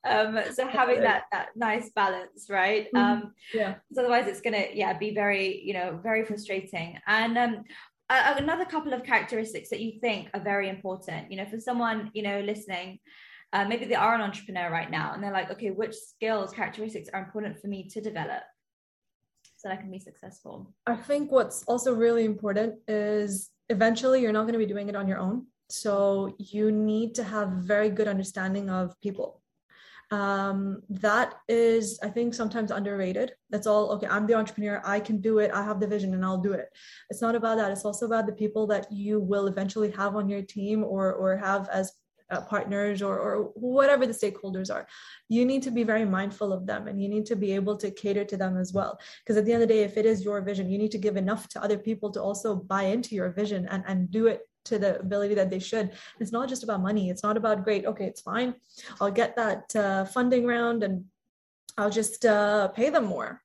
Um 0.03 0.39
so 0.53 0.67
having 0.67 1.01
that 1.01 1.23
that 1.31 1.49
nice 1.55 1.89
balance 1.95 2.47
right? 2.49 2.85
Mm-hmm. 2.93 2.97
um 2.97 3.33
yeah. 3.53 3.75
otherwise 3.97 4.27
it's 4.27 4.41
gonna 4.41 4.65
yeah 4.73 4.93
be 4.97 5.13
very 5.13 5.61
you 5.63 5.73
know 5.73 5.99
very 6.01 6.23
frustrating. 6.25 6.99
And 7.07 7.37
um 7.37 7.63
another 8.09 8.65
couple 8.65 8.93
of 8.93 9.03
characteristics 9.03 9.69
that 9.69 9.79
you 9.79 9.99
think 9.99 10.29
are 10.35 10.39
very 10.39 10.69
important 10.69 11.31
you 11.31 11.37
know 11.37 11.45
for 11.45 11.59
someone 11.59 12.11
you 12.13 12.21
know 12.21 12.41
listening 12.41 12.99
uh, 13.53 13.65
maybe 13.65 13.85
they 13.85 13.95
are 13.95 14.15
an 14.15 14.21
entrepreneur 14.21 14.69
right 14.69 14.91
now 14.91 15.13
and 15.13 15.23
they're 15.23 15.31
like 15.31 15.49
okay 15.51 15.71
which 15.71 15.95
skills 15.95 16.51
characteristics 16.51 17.09
are 17.13 17.23
important 17.23 17.57
for 17.59 17.67
me 17.67 17.87
to 17.87 18.01
develop 18.01 18.43
so 19.63 19.69
that 19.69 19.77
I 19.77 19.81
can 19.81 19.91
be 19.91 19.99
successful? 19.99 20.73
I 20.85 20.95
think 20.95 21.31
what's 21.31 21.63
also 21.63 21.93
really 21.93 22.25
important 22.25 22.75
is 22.87 23.49
eventually 23.69 24.21
you're 24.21 24.33
not 24.33 24.41
going 24.41 24.53
to 24.53 24.59
be 24.59 24.65
doing 24.65 24.89
it 24.89 24.95
on 24.95 25.07
your 25.07 25.19
own. 25.19 25.47
So 25.69 26.35
you 26.37 26.69
need 26.71 27.15
to 27.15 27.23
have 27.23 27.49
very 27.49 27.89
good 27.89 28.09
understanding 28.09 28.69
of 28.69 28.99
people. 29.01 29.41
Um, 30.11 30.83
that 30.89 31.35
is, 31.47 31.97
I 32.03 32.09
think, 32.09 32.33
sometimes 32.33 32.71
underrated. 32.71 33.31
That's 33.49 33.65
all. 33.65 33.91
Okay, 33.93 34.05
I'm 34.07 34.27
the 34.27 34.35
entrepreneur. 34.35 34.81
I 34.85 34.99
can 34.99 35.21
do 35.21 35.39
it. 35.39 35.49
I 35.51 35.63
have 35.63 35.79
the 35.79 35.87
vision, 35.87 36.13
and 36.13 36.23
I'll 36.23 36.37
do 36.37 36.51
it. 36.51 36.67
It's 37.09 37.21
not 37.21 37.33
about 37.33 37.57
that. 37.57 37.71
It's 37.71 37.85
also 37.85 38.05
about 38.05 38.27
the 38.27 38.33
people 38.33 38.67
that 38.67 38.91
you 38.91 39.19
will 39.19 39.47
eventually 39.47 39.89
have 39.91 40.15
on 40.15 40.29
your 40.29 40.43
team, 40.43 40.83
or 40.83 41.13
or 41.13 41.37
have 41.37 41.67
as 41.69 41.93
uh, 42.33 42.41
partners 42.41 43.01
or, 43.01 43.15
or 43.19 43.33
whatever 43.55 44.05
the 44.05 44.13
stakeholders 44.13 44.73
are 44.73 44.85
you 45.29 45.45
need 45.45 45.63
to 45.63 45.71
be 45.71 45.83
very 45.83 46.05
mindful 46.05 46.53
of 46.53 46.65
them 46.65 46.87
and 46.87 47.01
you 47.01 47.09
need 47.09 47.25
to 47.25 47.35
be 47.35 47.51
able 47.53 47.75
to 47.77 47.89
cater 47.91 48.25
to 48.25 48.37
them 48.37 48.57
as 48.57 48.73
well. 48.73 48.99
Because 49.19 49.37
at 49.37 49.45
the 49.45 49.53
end 49.53 49.63
of 49.63 49.67
the 49.67 49.73
day 49.73 49.83
if 49.83 49.97
it 49.97 50.05
is 50.05 50.23
your 50.23 50.41
vision 50.41 50.69
you 50.69 50.77
need 50.77 50.91
to 50.91 50.97
give 50.97 51.17
enough 51.17 51.47
to 51.49 51.63
other 51.63 51.77
people 51.77 52.11
to 52.11 52.21
also 52.21 52.55
buy 52.55 52.83
into 52.83 53.15
your 53.15 53.31
vision 53.31 53.67
and, 53.69 53.83
and 53.87 54.11
do 54.11 54.27
it 54.27 54.41
to 54.65 54.79
the 54.79 54.99
ability 54.99 55.35
that 55.35 55.49
they 55.49 55.59
should. 55.59 55.91
It's 56.21 56.31
not 56.31 56.47
just 56.47 56.63
about 56.63 56.81
money. 56.81 57.09
It's 57.09 57.23
not 57.23 57.35
about 57.35 57.63
great 57.63 57.85
okay 57.85 58.05
it's 58.05 58.21
fine. 58.21 58.55
I'll 59.01 59.11
get 59.11 59.35
that 59.35 59.75
uh, 59.75 60.05
funding 60.05 60.45
round 60.45 60.83
and 60.83 61.05
i'll 61.77 61.89
just 61.89 62.25
uh, 62.25 62.67
pay 62.69 62.89
them 62.89 63.05
more. 63.05 63.41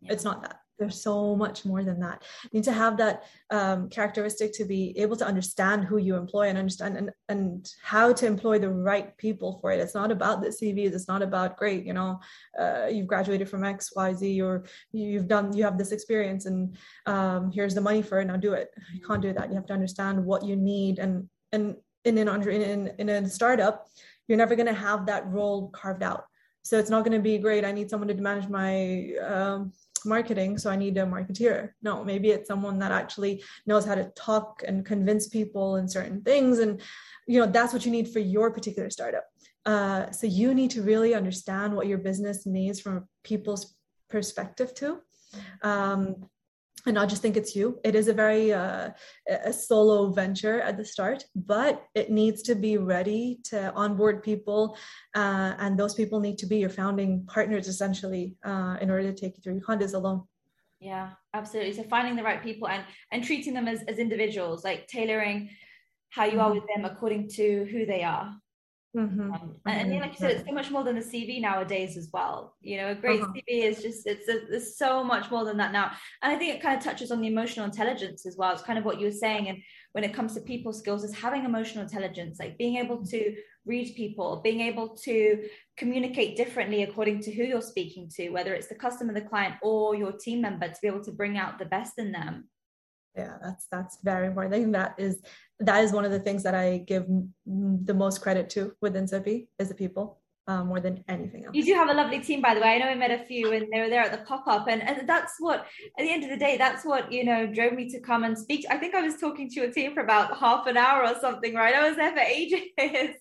Yeah. 0.00 0.12
it's 0.12 0.24
not 0.24 0.42
that 0.42 0.63
there's 0.84 1.02
so 1.02 1.34
much 1.34 1.64
more 1.64 1.82
than 1.82 1.98
that. 2.00 2.22
You 2.44 2.50
need 2.52 2.64
to 2.64 2.72
have 2.72 2.96
that 2.98 3.24
um, 3.50 3.88
characteristic 3.88 4.52
to 4.54 4.64
be 4.64 4.96
able 4.98 5.16
to 5.16 5.26
understand 5.26 5.84
who 5.84 5.96
you 5.96 6.16
employ 6.16 6.48
and 6.48 6.58
understand 6.58 6.96
and, 6.96 7.10
and 7.28 7.68
how 7.82 8.12
to 8.12 8.26
employ 8.26 8.58
the 8.58 8.68
right 8.68 9.16
people 9.16 9.58
for 9.60 9.72
it. 9.72 9.80
It's 9.80 9.94
not 9.94 10.12
about 10.12 10.42
the 10.42 10.48
cvs 10.48 10.92
it's 10.92 11.08
not 11.08 11.22
about 11.22 11.56
great 11.56 11.84
you 11.84 11.94
know 11.94 12.20
uh, 12.58 12.86
you've 12.90 13.06
graduated 13.06 13.48
from 13.48 13.64
x 13.64 13.92
y 13.96 14.12
z 14.12 14.42
or 14.42 14.64
you've 14.92 15.28
done 15.28 15.56
you 15.56 15.64
have 15.64 15.78
this 15.78 15.92
experience 15.92 16.44
and 16.46 16.76
um, 17.06 17.50
here's 17.52 17.74
the 17.74 17.80
money 17.80 18.02
for 18.02 18.20
it. 18.20 18.26
Now 18.26 18.36
do 18.36 18.52
it. 18.52 18.68
You 18.92 19.00
can't 19.06 19.22
do 19.22 19.32
that. 19.32 19.48
You 19.48 19.56
have 19.56 19.66
to 19.66 19.72
understand 19.72 20.24
what 20.24 20.44
you 20.44 20.56
need. 20.56 20.98
And 20.98 21.28
and 21.52 21.76
in 22.04 22.18
an 22.18 22.28
in, 22.28 22.62
in, 22.62 22.80
in 22.98 23.08
a 23.08 23.28
startup 23.28 23.86
you're 24.26 24.38
never 24.38 24.56
going 24.56 24.74
to 24.74 24.74
have 24.88 25.06
that 25.06 25.26
role 25.26 25.70
carved 25.70 26.02
out. 26.02 26.24
So 26.62 26.78
it's 26.78 26.90
not 26.90 27.04
going 27.04 27.16
to 27.18 27.22
be 27.30 27.38
great 27.38 27.64
i 27.64 27.72
need 27.72 27.90
someone 27.90 28.08
to 28.08 28.14
manage 28.14 28.48
my 28.48 28.72
um, 29.32 29.72
marketing, 30.04 30.58
so 30.58 30.70
I 30.70 30.76
need 30.76 30.96
a 30.98 31.06
marketeer. 31.06 31.70
No, 31.82 32.04
maybe 32.04 32.30
it's 32.30 32.48
someone 32.48 32.78
that 32.80 32.92
actually 32.92 33.42
knows 33.66 33.84
how 33.84 33.94
to 33.94 34.10
talk 34.16 34.62
and 34.66 34.84
convince 34.84 35.28
people 35.28 35.76
in 35.76 35.88
certain 35.88 36.22
things. 36.22 36.58
And, 36.58 36.80
you 37.26 37.40
know, 37.40 37.46
that's 37.46 37.72
what 37.72 37.84
you 37.84 37.92
need 37.92 38.08
for 38.08 38.20
your 38.20 38.50
particular 38.50 38.90
startup. 38.90 39.24
Uh, 39.66 40.10
so 40.10 40.26
you 40.26 40.54
need 40.54 40.70
to 40.72 40.82
really 40.82 41.14
understand 41.14 41.74
what 41.74 41.86
your 41.86 41.98
business 41.98 42.46
needs 42.46 42.80
from 42.80 43.08
people's 43.22 43.74
perspective 44.10 44.74
too. 44.74 44.98
Um, 45.62 46.28
and 46.86 46.94
not 46.94 47.08
just 47.08 47.22
think 47.22 47.36
it's 47.36 47.56
you. 47.56 47.80
It 47.84 47.94
is 47.94 48.08
a 48.08 48.12
very 48.12 48.52
uh, 48.52 48.90
a 49.28 49.52
solo 49.52 50.10
venture 50.10 50.60
at 50.60 50.76
the 50.76 50.84
start, 50.84 51.24
but 51.34 51.84
it 51.94 52.10
needs 52.10 52.42
to 52.42 52.54
be 52.54 52.76
ready 52.76 53.38
to 53.44 53.72
onboard 53.74 54.22
people, 54.22 54.76
uh, 55.14 55.54
and 55.58 55.78
those 55.78 55.94
people 55.94 56.20
need 56.20 56.38
to 56.38 56.46
be 56.46 56.58
your 56.58 56.70
founding 56.70 57.24
partners 57.26 57.68
essentially 57.68 58.36
uh, 58.44 58.76
in 58.80 58.90
order 58.90 59.10
to 59.10 59.14
take 59.14 59.36
you 59.36 59.42
through. 59.42 59.54
You 59.54 59.62
can't 59.66 59.80
do 59.80 59.86
this 59.86 59.94
alone. 59.94 60.22
Yeah, 60.80 61.10
absolutely. 61.32 61.72
So 61.72 61.84
finding 61.84 62.16
the 62.16 62.22
right 62.22 62.42
people 62.42 62.68
and 62.68 62.84
and 63.10 63.24
treating 63.24 63.54
them 63.54 63.68
as 63.68 63.82
as 63.88 63.98
individuals, 63.98 64.64
like 64.64 64.86
tailoring 64.86 65.50
how 66.10 66.24
you 66.24 66.40
are 66.40 66.50
mm-hmm. 66.50 66.60
with 66.60 66.68
them 66.74 66.84
according 66.84 67.28
to 67.28 67.66
who 67.70 67.86
they 67.86 68.02
are. 68.02 68.34
Mm-hmm. 68.96 69.32
Um, 69.32 69.56
and, 69.66 69.92
and, 69.92 70.00
like 70.00 70.12
you 70.12 70.18
said, 70.18 70.30
it's 70.30 70.48
so 70.48 70.54
much 70.54 70.70
more 70.70 70.84
than 70.84 70.96
a 70.98 71.00
CV 71.00 71.40
nowadays 71.40 71.96
as 71.96 72.10
well. 72.12 72.54
You 72.60 72.76
know, 72.76 72.90
a 72.90 72.94
great 72.94 73.20
uh-huh. 73.20 73.32
CV 73.32 73.42
is 73.48 73.82
just 73.82 74.06
it's 74.06 74.28
a, 74.28 74.42
there's 74.48 74.78
so 74.78 75.02
much 75.02 75.30
more 75.32 75.44
than 75.44 75.56
that 75.56 75.72
now. 75.72 75.90
And 76.22 76.32
I 76.32 76.36
think 76.36 76.54
it 76.54 76.62
kind 76.62 76.78
of 76.78 76.84
touches 76.84 77.10
on 77.10 77.20
the 77.20 77.26
emotional 77.26 77.66
intelligence 77.66 78.24
as 78.24 78.36
well. 78.36 78.52
It's 78.52 78.62
kind 78.62 78.78
of 78.78 78.84
what 78.84 79.00
you 79.00 79.06
were 79.06 79.12
saying. 79.12 79.48
And 79.48 79.58
when 79.92 80.04
it 80.04 80.14
comes 80.14 80.34
to 80.34 80.40
people 80.40 80.72
skills, 80.72 81.02
is 81.02 81.12
having 81.12 81.44
emotional 81.44 81.82
intelligence, 81.82 82.38
like 82.38 82.56
being 82.56 82.76
able 82.76 83.04
to 83.06 83.34
read 83.66 83.96
people, 83.96 84.40
being 84.44 84.60
able 84.60 84.90
to 84.90 85.48
communicate 85.76 86.36
differently 86.36 86.84
according 86.84 87.20
to 87.22 87.32
who 87.32 87.42
you're 87.42 87.62
speaking 87.62 88.08
to, 88.14 88.30
whether 88.30 88.54
it's 88.54 88.68
the 88.68 88.74
customer, 88.76 89.12
the 89.12 89.22
client, 89.22 89.56
or 89.62 89.96
your 89.96 90.12
team 90.12 90.40
member, 90.40 90.68
to 90.68 90.78
be 90.80 90.86
able 90.86 91.02
to 91.02 91.12
bring 91.12 91.36
out 91.36 91.58
the 91.58 91.64
best 91.64 91.98
in 91.98 92.12
them 92.12 92.48
yeah 93.16 93.34
that's 93.42 93.66
that's 93.70 93.98
very 94.02 94.26
important 94.26 94.54
i 94.54 94.58
think 94.58 94.72
that 94.72 94.94
is 94.98 95.22
that 95.60 95.84
is 95.84 95.92
one 95.92 96.04
of 96.04 96.10
the 96.10 96.18
things 96.18 96.42
that 96.42 96.54
i 96.54 96.78
give 96.78 97.06
the 97.46 97.94
most 97.94 98.20
credit 98.20 98.50
to 98.50 98.74
within 98.80 99.04
Sippy 99.04 99.46
is 99.58 99.68
the 99.68 99.74
people 99.74 100.20
um, 100.46 100.66
more 100.66 100.80
than 100.80 101.02
anything 101.08 101.44
else. 101.44 101.54
You 101.54 101.64
do 101.64 101.74
have 101.74 101.88
a 101.88 101.94
lovely 101.94 102.20
team, 102.20 102.40
by 102.40 102.54
the 102.54 102.60
way. 102.60 102.74
I 102.74 102.78
know 102.78 102.88
we 102.88 102.98
met 102.98 103.10
a 103.10 103.24
few 103.24 103.52
and 103.52 103.66
they 103.72 103.80
were 103.80 103.88
there 103.88 104.02
at 104.02 104.12
the 104.12 104.26
pop 104.26 104.46
up, 104.46 104.68
and, 104.68 104.82
and 104.82 105.08
that's 105.08 105.34
what, 105.38 105.66
at 105.98 106.04
the 106.04 106.12
end 106.12 106.22
of 106.24 106.30
the 106.30 106.36
day, 106.36 106.56
that's 106.56 106.84
what 106.84 107.10
you 107.10 107.24
know 107.24 107.46
drove 107.46 107.72
me 107.72 107.88
to 107.90 108.00
come 108.00 108.24
and 108.24 108.36
speak. 108.36 108.64
I 108.70 108.76
think 108.76 108.94
I 108.94 109.00
was 109.00 109.16
talking 109.16 109.48
to 109.48 109.54
your 109.54 109.72
team 109.72 109.94
for 109.94 110.00
about 110.00 110.36
half 110.36 110.66
an 110.66 110.76
hour 110.76 111.06
or 111.06 111.18
something, 111.20 111.54
right? 111.54 111.74
I 111.74 111.88
was 111.88 111.96
there 111.96 112.12
for 112.12 112.20
ages, 112.20 113.16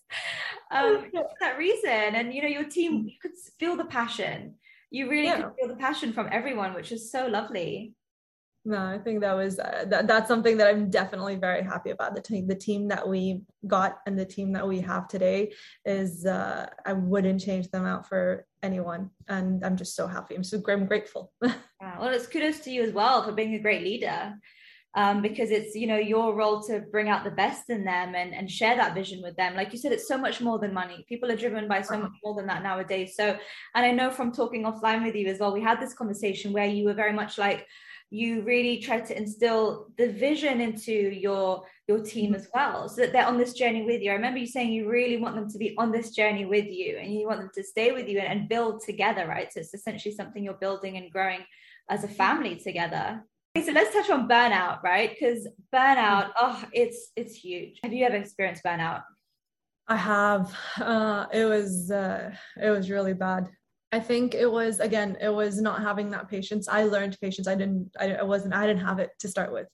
um, 0.71 1.05
for 1.11 1.29
that 1.39 1.57
reason. 1.57 1.89
And 1.89 2.33
you 2.33 2.41
know, 2.41 2.49
your 2.49 2.65
team, 2.65 3.05
you 3.07 3.15
could 3.21 3.31
feel 3.59 3.77
the 3.77 3.85
passion. 3.85 4.55
You 4.91 5.09
really 5.09 5.27
yeah. 5.27 5.41
could 5.41 5.53
feel 5.59 5.67
the 5.69 5.81
passion 5.81 6.13
from 6.13 6.27
everyone, 6.31 6.73
which 6.73 6.91
is 6.91 7.11
so 7.11 7.27
lovely 7.27 7.93
no 8.65 8.77
i 8.85 8.97
think 8.97 9.19
that 9.21 9.33
was 9.33 9.59
uh, 9.59 9.85
that, 9.87 10.07
that's 10.07 10.27
something 10.27 10.57
that 10.57 10.67
i'm 10.67 10.89
definitely 10.89 11.35
very 11.35 11.63
happy 11.63 11.89
about. 11.89 12.15
The 12.15 12.21
team 12.21 12.47
the 12.47 12.55
team 12.55 12.87
that 12.87 13.07
we 13.07 13.41
got 13.67 13.99
and 14.05 14.17
the 14.17 14.25
team 14.25 14.53
that 14.53 14.67
we 14.67 14.79
have 14.81 15.07
today 15.07 15.53
is 15.85 16.25
uh, 16.25 16.67
i 16.85 16.93
wouldn't 16.93 17.41
change 17.41 17.69
them 17.69 17.85
out 17.85 18.07
for 18.07 18.45
anyone. 18.61 19.09
And 19.27 19.63
i'm 19.65 19.77
just 19.77 19.95
so 19.95 20.07
happy. 20.07 20.35
I'm 20.35 20.43
so 20.43 20.61
i'm 20.67 20.85
grateful. 20.85 21.31
Yeah, 21.81 21.99
well 21.99 22.13
it's 22.13 22.27
kudos 22.27 22.59
to 22.61 22.71
you 22.71 22.81
as 22.83 22.93
well 22.93 23.23
for 23.23 23.33
being 23.33 23.55
a 23.55 23.59
great 23.59 23.83
leader. 23.83 24.35
Um, 24.95 25.23
because 25.23 25.49
it's 25.49 25.75
you 25.75 25.87
know 25.87 25.97
your 25.97 26.35
role 26.35 26.61
to 26.67 26.81
bring 26.91 27.09
out 27.09 27.23
the 27.23 27.31
best 27.31 27.69
in 27.71 27.83
them 27.83 28.13
and, 28.13 28.33
and 28.33 28.49
share 28.49 28.75
that 28.75 28.93
vision 28.93 29.23
with 29.23 29.35
them. 29.35 29.55
Like 29.55 29.73
you 29.73 29.79
said 29.79 29.91
it's 29.91 30.07
so 30.07 30.17
much 30.17 30.39
more 30.39 30.59
than 30.59 30.71
money. 30.71 31.03
People 31.09 31.31
are 31.31 31.35
driven 31.35 31.67
by 31.67 31.81
so 31.81 31.97
much 31.97 32.11
more 32.23 32.35
than 32.35 32.45
that 32.47 32.63
nowadays. 32.63 33.15
So 33.17 33.25
and 33.75 33.85
i 33.85 33.91
know 33.91 34.09
from 34.11 34.31
talking 34.31 34.63
offline 34.63 35.03
with 35.03 35.15
you 35.15 35.27
as 35.27 35.39
well 35.39 35.51
we 35.51 35.61
had 35.61 35.81
this 35.81 35.95
conversation 35.95 36.53
where 36.53 36.67
you 36.67 36.85
were 36.85 36.93
very 36.93 37.11
much 37.11 37.37
like 37.37 37.67
you 38.13 38.43
really 38.43 38.77
try 38.77 39.01
to 39.01 39.17
instill 39.17 39.87
the 39.97 40.11
vision 40.11 40.61
into 40.61 40.93
your 40.93 41.63
your 41.87 41.99
team 41.99 42.35
as 42.35 42.47
well 42.53 42.87
so 42.87 43.01
that 43.01 43.11
they're 43.11 43.25
on 43.25 43.39
this 43.39 43.53
journey 43.53 43.83
with 43.83 44.03
you. 44.03 44.11
I 44.11 44.13
remember 44.13 44.37
you 44.37 44.45
saying 44.45 44.71
you 44.71 44.87
really 44.87 45.17
want 45.17 45.33
them 45.35 45.49
to 45.49 45.57
be 45.57 45.73
on 45.79 45.91
this 45.91 46.11
journey 46.11 46.45
with 46.45 46.67
you 46.67 46.97
and 46.97 47.11
you 47.11 47.25
want 47.25 47.39
them 47.39 47.49
to 47.55 47.63
stay 47.63 47.91
with 47.91 48.07
you 48.07 48.19
and, 48.19 48.27
and 48.41 48.47
build 48.47 48.83
together 48.85 49.25
right? 49.27 49.51
So 49.51 49.61
it's 49.61 49.73
essentially 49.73 50.13
something 50.13 50.43
you're 50.43 50.53
building 50.65 50.95
and 50.97 51.11
growing 51.11 51.39
as 51.89 52.03
a 52.03 52.07
family 52.07 52.55
together. 52.55 53.25
Okay, 53.57 53.65
so 53.65 53.71
let's 53.71 53.91
touch 53.95 54.11
on 54.11 54.29
burnout 54.29 54.83
right? 54.83 55.09
Because 55.09 55.47
burnout 55.73 56.29
oh 56.39 56.63
it's 56.71 57.11
it's 57.15 57.33
huge. 57.33 57.79
Have 57.81 57.93
you 57.93 58.05
ever 58.05 58.17
experienced 58.17 58.63
burnout? 58.63 59.01
I 59.87 59.95
have. 59.95 60.55
Uh 60.79 61.25
it 61.33 61.45
was 61.45 61.89
uh 61.89 62.31
it 62.61 62.69
was 62.69 62.91
really 62.91 63.15
bad 63.15 63.49
I 63.93 63.99
think 63.99 64.33
it 64.33 64.51
was 64.51 64.79
again, 64.79 65.17
it 65.21 65.29
was 65.29 65.61
not 65.61 65.83
having 65.83 66.09
that 66.11 66.27
patience. 66.27 66.67
I 66.67 66.81
learned 66.85 67.15
patience. 67.21 67.47
I 67.47 67.53
didn't, 67.53 67.91
I, 67.99 68.23
wasn't, 68.23 68.55
I 68.55 68.65
didn't 68.65 68.83
have 68.83 68.97
it 68.97 69.11
to 69.19 69.27
start 69.27 69.53
with. 69.53 69.67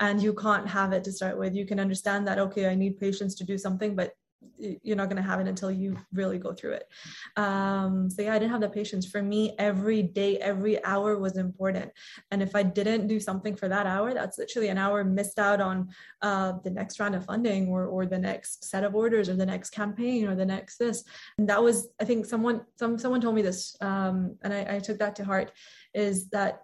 And 0.00 0.22
you 0.22 0.32
can't 0.32 0.66
have 0.66 0.94
it 0.94 1.04
to 1.04 1.12
start 1.12 1.38
with. 1.38 1.54
You 1.54 1.66
can 1.66 1.78
understand 1.78 2.26
that, 2.26 2.38
okay, 2.38 2.68
I 2.68 2.74
need 2.74 2.98
patience 2.98 3.34
to 3.34 3.44
do 3.44 3.58
something, 3.58 3.94
but 3.94 4.12
you're 4.58 4.96
not 4.96 5.08
going 5.08 5.22
to 5.22 5.28
have 5.28 5.40
it 5.40 5.48
until 5.48 5.70
you 5.70 5.96
really 6.12 6.38
go 6.38 6.52
through 6.52 6.72
it. 6.72 6.88
Um, 7.36 8.10
so 8.10 8.22
yeah, 8.22 8.34
I 8.34 8.38
didn't 8.38 8.52
have 8.52 8.60
the 8.60 8.68
patience. 8.68 9.06
For 9.06 9.22
me, 9.22 9.54
every 9.58 10.02
day, 10.02 10.38
every 10.38 10.82
hour 10.84 11.18
was 11.18 11.36
important. 11.36 11.90
And 12.30 12.42
if 12.42 12.54
I 12.54 12.62
didn't 12.62 13.06
do 13.06 13.20
something 13.20 13.56
for 13.56 13.68
that 13.68 13.86
hour, 13.86 14.14
that's 14.14 14.38
literally 14.38 14.68
an 14.68 14.78
hour 14.78 15.04
missed 15.04 15.38
out 15.38 15.60
on 15.60 15.88
uh, 16.22 16.54
the 16.64 16.70
next 16.70 17.00
round 17.00 17.14
of 17.14 17.24
funding 17.24 17.68
or 17.68 17.86
or 17.86 18.06
the 18.06 18.18
next 18.18 18.64
set 18.64 18.84
of 18.84 18.94
orders 18.94 19.28
or 19.28 19.36
the 19.36 19.46
next 19.46 19.70
campaign 19.70 20.26
or 20.26 20.34
the 20.34 20.46
next 20.46 20.78
this. 20.78 21.04
And 21.38 21.48
that 21.48 21.62
was, 21.62 21.88
I 22.00 22.04
think, 22.04 22.26
someone 22.26 22.62
some 22.78 22.98
someone 22.98 23.20
told 23.20 23.34
me 23.34 23.42
this, 23.42 23.76
um, 23.80 24.36
and 24.42 24.52
I, 24.52 24.76
I 24.76 24.78
took 24.78 24.98
that 24.98 25.16
to 25.16 25.24
heart. 25.24 25.52
Is 25.94 26.28
that 26.30 26.62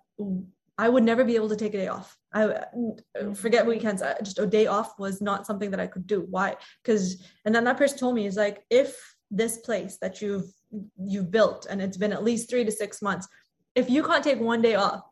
I 0.78 0.88
would 0.88 1.04
never 1.04 1.24
be 1.24 1.36
able 1.36 1.48
to 1.48 1.56
take 1.56 1.74
a 1.74 1.78
day 1.78 1.88
off. 1.88 2.16
I 2.34 2.64
mm, 2.76 3.36
forget 3.36 3.66
weekends. 3.66 4.02
Just 4.22 4.38
a 4.38 4.46
day 4.46 4.66
off 4.66 4.98
was 4.98 5.20
not 5.20 5.46
something 5.46 5.70
that 5.70 5.80
I 5.80 5.86
could 5.86 6.06
do. 6.06 6.26
Why? 6.30 6.56
Because 6.82 7.22
and 7.44 7.54
then 7.54 7.64
that 7.64 7.76
person 7.76 7.98
told 7.98 8.14
me 8.14 8.26
is 8.26 8.36
like 8.36 8.64
if 8.70 8.96
this 9.32 9.58
place 9.58 9.96
that 10.00 10.20
you've 10.20 10.52
you've 10.98 11.30
built 11.30 11.66
and 11.68 11.80
it's 11.80 11.96
been 11.96 12.12
at 12.12 12.22
least 12.22 12.48
three 12.48 12.64
to 12.64 12.70
six 12.70 13.02
months 13.02 13.26
if 13.74 13.88
you 13.90 14.02
can't 14.02 14.22
take 14.22 14.38
one 14.38 14.62
day 14.62 14.74
off 14.74 15.02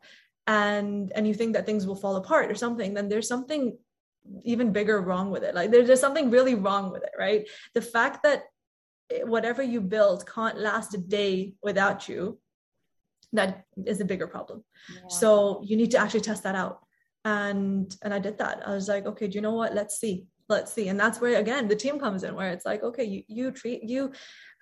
and 0.47 1.11
and 1.15 1.27
you 1.27 1.33
think 1.33 1.53
that 1.53 1.65
things 1.65 1.85
will 1.85 1.95
fall 1.95 2.15
apart 2.15 2.49
or 2.49 2.55
something 2.55 2.93
then 2.93 3.09
there's 3.09 3.27
something 3.27 3.77
even 4.43 4.71
bigger 4.71 5.01
wrong 5.01 5.31
with 5.31 5.43
it 5.43 5.55
like 5.55 5.71
there's 5.71 5.87
just 5.87 6.01
something 6.01 6.29
really 6.29 6.55
wrong 6.55 6.91
with 6.91 7.03
it 7.03 7.11
right 7.17 7.49
the 7.73 7.81
fact 7.81 8.23
that 8.23 8.43
whatever 9.23 9.61
you 9.61 9.81
build 9.81 10.27
can't 10.27 10.57
last 10.57 10.93
a 10.93 10.97
day 10.97 11.53
without 11.63 12.07
you 12.07 12.39
that 13.33 13.65
is 13.85 14.01
a 14.01 14.05
bigger 14.05 14.27
problem 14.27 14.63
yeah. 14.93 15.07
so 15.07 15.61
you 15.63 15.75
need 15.75 15.91
to 15.91 15.97
actually 15.97 16.21
test 16.21 16.43
that 16.43 16.55
out 16.55 16.85
and 17.25 17.95
and 18.03 18.13
i 18.13 18.19
did 18.19 18.37
that. 18.37 18.63
I 18.65 18.73
was 18.73 18.87
like 18.87 19.05
okay 19.05 19.27
do 19.27 19.35
you 19.35 19.41
know 19.41 19.53
what? 19.53 19.73
Let's 19.75 19.99
see. 19.99 20.25
Let's 20.49 20.73
see. 20.73 20.89
And 20.89 20.99
that's 20.99 21.21
where 21.21 21.39
again 21.39 21.67
the 21.67 21.75
team 21.75 21.99
comes 21.99 22.23
in 22.23 22.35
where 22.35 22.51
it's 22.51 22.65
like 22.65 22.83
okay 22.83 23.03
you 23.03 23.23
you 23.27 23.51
treat 23.51 23.83
you 23.83 24.11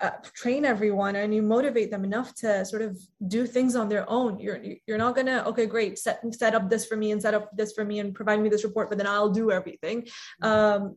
uh, 0.02 0.12
train 0.34 0.64
everyone 0.64 1.16
and 1.16 1.34
you 1.34 1.42
motivate 1.42 1.92
them 1.92 2.06
enough 2.06 2.34
to 2.36 2.64
sort 2.64 2.82
of 2.82 2.98
do 3.28 3.46
things 3.46 3.76
on 3.76 3.90
their 3.90 4.10
own. 4.10 4.40
You're 4.40 4.60
you're 4.86 4.98
not 4.98 5.16
gonna 5.16 5.44
okay 5.48 5.66
great 5.66 5.98
set 5.98 6.22
set 6.34 6.54
up 6.56 6.70
this 6.70 6.86
for 6.86 6.96
me 6.96 7.12
and 7.12 7.22
set 7.22 7.34
up 7.34 7.50
this 7.56 7.74
for 7.74 7.84
me 7.84 8.00
and 8.00 8.14
provide 8.14 8.42
me 8.42 8.50
this 8.50 8.64
report 8.64 8.90
but 8.90 8.98
then 8.98 9.08
i'll 9.08 9.32
do 9.32 9.52
everything. 9.52 10.08
Um, 10.42 10.96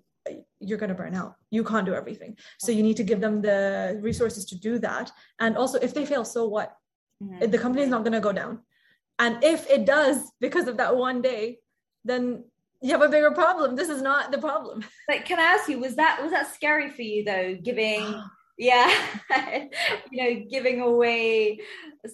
you're 0.61 0.79
going 0.79 0.89
to 0.89 0.95
burn 0.95 1.15
out. 1.17 1.35
You 1.51 1.65
can't 1.65 1.85
do 1.85 1.95
everything. 1.95 2.37
So 2.59 2.71
you 2.71 2.85
need 2.85 2.97
to 2.99 3.03
give 3.03 3.21
them 3.21 3.43
the 3.43 3.99
resources 4.01 4.45
to 4.47 4.59
do 4.59 4.79
that. 4.79 5.11
And 5.41 5.57
also 5.57 5.79
if 5.79 5.95
they 5.95 6.07
fail 6.07 6.25
so 6.25 6.47
what? 6.47 6.77
Mm-hmm. 7.23 7.51
the 7.51 7.59
company 7.59 7.85
is 7.85 7.89
not 7.89 8.03
going 8.03 8.15
to 8.15 8.21
go 8.21 8.33
down 8.33 8.61
and 9.19 9.43
if 9.43 9.69
it 9.69 9.85
does 9.85 10.19
because 10.41 10.69
of 10.69 10.77
that 10.79 10.97
one 10.97 11.23
day 11.23 11.59
then 12.05 12.45
you 12.83 12.91
have 12.91 13.03
a 13.03 13.09
bigger 13.09 13.31
problem. 13.31 13.77
This 13.77 13.89
is 13.89 14.03
not 14.03 14.33
the 14.33 14.39
problem. 14.39 14.85
But 15.09 15.25
can 15.25 15.39
I 15.39 15.45
ask 15.45 15.69
you, 15.69 15.79
was 15.79 15.97
that 15.97 16.21
was 16.23 16.33
that 16.33 16.53
scary 16.53 16.91
for 16.91 17.03
you 17.03 17.25
though, 17.25 17.57
giving 17.63 18.23
yeah, 18.59 18.93
you 20.11 20.23
know, 20.23 20.45
giving 20.51 20.81
away 20.81 21.61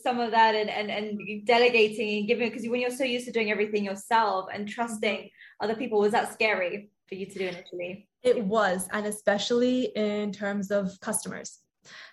some 0.03 0.21
of 0.21 0.31
that 0.31 0.55
and 0.55 0.71
and, 0.71 0.91
and 0.91 1.47
delegating 1.47 2.19
and 2.19 2.29
giving 2.29 2.49
because 2.51 2.69
when 2.69 2.81
you're 2.81 2.91
so 2.91 3.05
used 3.05 3.27
to 3.27 3.33
doing 3.33 3.51
everything 3.51 3.85
yourself 3.85 4.49
and 4.53 4.69
trusting 4.69 5.19
mm-hmm. 5.19 5.65
other 5.65 5.75
people, 5.75 5.99
was 5.99 6.13
that 6.13 6.33
scary 6.33 6.91
for 7.09 7.15
you 7.15 7.27
to 7.27 7.39
do 7.39 7.47
initially? 7.47 8.09
It 8.23 8.45
was, 8.45 8.89
and 8.93 9.07
especially 9.07 9.85
in 9.97 10.33
terms 10.33 10.71
of 10.71 10.99
customers. 11.01 11.61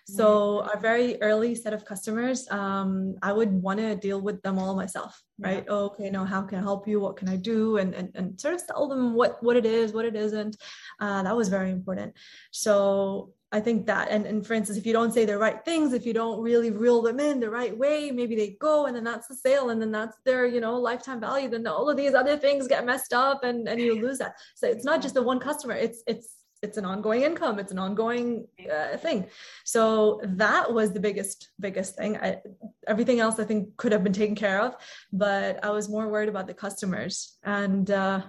So 0.07 0.61
our 0.61 0.79
very 0.79 1.21
early 1.21 1.55
set 1.55 1.73
of 1.73 1.83
customers, 1.83 2.47
um, 2.51 3.15
I 3.21 3.33
would 3.33 3.51
want 3.51 3.79
to 3.79 3.95
deal 3.95 4.21
with 4.21 4.41
them 4.43 4.59
all 4.59 4.75
myself, 4.75 5.19
right? 5.39 5.63
Yeah. 5.65 5.73
Oh, 5.73 5.85
okay, 5.87 6.09
now 6.09 6.25
how 6.25 6.43
can 6.43 6.59
I 6.59 6.61
help 6.61 6.87
you? 6.87 6.99
What 6.99 7.17
can 7.17 7.27
I 7.27 7.37
do? 7.37 7.77
And, 7.77 7.95
and 7.95 8.11
and 8.13 8.39
sort 8.39 8.53
of 8.53 8.67
tell 8.67 8.87
them 8.87 9.13
what 9.13 9.41
what 9.41 9.55
it 9.55 9.65
is, 9.65 9.93
what 9.93 10.05
it 10.05 10.15
isn't. 10.15 10.57
Uh, 10.99 11.23
that 11.23 11.35
was 11.35 11.49
very 11.49 11.71
important. 11.71 12.13
So 12.51 13.33
I 13.51 13.61
think 13.61 13.85
that, 13.85 14.09
and, 14.09 14.25
and 14.25 14.45
for 14.45 14.53
instance, 14.53 14.77
if 14.77 14.85
you 14.85 14.91
don't 14.91 15.13
say 15.13 15.23
the 15.23 15.37
right 15.37 15.63
things, 15.63 15.93
if 15.93 16.05
you 16.05 16.13
don't 16.13 16.41
really 16.41 16.71
reel 16.71 17.01
them 17.01 17.19
in 17.19 17.39
the 17.39 17.49
right 17.49 17.75
way, 17.77 18.11
maybe 18.11 18.35
they 18.35 18.57
go 18.59 18.85
and 18.85 18.95
then 18.95 19.05
that's 19.05 19.27
the 19.27 19.35
sale 19.35 19.69
and 19.69 19.81
then 19.81 19.91
that's 19.91 20.17
their, 20.25 20.45
you 20.45 20.59
know, 20.59 20.77
lifetime 20.77 21.21
value. 21.21 21.47
Then 21.47 21.65
all 21.65 21.89
of 21.89 21.95
these 21.95 22.13
other 22.13 22.35
things 22.37 22.67
get 22.67 22.85
messed 22.85 23.13
up 23.13 23.43
and, 23.43 23.67
and 23.69 23.79
you 23.79 24.01
lose 24.01 24.17
that. 24.17 24.33
So 24.55 24.67
it's 24.67 24.83
not 24.83 25.01
just 25.01 25.15
the 25.15 25.23
one 25.23 25.39
customer, 25.39 25.73
it's, 25.73 26.03
it's, 26.05 26.33
it's 26.61 26.77
an 26.77 26.85
ongoing 26.85 27.21
income. 27.21 27.59
It's 27.59 27.71
an 27.71 27.79
ongoing 27.79 28.47
uh, 28.71 28.97
thing. 28.97 29.27
So 29.63 30.19
that 30.23 30.73
was 30.73 30.93
the 30.93 30.99
biggest, 30.99 31.49
biggest 31.59 31.95
thing. 31.95 32.17
I, 32.17 32.41
everything 32.87 33.19
else 33.19 33.39
I 33.39 33.43
think 33.43 33.77
could 33.77 33.91
have 33.91 34.03
been 34.03 34.13
taken 34.13 34.35
care 34.35 34.61
of, 34.61 34.75
but 35.11 35.63
I 35.63 35.69
was 35.69 35.89
more 35.89 36.07
worried 36.07 36.29
about 36.29 36.47
the 36.47 36.53
customers 36.53 37.37
and, 37.43 37.89
uh, 37.91 38.21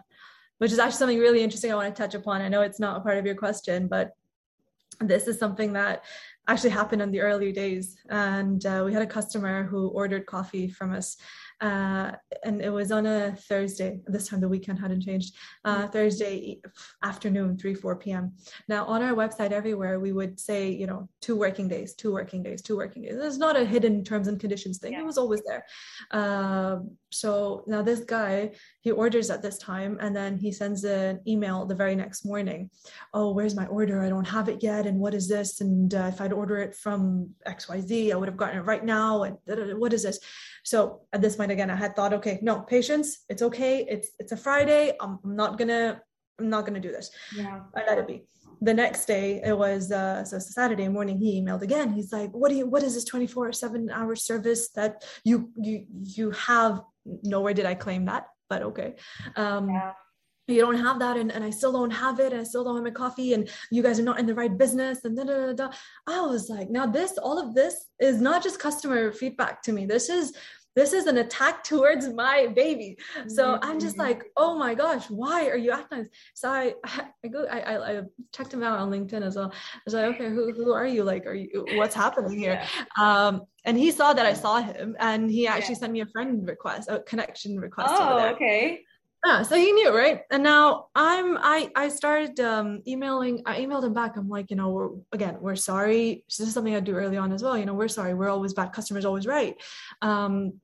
which 0.59 0.73
is 0.73 0.79
actually 0.79 0.99
something 0.99 1.19
really 1.19 1.43
interesting 1.43 1.71
I 1.71 1.77
want 1.77 1.95
to 1.95 2.03
touch 2.03 2.15
upon. 2.15 2.41
I 2.41 2.49
know 2.49 2.63
it's 2.63 2.81
not 2.81 2.97
a 2.97 3.01
part 3.01 3.19
of 3.19 3.27
your 3.27 3.35
question, 3.35 3.89
but 3.89 4.13
this 5.01 5.27
is 5.27 5.39
something 5.39 5.75
that 5.75 6.05
actually 6.49 6.71
happened 6.71 7.03
in 7.03 7.11
the 7.11 7.21
early 7.21 7.53
days. 7.53 7.97
And 8.09 8.65
uh, 8.65 8.83
we 8.85 8.93
had 8.93 9.03
a 9.03 9.07
customer 9.07 9.65
who 9.65 9.89
ordered 9.89 10.27
coffee 10.27 10.69
from 10.69 10.95
us 10.95 11.17
uh, 11.61 12.13
and 12.45 12.61
it 12.61 12.71
was 12.71 12.93
on 12.93 13.07
a 13.07 13.35
Thursday. 13.35 14.01
This 14.07 14.29
time 14.29 14.41
the 14.41 14.49
weekend 14.49 14.79
hadn't 14.79 15.03
changed. 15.03 15.35
Uh, 15.65 15.83
mm-hmm. 15.83 15.91
Thursday 15.91 16.61
afternoon, 17.03 17.57
3, 17.57 17.75
4 17.75 17.97
p.m. 17.97 18.33
Now, 18.69 18.85
on 18.85 19.03
our 19.03 19.15
website, 19.15 19.53
everywhere, 19.53 19.99
we 19.99 20.13
would 20.13 20.39
say, 20.39 20.71
you 20.71 20.87
know, 20.87 21.09
two 21.21 21.37
working 21.37 21.69
days, 21.69 21.95
two 21.95 22.13
working 22.13 22.43
days, 22.43 22.63
two 22.63 22.77
working 22.77 23.03
days. 23.03 23.15
It's 23.17 23.39
not 23.39 23.57
a 23.57 23.65
hidden 23.65 24.05
terms 24.05 24.29
and 24.29 24.39
conditions 24.39 24.79
thing. 24.79 24.93
Yeah. 24.93 25.01
It 25.01 25.07
was 25.07 25.19
always 25.19 25.43
there. 25.47 25.65
Uh, 26.11 26.79
so 27.11 27.65
now 27.67 27.83
this 27.83 28.01
guy, 28.01 28.53
he 28.81 28.91
orders 28.91 29.31
at 29.31 29.43
this 29.43 29.59
time 29.59 29.97
and 30.01 30.15
then 30.15 30.37
he 30.37 30.53
sends 30.53 30.85
an 30.85 31.21
email 31.27 31.65
the 31.65 31.75
very 31.75 31.97
next 31.97 32.25
morning. 32.27 32.71
Oh, 33.15 33.33
where's 33.33 33.57
my 33.57 33.67
order? 33.67 34.03
I 34.03 34.11
don't 34.11 34.27
have 34.27 34.49
it 34.49 34.63
yet. 34.63 34.87
And 34.87 34.99
what 34.99 35.15
is 35.15 35.27
this? 35.29 35.61
And 35.61 35.95
uh, 35.95 36.11
if 36.13 36.21
I'd 36.21 36.33
order 36.33 36.59
it 36.59 36.75
from 36.75 37.31
XYZ, 37.47 38.13
I 38.13 38.17
would 38.17 38.29
have 38.29 38.37
gotten 38.37 38.59
it 38.59 38.63
right 38.63 38.85
now. 38.85 39.23
And 39.23 39.39
what 39.81 39.95
is 39.95 40.03
this? 40.03 40.21
So 40.67 41.03
at 41.13 41.23
this 41.23 41.37
point, 41.37 41.53
again, 41.53 41.71
I 41.71 41.77
had 41.77 41.95
thought, 41.95 42.13
okay, 42.15 42.41
no, 42.43 42.61
patience. 42.61 43.25
It's 43.29 43.41
okay. 43.41 43.87
It's 43.89 44.09
it's 44.19 44.33
a 44.33 44.37
Friday. 44.37 44.97
I'm, 45.01 45.21
I'm 45.25 45.37
not 45.37 45.59
gonna 45.59 46.03
I'm 46.41 46.51
not 46.51 46.67
gonna 46.67 46.81
do 46.81 46.91
this. 46.91 47.09
Yeah. 47.37 47.61
I 47.77 47.85
let 47.87 47.99
it 47.99 48.09
be. 48.09 48.25
The 48.61 48.75
next 48.75 49.05
day, 49.07 49.41
it 49.45 49.57
was 49.57 49.93
uh, 49.93 50.25
so 50.25 50.41
Saturday 50.41 50.89
morning. 50.89 51.19
He 51.19 51.41
emailed 51.41 51.63
again. 51.63 51.93
He's 51.93 52.13
like, 52.13 52.33
"What 52.33 52.49
do 52.49 52.57
you? 52.57 52.67
What 52.67 52.83
is 52.83 52.95
this 52.95 53.05
24 53.05 53.53
seven 53.53 53.91
hour 53.91 54.17
service 54.17 54.71
that 54.71 55.05
you 55.25 55.53
you 55.57 55.87
you 56.03 56.33
have?" 56.33 56.81
Nowhere 57.23 57.55
did 57.55 57.67
I 57.67 57.75
claim 57.75 58.07
that, 58.07 58.27
but 58.51 58.63
okay. 58.63 58.97
Um, 59.37 59.71
yeah 59.71 59.93
you 60.49 60.61
don't 60.61 60.79
have 60.79 60.99
that 61.01 61.17
and, 61.17 61.33
and 61.33 61.43
I 61.43 61.51
still 61.51 61.73
don't 61.73 61.91
have 61.91 62.21
it 62.21 62.33
and 62.33 62.41
I 62.41 62.45
still 62.45 62.65
don't 62.65 62.77
have 62.77 62.85
my 62.85 62.91
coffee 62.91 63.35
and 63.35 63.49
you 63.71 63.83
guys 63.83 63.99
are 63.99 64.05
not 64.05 64.19
in 64.19 64.27
the 64.27 64.35
right 64.35 64.57
business 64.57 65.05
and 65.05 65.17
da, 65.17 65.25
da, 65.25 65.47
da, 65.47 65.53
da. 65.53 65.71
I 66.07 66.21
was 66.21 66.49
like, 66.49 66.71
now 66.71 66.87
this, 66.87 67.19
all 67.19 67.39
of 67.39 67.55
this 67.55 67.87
is 68.01 68.21
not 68.21 68.43
just 68.43 68.61
customer 68.61 69.13
feedback 69.13 69.63
to 69.63 69.73
me. 69.73 69.87
This 69.87 70.09
is 70.09 70.33
this 70.77 70.93
is 70.93 71.07
an 71.07 71.17
attack 71.19 71.65
towards 71.71 72.09
my 72.13 72.49
baby. 72.55 72.97
So 73.27 73.45
mm-hmm. 73.45 73.65
I'm 73.69 73.81
just 73.81 73.99
like, 73.99 74.23
oh 74.37 74.57
my 74.57 74.75
gosh, 74.75 75.11
why 75.11 75.49
are 75.49 75.57
you 75.57 75.73
acting? 75.73 76.07
So 76.35 76.51
I, 76.51 76.75
I 77.25 77.29
go, 77.29 77.47
I, 77.51 77.61
I, 77.61 77.91
I 77.91 78.03
checked 78.33 78.53
him 78.53 78.63
out 78.63 78.79
on 78.79 78.91
LinkedIn 78.91 79.23
as 79.23 79.37
well. 79.37 79.51
I 79.53 79.81
was 79.85 79.95
like, 79.95 80.15
okay, 80.15 80.29
who, 80.29 80.53
who 80.53 80.73
are 80.73 80.87
you? 80.87 81.03
Like, 81.03 81.27
are 81.27 81.35
you, 81.35 81.65
what's 81.77 81.95
happening 81.95 82.39
here? 82.39 82.63
Yeah. 82.63 83.27
Um, 83.27 83.43
and 83.65 83.77
he 83.77 83.91
saw 83.91 84.13
that 84.13 84.27
I 84.27 84.35
saw 84.35 84.61
him 84.61 84.95
and 85.01 85.29
he 85.31 85.49
actually 85.49 85.75
yeah. 85.75 85.81
sent 85.81 85.93
me 85.93 86.03
a 86.03 86.07
friend 86.07 86.47
request, 86.47 86.89
a 86.89 87.01
connection 87.01 87.59
request. 87.59 87.95
Oh, 87.97 88.29
okay. 88.35 88.83
Yeah, 89.25 89.43
so 89.43 89.57
he 89.57 89.73
knew, 89.73 89.95
right? 89.95 90.23
And 90.31 90.43
now 90.43 90.87
I'm 90.95 91.37
I 91.39 91.71
I 91.75 91.89
started 91.89 92.39
um, 92.39 92.83
emailing. 92.87 93.43
I 93.45 93.61
emailed 93.61 93.85
him 93.85 93.93
back. 93.93 94.17
I'm 94.17 94.29
like, 94.29 94.51
you 94.51 94.57
know, 94.57 94.71
we're 94.71 94.91
again, 95.13 95.39
we're 95.41 95.57
sorry. 95.57 96.25
This 96.29 96.47
is 96.47 96.55
something 96.55 96.75
I 96.75 96.81
do 96.81 96.95
early 96.95 97.17
on 97.17 97.33
as 97.33 97.43
well. 97.43 97.59
You 97.59 97.67
know, 97.67 97.75
we're 97.75 97.89
sorry. 97.89 98.15
We're 98.15 98.29
always 98.29 98.55
bad. 98.55 98.73
Customers 98.73 99.05
always 99.05 99.27
right. 99.27 99.57
Um, 100.01 100.61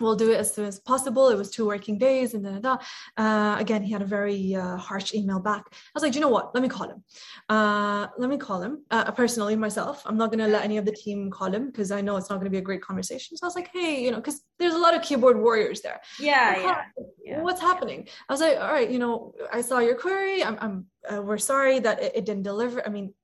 we'll 0.00 0.16
do 0.16 0.30
it 0.30 0.36
as 0.36 0.52
soon 0.54 0.66
as 0.66 0.78
possible. 0.78 1.28
It 1.28 1.36
was 1.36 1.50
two 1.50 1.66
working 1.66 1.98
days, 1.98 2.34
and 2.34 2.44
then 2.44 2.64
uh, 2.64 3.56
again, 3.58 3.82
he 3.82 3.92
had 3.92 4.02
a 4.02 4.06
very 4.06 4.54
uh, 4.54 4.76
harsh 4.76 5.14
email 5.14 5.40
back. 5.40 5.64
I 5.70 5.76
was 5.94 6.02
like, 6.02 6.14
you 6.14 6.20
know 6.20 6.28
what? 6.28 6.54
Let 6.54 6.62
me 6.62 6.68
call 6.68 6.88
him. 6.90 7.04
Uh, 7.48 8.06
let 8.18 8.30
me 8.30 8.36
call 8.36 8.62
him 8.62 8.84
uh, 8.90 9.10
personally 9.12 9.56
myself. 9.56 10.02
I'm 10.06 10.16
not 10.16 10.30
going 10.30 10.40
to 10.40 10.48
let 10.48 10.64
any 10.64 10.76
of 10.76 10.84
the 10.84 10.92
team 10.92 11.30
call 11.30 11.52
him 11.52 11.66
because 11.66 11.90
I 11.90 12.00
know 12.00 12.16
it's 12.16 12.30
not 12.30 12.36
going 12.36 12.46
to 12.46 12.50
be 12.50 12.58
a 12.58 12.62
great 12.62 12.82
conversation. 12.82 13.36
So 13.36 13.44
I 13.44 13.48
was 13.48 13.56
like, 13.56 13.70
hey, 13.72 14.02
you 14.02 14.10
know, 14.10 14.18
because 14.18 14.40
there's 14.58 14.74
a 14.74 14.78
lot 14.78 14.94
of 14.94 15.02
keyboard 15.02 15.40
warriors 15.40 15.80
there. 15.80 16.00
Yeah, 16.18 16.58
yeah, 16.58 16.82
yeah, 17.24 17.42
What's 17.42 17.60
happening? 17.60 18.08
I 18.28 18.32
was 18.32 18.40
like, 18.40 18.56
all 18.58 18.72
right, 18.72 18.90
you 18.90 18.98
know, 18.98 19.34
I 19.52 19.60
saw 19.60 19.78
your 19.78 19.94
query. 19.94 20.42
I'm, 20.44 20.58
I'm 20.60 20.86
uh, 21.10 21.22
we're 21.22 21.38
sorry 21.38 21.78
that 21.80 22.02
it, 22.02 22.12
it 22.16 22.24
didn't 22.26 22.42
deliver. 22.42 22.86
I 22.86 22.90
mean, 22.90 23.14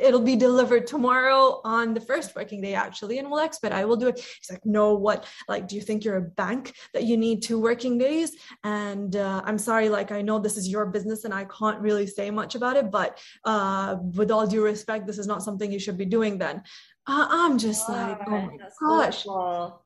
it'll 0.00 0.22
be 0.22 0.36
delivered 0.36 0.86
tomorrow 0.86 1.60
on 1.64 1.92
the 1.92 2.00
first 2.00 2.34
working 2.34 2.60
day 2.62 2.74
actually 2.74 3.18
and 3.18 3.30
we'll 3.30 3.40
expedite 3.40 3.86
we'll 3.86 3.96
do 3.96 4.08
it. 4.08 4.18
He's 4.18 4.50
like 4.50 4.64
no 4.64 4.94
what? 4.94 5.26
Like 5.48 5.68
do 5.68 5.76
you 5.76 5.82
think 5.82 6.04
you're 6.04 6.16
a 6.16 6.22
bank 6.22 6.74
that 6.94 7.04
you 7.04 7.16
need 7.16 7.42
two 7.42 7.60
working 7.60 7.98
days? 7.98 8.36
And 8.64 9.16
uh, 9.16 9.42
i'm 9.44 9.58
sorry 9.58 9.88
like 9.88 10.10
i 10.12 10.20
know 10.22 10.38
this 10.38 10.56
is 10.56 10.68
your 10.68 10.86
business 10.86 11.24
and 11.24 11.34
i 11.34 11.44
can't 11.44 11.80
really 11.80 12.06
say 12.06 12.30
much 12.30 12.54
about 12.54 12.76
it 12.76 12.90
but 12.90 13.18
uh, 13.44 13.96
with 14.16 14.30
all 14.30 14.46
due 14.46 14.64
respect 14.64 15.06
this 15.06 15.18
is 15.18 15.26
not 15.26 15.42
something 15.42 15.70
you 15.72 15.78
should 15.78 15.98
be 15.98 16.04
doing 16.04 16.38
then. 16.38 16.62
Uh, 17.06 17.26
i'm 17.30 17.58
just 17.58 17.88
like 17.88 18.18
oh 18.26 18.30
my 18.30 18.56
gosh. 18.80 19.24
cool. 19.24 19.84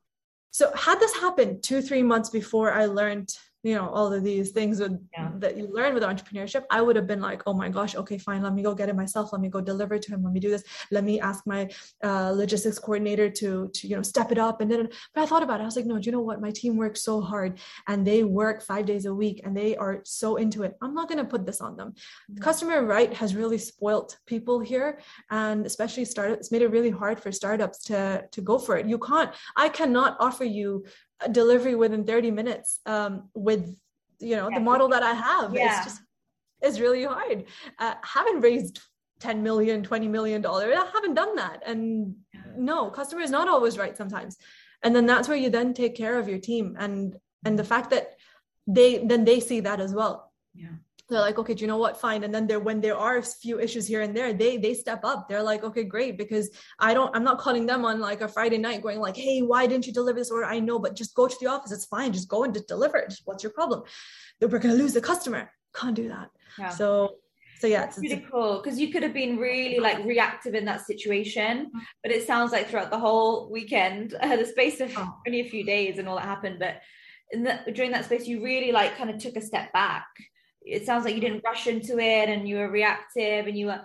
so 0.50 0.72
had 0.74 0.98
this 0.98 1.14
happened 1.14 1.62
two 1.62 1.80
three 1.80 2.02
months 2.02 2.30
before 2.30 2.72
i 2.72 2.84
learned 2.86 3.28
you 3.62 3.74
know 3.74 3.88
all 3.88 4.12
of 4.12 4.22
these 4.24 4.50
things 4.50 4.80
with, 4.80 4.98
yeah. 5.12 5.30
that 5.38 5.56
you 5.56 5.68
learn 5.72 5.94
with 5.94 6.02
entrepreneurship 6.02 6.64
i 6.70 6.80
would 6.80 6.96
have 6.96 7.06
been 7.06 7.20
like 7.20 7.42
oh 7.46 7.54
my 7.54 7.68
gosh 7.68 7.94
okay 7.94 8.18
fine 8.18 8.42
let 8.42 8.54
me 8.54 8.62
go 8.62 8.74
get 8.74 8.88
it 8.88 8.96
myself. 8.96 9.32
Let 9.32 9.40
me 9.40 9.48
go 9.48 9.60
deliver 9.60 9.94
it 9.94 10.02
to 10.02 10.12
him. 10.12 10.22
Let 10.22 10.32
me 10.32 10.40
do 10.40 10.50
this. 10.50 10.64
Let 10.90 11.04
me 11.04 11.20
ask 11.20 11.46
my 11.46 11.62
uh, 12.02 12.30
logistics 12.30 12.78
coordinator 12.78 13.28
to 13.40 13.68
to 13.76 13.88
you 13.88 13.96
know 13.96 14.02
step 14.02 14.32
it 14.32 14.38
up. 14.38 14.60
And 14.60 14.70
then 14.70 14.88
but 15.14 15.22
i 15.22 15.26
thought 15.26 15.42
about 15.42 15.60
it. 15.60 15.64
I 15.64 15.66
was 15.66 15.76
like 15.76 15.86
no 15.86 15.98
do 15.98 16.06
you 16.06 16.12
know 16.12 16.26
what? 16.28 16.40
My 16.40 16.50
team 16.50 16.76
works 16.76 17.02
so 17.02 17.20
hard 17.20 17.58
and 17.88 18.06
they 18.06 18.20
work 18.24 18.62
five 18.62 18.84
days 18.86 19.04
a 19.06 19.14
week 19.22 19.40
and 19.44 19.56
they 19.56 19.76
are 19.76 20.00
so 20.04 20.36
into 20.36 20.62
it. 20.66 20.72
I'm 20.82 20.94
not 20.94 21.08
going 21.08 21.22
to 21.24 21.30
put 21.34 21.46
this 21.46 21.60
on 21.60 21.76
them. 21.76 21.90
Mm-hmm. 21.90 22.42
customer 22.48 22.78
right 22.96 23.12
has 23.20 23.34
really 23.40 23.58
spoilt 23.58 24.18
people 24.26 24.60
here 24.72 25.00
and 25.30 25.66
especially 25.66 26.04
startups 26.04 26.40
it's 26.40 26.52
made 26.52 26.62
it 26.62 26.70
really 26.76 26.94
hard 27.02 27.16
for 27.20 27.30
startups 27.32 27.78
to 27.88 28.24
to 28.34 28.40
go 28.40 28.58
for 28.58 28.76
it. 28.78 28.86
You 28.92 28.98
can't 28.98 29.30
i 29.56 29.68
cannot 29.68 30.16
offer 30.26 30.44
you 30.44 30.84
delivery 31.30 31.74
within 31.74 32.04
30 32.04 32.30
minutes 32.30 32.80
um, 32.86 33.28
with 33.34 33.76
you 34.18 34.36
know 34.36 34.48
yeah. 34.48 34.58
the 34.58 34.64
model 34.64 34.88
that 34.88 35.02
i 35.02 35.12
have. 35.12 35.54
Yeah. 35.54 35.76
it's 35.76 35.86
just 35.86 36.02
it's 36.60 36.78
really 36.78 37.04
hard. 37.04 37.44
Uh, 37.78 37.94
haven't 38.02 38.40
raised 38.40 38.80
10 39.20 39.42
million 39.42 39.82
20 39.82 40.08
million 40.08 40.40
dollars. 40.40 40.76
I 40.76 40.90
haven't 40.92 41.14
done 41.14 41.36
that. 41.36 41.62
And 41.66 42.14
no 42.56 42.90
customer 42.90 43.22
is 43.22 43.30
not 43.30 43.48
always 43.48 43.78
right 43.78 43.96
sometimes. 43.96 44.36
And 44.84 44.94
then 44.94 45.06
that's 45.06 45.28
where 45.28 45.36
you 45.36 45.50
then 45.50 45.74
take 45.74 45.96
care 45.96 46.18
of 46.18 46.28
your 46.28 46.38
team. 46.38 46.76
And 46.78 47.16
and 47.44 47.58
the 47.58 47.64
fact 47.64 47.90
that 47.90 48.14
they 48.66 48.98
then 48.98 49.24
they 49.24 49.40
see 49.40 49.60
that 49.60 49.80
as 49.80 49.92
well. 49.92 50.32
Yeah 50.54 50.76
they're 51.12 51.20
like 51.20 51.38
okay 51.38 51.54
do 51.54 51.62
you 51.62 51.68
know 51.68 51.76
what? 51.76 52.00
Fine. 52.00 52.24
And 52.24 52.34
then 52.34 52.46
there 52.46 52.60
when 52.60 52.80
there 52.80 52.96
are 52.96 53.18
a 53.18 53.22
few 53.22 53.60
issues 53.60 53.86
here 53.86 54.00
and 54.00 54.16
there 54.16 54.32
they 54.32 54.56
they 54.56 54.74
step 54.74 55.04
up. 55.04 55.28
They're 55.28 55.42
like 55.42 55.64
okay 55.64 55.84
great. 55.84 56.18
Because 56.18 56.50
i 56.78 56.94
don't 56.94 57.14
i'm 57.14 57.24
not 57.24 57.38
calling 57.38 57.66
them 57.66 57.84
on 57.84 58.00
like 58.00 58.20
a 58.20 58.28
friday 58.28 58.58
night 58.58 58.82
going 58.82 59.00
like 59.00 59.16
hey 59.16 59.40
why 59.42 59.66
didn't 59.66 59.86
you 59.86 59.92
deliver 59.92 60.18
this 60.18 60.30
order? 60.30 60.46
I 60.46 60.58
know 60.60 60.78
but 60.78 60.96
just 60.96 61.14
go 61.14 61.28
to 61.28 61.36
the 61.40 61.46
office. 61.46 61.72
It's 61.72 61.86
fine. 61.86 62.12
Just 62.12 62.28
go 62.28 62.44
and 62.44 62.54
just 62.54 62.68
deliver 62.68 62.96
it. 62.96 63.14
What's 63.24 63.42
your 63.42 63.52
problem? 63.52 63.82
That 64.40 64.50
we're 64.50 64.58
going 64.58 64.76
to 64.76 64.82
lose 64.82 64.94
the 64.94 65.00
customer. 65.00 65.50
Can't 65.74 65.94
do 65.94 66.08
that. 66.08 66.30
Yeah. 66.58 66.70
so 66.70 67.16
so 67.60 67.68
yeah 67.68 67.84
it's 67.84 67.98
really 67.98 68.26
cool. 68.30 68.60
Because 68.62 68.78
you 68.80 68.90
could 68.90 69.04
have 69.04 69.14
been 69.14 69.36
really 69.36 69.78
like 69.78 70.04
reactive 70.04 70.54
in 70.54 70.64
that 70.64 70.84
situation 70.84 71.66
mm-hmm. 71.66 71.78
but 72.02 72.12
it 72.12 72.26
sounds 72.26 72.50
like 72.52 72.68
throughout 72.68 72.90
the 72.90 72.98
whole 72.98 73.50
weekend 73.50 74.14
uh, 74.20 74.36
the 74.42 74.46
space 74.46 74.80
of 74.80 74.92
oh. 74.96 75.14
only 75.26 75.40
a 75.40 75.48
few 75.48 75.64
days 75.64 75.98
and 75.98 76.08
all 76.08 76.16
that 76.16 76.24
happened 76.24 76.58
but 76.58 76.80
in 77.30 77.44
the, 77.44 77.60
during 77.72 77.90
that 77.92 78.04
space 78.04 78.26
you 78.26 78.42
really 78.42 78.72
like 78.72 78.96
kind 78.96 79.10
of 79.10 79.18
took 79.18 79.36
a 79.36 79.40
step 79.40 79.72
back 79.72 80.06
it 80.64 80.86
sounds 80.86 81.04
like 81.04 81.14
you 81.14 81.20
didn't 81.20 81.44
rush 81.44 81.66
into 81.66 81.98
it 81.98 82.28
and 82.28 82.48
you 82.48 82.56
were 82.56 82.70
reactive 82.70 83.46
and 83.46 83.56
you 83.56 83.66
were 83.66 83.80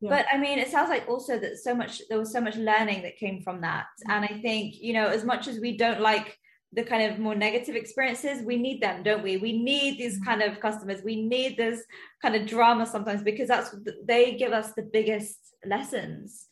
yeah. 0.00 0.10
but 0.10 0.26
i 0.32 0.38
mean 0.38 0.58
it 0.58 0.70
sounds 0.70 0.90
like 0.90 1.08
also 1.08 1.38
that 1.38 1.58
so 1.58 1.74
much 1.74 2.02
there 2.08 2.18
was 2.18 2.32
so 2.32 2.40
much 2.40 2.56
learning 2.56 3.02
that 3.02 3.16
came 3.16 3.42
from 3.42 3.60
that 3.60 3.86
mm-hmm. 4.00 4.10
and 4.10 4.24
i 4.24 4.40
think 4.40 4.74
you 4.80 4.92
know 4.92 5.06
as 5.06 5.24
much 5.24 5.48
as 5.48 5.58
we 5.60 5.76
don't 5.76 6.00
like 6.00 6.38
the 6.74 6.82
kind 6.82 7.10
of 7.10 7.18
more 7.18 7.34
negative 7.34 7.74
experiences 7.74 8.42
we 8.42 8.56
need 8.56 8.80
them 8.82 9.02
don't 9.02 9.22
we 9.22 9.38
we 9.38 9.52
need 9.62 9.98
these 9.98 10.16
mm-hmm. 10.16 10.24
kind 10.24 10.42
of 10.42 10.60
customers 10.60 11.02
we 11.02 11.22
need 11.22 11.56
this 11.56 11.82
kind 12.20 12.34
of 12.34 12.46
drama 12.46 12.84
sometimes 12.84 13.22
because 13.22 13.48
that's 13.48 13.74
they 14.04 14.36
give 14.36 14.52
us 14.52 14.72
the 14.72 14.82
biggest 14.82 15.38
lessons 15.64 16.46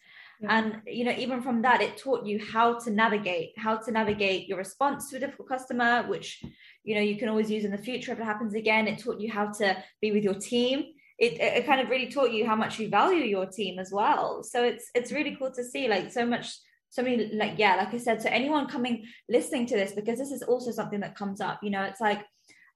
and 0.49 0.82
you 0.87 1.05
know 1.05 1.14
even 1.16 1.41
from 1.41 1.62
that 1.62 1.80
it 1.80 1.97
taught 1.97 2.26
you 2.26 2.39
how 2.39 2.78
to 2.78 2.91
navigate 2.91 3.53
how 3.57 3.76
to 3.76 3.91
navigate 3.91 4.47
your 4.49 4.59
response 4.59 5.09
to 5.09 5.16
a 5.16 5.20
difficult 5.20 5.49
customer 5.49 6.05
which 6.09 6.43
you 6.84 6.95
know 6.95 7.01
you 7.01 7.16
can 7.16 7.28
always 7.28 7.51
use 7.51 7.64
in 7.64 7.70
the 7.70 7.78
future 7.78 8.12
if 8.12 8.18
it 8.18 8.24
happens 8.24 8.55
again. 8.55 8.87
It 8.87 8.99
taught 8.99 9.20
you 9.20 9.30
how 9.30 9.51
to 9.53 9.76
be 10.01 10.12
with 10.12 10.24
your 10.24 10.34
team. 10.34 10.84
It, 11.18 11.41
it 11.41 11.66
kind 11.66 11.80
of 11.80 11.89
really 11.89 12.11
taught 12.11 12.30
you 12.30 12.47
how 12.47 12.57
much 12.57 12.78
you 12.78 12.89
value 12.89 13.24
your 13.24 13.47
team 13.47 13.78
as 13.78 13.91
well. 13.91 14.43
So 14.43 14.62
it's 14.64 14.91
it's 14.95 15.12
really 15.12 15.37
cool 15.37 15.51
to 15.53 15.64
see 15.64 15.89
like 15.89 16.12
so 16.12 16.24
much 16.24 16.55
so 16.89 17.03
many 17.03 17.32
like 17.34 17.55
yeah 17.59 17.74
like 17.74 17.93
i 17.93 17.99
said 17.99 18.22
so 18.22 18.28
anyone 18.30 18.68
coming 18.68 19.05
listening 19.28 19.66
to 19.66 19.74
this 19.74 19.93
because 19.93 20.18
this 20.18 20.30
is 20.30 20.43
also 20.43 20.70
something 20.70 21.01
that 21.01 21.16
comes 21.16 21.41
up 21.41 21.59
you 21.62 21.68
know 21.68 21.82
it's 21.82 22.01
like 22.01 22.20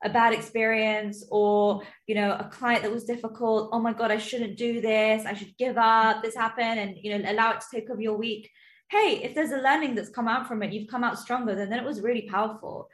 a 0.03 0.09
bad 0.09 0.33
experience 0.33 1.25
or 1.31 1.83
you 2.07 2.15
know 2.15 2.33
a 2.33 2.45
client 2.45 2.83
that 2.83 2.93
was 2.93 3.05
difficult. 3.05 3.71
Oh 3.73 3.81
my 3.81 3.93
god 3.93 4.11
i 4.11 4.19
shouldn't 4.19 4.57
do 4.57 4.81
this. 4.81 5.27
I 5.27 5.35
should 5.35 5.57
give 5.57 5.77
up. 5.79 6.23
This 6.23 6.37
happened 6.37 6.81
and 6.81 6.97
you 7.01 7.19
know 7.19 7.31
allow 7.31 7.53
it 7.53 7.61
to 7.61 7.67
take 7.73 7.91
over 7.91 8.01
your 8.01 8.17
week. 8.17 8.51
Hey 8.89 9.21
if 9.23 9.35
there's 9.35 9.53
a 9.53 9.59
learning 9.59 9.95
that's 9.95 10.09
come 10.11 10.29
out 10.29 10.49
from 10.49 10.63
it 10.63 10.73
you've 10.73 10.89
come 10.91 11.05
out 11.05 11.19
stronger 11.19 11.55
then, 11.55 11.71
then 11.71 11.79
it 11.79 11.85
was 11.85 12.01
really 12.01 12.23
powerful 12.23 12.89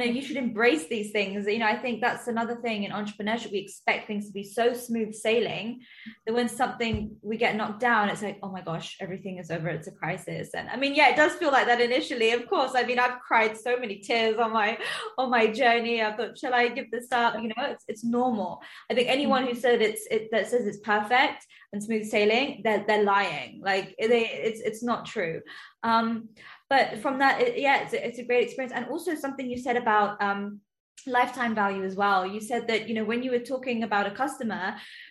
and 0.00 0.16
you 0.16 0.22
should 0.22 0.36
embrace 0.36 0.88
these 0.88 1.10
things. 1.10 1.46
You 1.46 1.58
know 1.58 1.66
i 1.66 1.76
think 1.76 2.00
that's 2.00 2.28
another 2.28 2.56
thing 2.56 2.84
in 2.84 2.92
entrepreneurship. 2.92 3.52
We 3.52 3.58
expect 3.58 4.06
things 4.06 4.26
to 4.26 4.32
be 4.32 4.44
so 4.44 4.72
smooth 4.72 5.14
sailing 5.14 5.80
that 6.24 6.34
when 6.34 6.48
something 6.48 7.16
we 7.22 7.36
get 7.36 7.56
knocked 7.56 7.80
down 7.80 8.08
it's 8.08 8.22
like 8.22 8.38
oh 8.42 8.50
my 8.50 8.62
gosh 8.62 8.96
everything 9.00 9.38
is 9.38 9.50
over. 9.50 9.68
It's 9.68 9.88
a 9.88 9.92
crisis. 9.92 10.50
And 10.54 10.68
i 10.70 10.76
mean 10.76 10.94
yeah 10.94 11.10
it 11.10 11.16
does 11.16 11.32
feel 11.34 11.52
like 11.52 11.66
that 11.66 11.80
initially 11.80 12.30
of 12.32 12.48
course. 12.48 12.72
I 12.74 12.84
mean 12.84 12.98
i've 12.98 13.20
cried 13.20 13.56
so 13.56 13.78
many 13.78 13.96
tears 13.98 14.38
on 14.38 14.52
my 14.52 14.78
on 15.18 15.30
my 15.30 15.46
journey. 15.48 16.02
I 16.02 16.16
thought 16.16 16.38
shall 16.38 16.54
i 16.54 16.68
give 16.68 16.90
this 16.90 17.08
up? 17.12 17.34
You 17.42 17.48
know 17.48 17.64
it's, 17.74 17.84
it's 17.88 18.04
normal. 18.04 18.62
I 18.90 18.94
think 18.94 19.08
anyone 19.08 19.46
who 19.46 19.54
said 19.54 19.82
it's 19.82 20.06
it, 20.10 20.30
that 20.32 20.48
says 20.48 20.66
it's 20.66 20.78
perfect 20.78 21.46
and 21.72 21.82
smooth 21.82 22.06
sailing 22.06 22.60
they're, 22.64 22.84
they're 22.86 23.04
lying. 23.04 23.60
Like 23.62 23.94
they, 23.98 24.28
it's 24.28 24.60
it's 24.60 24.82
not 24.82 25.06
true. 25.06 25.40
Um 25.82 26.28
but 26.72 27.02
from 27.02 27.18
that 27.18 27.38
it, 27.38 27.58
yeah 27.58 27.82
it's 27.82 27.92
a, 27.92 28.00
it's 28.06 28.18
a 28.18 28.24
great 28.24 28.44
experience. 28.44 28.72
And 28.74 28.86
also 28.86 29.14
something 29.14 29.46
you 29.46 29.58
said 29.58 29.76
about 29.76 30.10
um, 30.22 30.60
lifetime 31.06 31.54
value 31.54 31.84
as 31.84 31.96
well. 31.96 32.26
You 32.26 32.40
said 32.40 32.66
that 32.68 32.88
you 32.88 32.94
know 32.94 33.04
when 33.04 33.22
you 33.22 33.30
were 33.30 33.46
talking 33.52 33.82
about 33.82 34.06
a 34.06 34.10
customer 34.22 34.64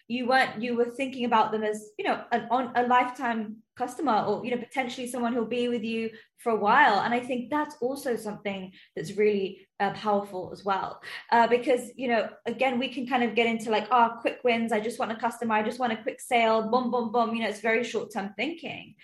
you 0.08 0.28
weren't 0.28 0.60
you 0.64 0.76
were 0.76 0.90
thinking 1.00 1.26
about 1.26 1.52
them 1.52 1.64
as 1.64 1.78
you 2.00 2.06
know 2.08 2.18
an 2.32 2.48
on 2.50 2.72
a 2.76 2.88
lifetime 2.88 3.58
customer 3.78 4.18
or 4.28 4.44
you 4.44 4.52
know 4.52 4.58
potentially 4.58 5.08
someone 5.08 5.34
who'll 5.34 5.58
be 5.60 5.68
with 5.76 5.84
you 5.84 6.10
for 6.44 6.52
a 6.54 6.62
while. 6.68 6.98
And 7.02 7.14
i 7.14 7.20
think 7.20 7.52
that's 7.52 7.76
also 7.86 8.16
something 8.16 8.72
that's 8.96 9.16
really 9.24 9.46
uh, 9.80 9.94
powerful 10.06 10.50
as 10.52 10.66
well. 10.66 10.90
Uh, 11.32 11.48
because 11.56 11.84
you 11.96 12.08
know 12.12 12.24
again 12.54 12.80
we 12.80 12.90
can 12.96 13.06
kind 13.14 13.24
of 13.24 13.36
get 13.40 13.52
into 13.54 13.70
like 13.70 13.88
oh 13.92 14.08
quick 14.24 14.40
wins. 14.44 14.72
I 14.72 14.80
just 14.80 15.00
want 15.00 15.12
a 15.12 15.24
customer. 15.28 15.54
I 15.54 15.64
just 15.70 15.82
want 15.82 15.94
a 15.94 16.04
quick 16.06 16.22
sale. 16.32 16.60
Boom 16.72 16.90
boom 16.90 17.12
boom. 17.12 17.36
You 17.36 17.42
know 17.44 17.50
it's 17.54 17.68
very 17.72 17.84
short 17.84 18.08
term 18.14 18.34
thinking 18.36 18.96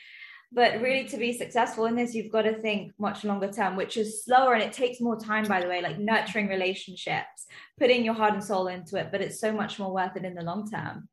but 0.52 0.82
really, 0.82 1.08
to 1.10 1.18
be 1.18 1.38
successful 1.38 1.86
in 1.86 1.96
this, 1.96 2.16
you've 2.16 2.32
got 2.32 2.44
to 2.44 2.54
think 2.54 2.94
much 2.98 3.24
longer 3.24 3.52
term, 3.52 3.76
which 3.76 3.98
is 3.98 4.24
slower 4.24 4.54
and 4.54 4.64
it 4.64 4.72
takes 4.72 5.02
more 5.02 5.20
time, 5.20 5.46
by 5.46 5.62
the 5.62 5.68
way, 5.68 5.82
like 5.82 6.00
nurturing 6.00 6.48
relationships, 6.48 7.48
putting 7.80 8.06
your 8.06 8.14
heart 8.14 8.34
and 8.34 8.44
soul 8.44 8.68
into 8.68 8.98
it. 8.98 9.10
But 9.12 9.22
it's 9.22 9.40
so 9.40 9.52
much 9.52 9.78
more 9.78 9.94
worth 9.94 10.16
it 10.16 10.24
in 10.24 10.36
the 10.36 10.44
long 10.44 10.70
term. 10.70 11.10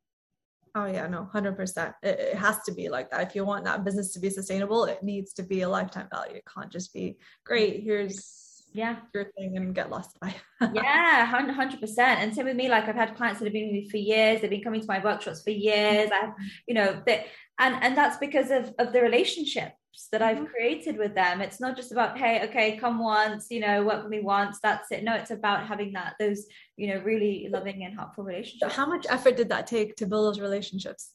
Oh 0.75 0.85
yeah, 0.85 1.07
no, 1.07 1.25
hundred 1.31 1.55
percent. 1.55 1.95
It, 2.03 2.35
has 2.35 2.59
to 2.63 2.73
be 2.73 2.89
like 2.89 3.09
that. 3.11 3.21
If 3.21 3.35
you 3.35 3.45
want 3.45 3.63
that 3.63 3.85
business 3.85 4.11
to 4.13 4.19
be 4.19 4.29
sustainable, 4.29 4.83
it 4.85 5.01
needs 5.03 5.33
to 5.33 5.43
be 5.43 5.61
a 5.61 5.69
lifetime 5.69 6.09
value. 6.13 6.35
It 6.35 6.43
can't 6.53 6.71
just 6.71 6.93
be 6.93 7.17
great. 7.45 7.81
Here's 7.83 8.43
yeah 8.73 8.97
your 9.13 9.23
thing 9.37 9.55
and 9.55 9.73
get 9.73 9.89
lost 9.89 10.19
by. 10.19 10.35
yeah, 10.73 11.25
hundred 11.25 11.79
percent. 11.79 12.19
And 12.19 12.35
same 12.35 12.45
with 12.45 12.57
me. 12.57 12.67
Like 12.67 12.89
I've 12.89 12.95
had 12.95 13.15
clients 13.15 13.39
that 13.39 13.45
have 13.45 13.53
been 13.53 13.67
with 13.67 13.83
me 13.83 13.89
for 13.89 13.97
years. 13.97 14.41
They've 14.41 14.49
been 14.49 14.63
coming 14.63 14.81
to 14.81 14.87
my 14.87 15.01
workshops 15.01 15.43
for 15.43 15.51
years. 15.51 16.09
I, 16.11 16.25
have, 16.25 16.33
you 16.67 16.73
know, 16.73 17.01
that 17.05 17.27
and 17.59 17.75
and 17.81 17.97
that's 17.97 18.17
because 18.17 18.51
of 18.51 18.73
of 18.79 18.93
the 18.93 19.01
relationships 19.01 19.73
that 20.11 20.21
I've 20.21 20.37
mm-hmm. 20.37 20.45
created 20.47 20.97
with 20.97 21.15
them. 21.15 21.41
It's 21.41 21.59
not 21.59 21.75
just 21.75 21.91
about, 21.91 22.17
hey, 22.17 22.43
okay, 22.45 22.77
come 22.77 22.99
once, 22.99 23.47
you 23.49 23.59
know, 23.61 23.83
work 23.83 24.03
with 24.03 24.11
me 24.11 24.19
once, 24.19 24.59
that's 24.61 24.91
it. 24.91 25.03
No, 25.03 25.15
it's 25.15 25.31
about 25.31 25.65
having 25.65 25.93
that, 25.93 26.15
those, 26.19 26.45
you 26.75 26.87
know, 26.87 27.01
really 27.01 27.47
loving 27.49 27.83
and 27.83 27.95
helpful 27.95 28.23
relationships. 28.23 28.73
So 28.73 28.81
how 28.81 28.87
much 28.87 29.05
effort 29.09 29.37
did 29.37 29.49
that 29.49 29.67
take 29.67 29.95
to 29.97 30.05
build 30.05 30.27
those 30.27 30.41
relationships? 30.41 31.11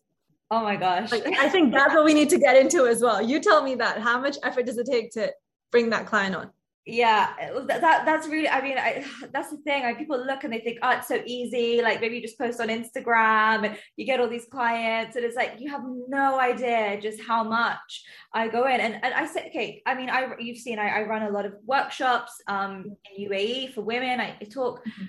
Oh 0.51 0.63
my 0.63 0.77
gosh. 0.77 1.13
Like, 1.13 1.27
I 1.27 1.49
think 1.49 1.73
that's 1.73 1.95
what 1.95 2.05
we 2.05 2.15
need 2.15 2.31
to 2.31 2.39
get 2.39 2.57
into 2.57 2.87
as 2.87 3.03
well. 3.03 3.23
You 3.23 3.39
tell 3.39 3.63
me 3.63 3.77
that. 3.77 4.01
How 4.01 4.21
much 4.21 4.37
effort 4.43 4.67
does 4.67 4.79
it 4.79 4.87
take 4.91 5.11
to 5.13 5.33
bring 5.71 5.91
that 5.91 6.07
client 6.07 6.35
on? 6.35 6.51
Yeah 6.91 7.33
that, 7.67 8.05
that's 8.05 8.27
really 8.29 8.49
i 8.49 8.61
mean 8.61 8.79
I, 8.79 9.05
that's 9.33 9.51
the 9.51 9.59
thing 9.59 9.83
like 9.83 9.99
people 9.99 10.19
look 10.19 10.45
and 10.45 10.53
they 10.53 10.61
think 10.61 10.79
oh 10.83 10.91
it's 10.91 11.09
so 11.09 11.23
easy 11.25 11.83
like 11.83 12.01
maybe 12.01 12.17
you 12.17 12.23
just 12.23 12.39
post 12.39 12.61
on 12.61 12.69
instagram 12.69 13.67
and 13.67 13.77
you 13.97 14.05
get 14.05 14.21
all 14.21 14.29
these 14.29 14.47
clients 14.51 15.17
and 15.17 15.25
it's 15.25 15.37
like 15.37 15.55
you 15.59 15.71
have 15.71 15.83
no 16.09 16.39
idea 16.39 17.01
just 17.01 17.21
how 17.23 17.45
much 17.45 18.05
i 18.35 18.49
go 18.49 18.67
in. 18.67 18.81
And, 18.81 18.95
and 19.03 19.15
i 19.15 19.27
said 19.27 19.47
okay 19.49 19.83
i 19.87 19.95
mean 19.95 20.11
i 20.11 20.35
you've 20.39 20.59
seen 20.59 20.79
I, 20.79 21.01
I 21.01 21.03
run 21.03 21.23
a 21.23 21.31
lot 21.31 21.47
of 21.47 21.55
workshops 21.65 22.33
um 22.47 22.97
in 23.17 23.29
uae 23.29 23.73
for 23.73 23.83
women 23.83 24.21
i, 24.21 24.37
I 24.41 24.45
talk 24.45 24.81
mm-hmm 24.81 25.05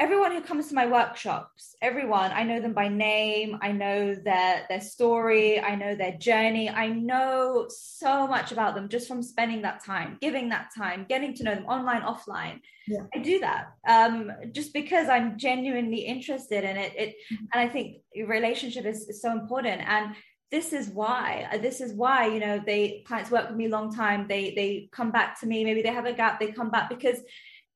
everyone 0.00 0.32
who 0.32 0.40
comes 0.40 0.68
to 0.68 0.74
my 0.74 0.86
workshops 0.86 1.76
everyone 1.82 2.30
i 2.32 2.42
know 2.42 2.60
them 2.60 2.72
by 2.72 2.88
name. 2.88 3.58
I 3.62 3.72
know 3.72 4.14
their 4.14 4.66
their 4.68 4.80
story. 4.80 5.60
I 5.60 5.74
know 5.74 5.94
their 5.94 6.16
journey. 6.18 6.68
I 6.68 6.88
know 6.88 7.66
so 7.68 8.26
much 8.26 8.52
about 8.52 8.74
them 8.74 8.88
just 8.88 9.08
from 9.08 9.22
spending 9.22 9.62
that 9.62 9.84
time 9.84 10.18
giving 10.20 10.48
that 10.50 10.70
time 10.76 11.06
getting 11.08 11.34
to 11.34 11.44
know 11.44 11.54
them 11.54 11.66
online 11.66 12.02
offline. 12.02 12.60
Yeah. 12.86 13.04
i 13.14 13.18
do 13.18 13.38
that 13.40 13.62
um, 13.86 14.32
just 14.52 14.72
because 14.72 15.08
i'm 15.08 15.38
genuinely 15.38 16.00
interested 16.14 16.64
in 16.64 16.76
it. 16.76 16.92
It 16.96 17.08
mm-hmm. 17.10 17.44
and 17.52 17.58
i 17.66 17.68
think 17.68 17.86
relationship 18.26 18.84
is, 18.84 19.08
is 19.08 19.22
so 19.22 19.32
important. 19.32 19.82
And 19.86 20.14
this 20.50 20.72
is 20.72 20.88
why 20.88 21.48
uh, 21.52 21.58
this 21.58 21.80
is 21.80 21.92
why 21.94 22.26
you 22.26 22.40
know 22.44 22.60
they 22.70 23.04
clients 23.06 23.30
work 23.30 23.48
with 23.48 23.56
me 23.56 23.66
a 23.66 23.74
long 23.78 23.94
time. 23.94 24.26
They 24.28 24.44
they 24.58 24.88
come 24.92 25.10
back 25.18 25.38
to 25.40 25.46
me. 25.46 25.64
Maybe 25.64 25.82
they 25.82 25.94
have 26.00 26.06
a 26.06 26.12
gap. 26.12 26.40
They 26.40 26.50
come 26.60 26.70
back 26.70 26.88
because 26.88 27.18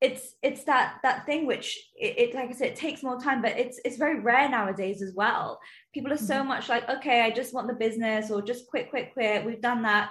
it's 0.01 0.35
it's 0.43 0.65
that 0.65 0.97
that 1.03 1.25
thing 1.25 1.47
which 1.47 1.79
it, 1.97 2.19
it, 2.19 2.35
like 2.35 2.51
i 2.51 2.53
said 2.53 2.69
it 2.69 2.77
takes 2.77 3.03
more 3.03 3.19
time 3.19 3.41
but 3.41 3.57
it's 3.57 3.81
it's 3.85 3.97
very 3.97 4.21
rare 4.21 4.49
nowadays 4.49 5.03
as 5.03 5.15
well. 5.15 5.61
People 5.93 6.13
are 6.13 6.19
so 6.19 6.37
mm-hmm. 6.37 6.49
much 6.49 6.69
like 6.69 6.89
okay 6.89 7.23
i 7.23 7.31
just 7.31 7.55
want 7.55 7.69
the 7.69 7.75
business 7.75 8.31
or 8.31 8.43
just 8.43 8.67
quit 8.67 8.91
quit 8.91 9.13
quit 9.13 9.45
we've 9.45 9.61
done 9.61 9.83
that. 9.83 10.11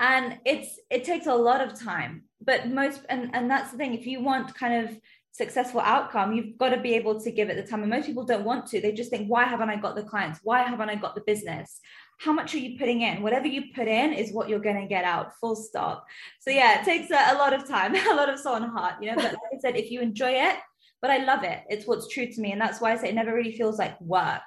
And 0.00 0.38
it's 0.44 0.78
it 0.90 1.04
takes 1.04 1.26
a 1.26 1.34
lot 1.34 1.60
of 1.60 1.78
time 1.78 2.24
but 2.44 2.68
most 2.68 3.00
and 3.08 3.30
and 3.34 3.50
that's 3.50 3.70
the 3.70 3.78
thing 3.78 3.94
if 3.94 4.06
you 4.06 4.22
want 4.22 4.54
kind 4.54 4.86
of 4.86 4.98
successful 5.34 5.80
outcome 5.80 6.34
you've 6.34 6.58
got 6.58 6.70
to 6.70 6.80
be 6.80 6.94
able 6.94 7.18
to 7.18 7.30
give 7.30 7.48
it 7.48 7.56
the 7.56 7.62
time 7.62 7.80
and 7.80 7.90
most 7.90 8.06
people 8.06 8.24
don't 8.24 8.44
want 8.44 8.66
to 8.66 8.80
they 8.80 8.92
just 8.92 9.10
think 9.10 9.28
why 9.28 9.44
haven't 9.44 9.70
i 9.70 9.76
got 9.76 9.96
the 9.96 10.02
clients? 10.02 10.40
Why 10.42 10.62
haven't 10.62 10.90
i 10.90 10.94
got 10.94 11.14
the 11.14 11.22
business 11.22 11.80
how 12.22 12.32
much 12.32 12.54
are 12.54 12.58
you 12.58 12.78
putting 12.78 13.02
in? 13.02 13.22
Whatever 13.22 13.46
you 13.46 13.64
put 13.74 13.88
in 13.88 14.12
is 14.12 14.32
what 14.32 14.48
you're 14.48 14.60
going 14.60 14.80
to 14.80 14.86
get 14.86 15.04
out, 15.04 15.32
full 15.40 15.56
stop. 15.56 16.06
So, 16.40 16.50
yeah, 16.50 16.80
it 16.80 16.84
takes 16.84 17.10
a, 17.10 17.34
a 17.34 17.36
lot 17.36 17.52
of 17.52 17.66
time, 17.66 17.94
a 18.10 18.14
lot 18.14 18.28
of 18.28 18.38
soul 18.38 18.56
and 18.56 18.66
heart, 18.66 18.94
you 19.00 19.10
know. 19.10 19.16
But 19.16 19.24
like 19.24 19.52
I 19.54 19.58
said, 19.60 19.76
if 19.76 19.90
you 19.90 20.00
enjoy 20.00 20.32
it, 20.32 20.56
but 21.00 21.10
I 21.10 21.24
love 21.24 21.42
it, 21.42 21.60
it's 21.68 21.86
what's 21.86 22.08
true 22.08 22.26
to 22.26 22.40
me. 22.40 22.52
And 22.52 22.60
that's 22.60 22.80
why 22.80 22.92
I 22.92 22.96
say 22.96 23.08
it 23.08 23.14
never 23.14 23.34
really 23.34 23.56
feels 23.56 23.78
like 23.78 24.00
work 24.00 24.42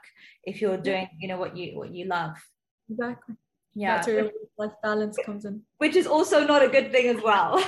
if 0.46 0.62
you're 0.62 0.78
doing, 0.78 1.10
you 1.20 1.28
know, 1.28 1.38
what 1.38 1.58
you 1.58 1.78
what 1.78 1.94
you 1.94 2.06
love. 2.06 2.36
Exactly. 2.90 3.36
Yeah. 3.74 3.96
That's 3.96 4.08
where 4.08 4.32
life 4.58 4.72
balance 4.82 5.18
comes 5.26 5.44
in. 5.44 5.62
Which 5.80 5.98
is 5.98 6.08
also 6.08 6.46
not 6.46 6.64
a 6.64 6.70
good 6.70 6.94
thing 6.94 7.08
as 7.08 7.22
well. 7.22 7.58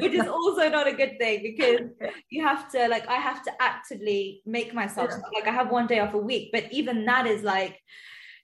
which 0.00 0.12
is 0.12 0.28
also 0.28 0.68
not 0.68 0.86
a 0.86 0.92
good 0.92 1.18
thing 1.18 1.42
because 1.42 1.88
you 2.28 2.44
have 2.44 2.70
to 2.72 2.88
like 2.88 3.08
I 3.08 3.14
have 3.14 3.42
to 3.44 3.52
actively 3.60 4.42
make 4.44 4.74
myself 4.74 5.10
yeah. 5.10 5.20
like 5.32 5.48
I 5.48 5.52
have 5.52 5.70
one 5.70 5.86
day 5.86 6.00
off 6.00 6.12
a 6.12 6.18
week, 6.18 6.50
but 6.52 6.70
even 6.70 7.06
that 7.06 7.26
is 7.26 7.42
like 7.42 7.80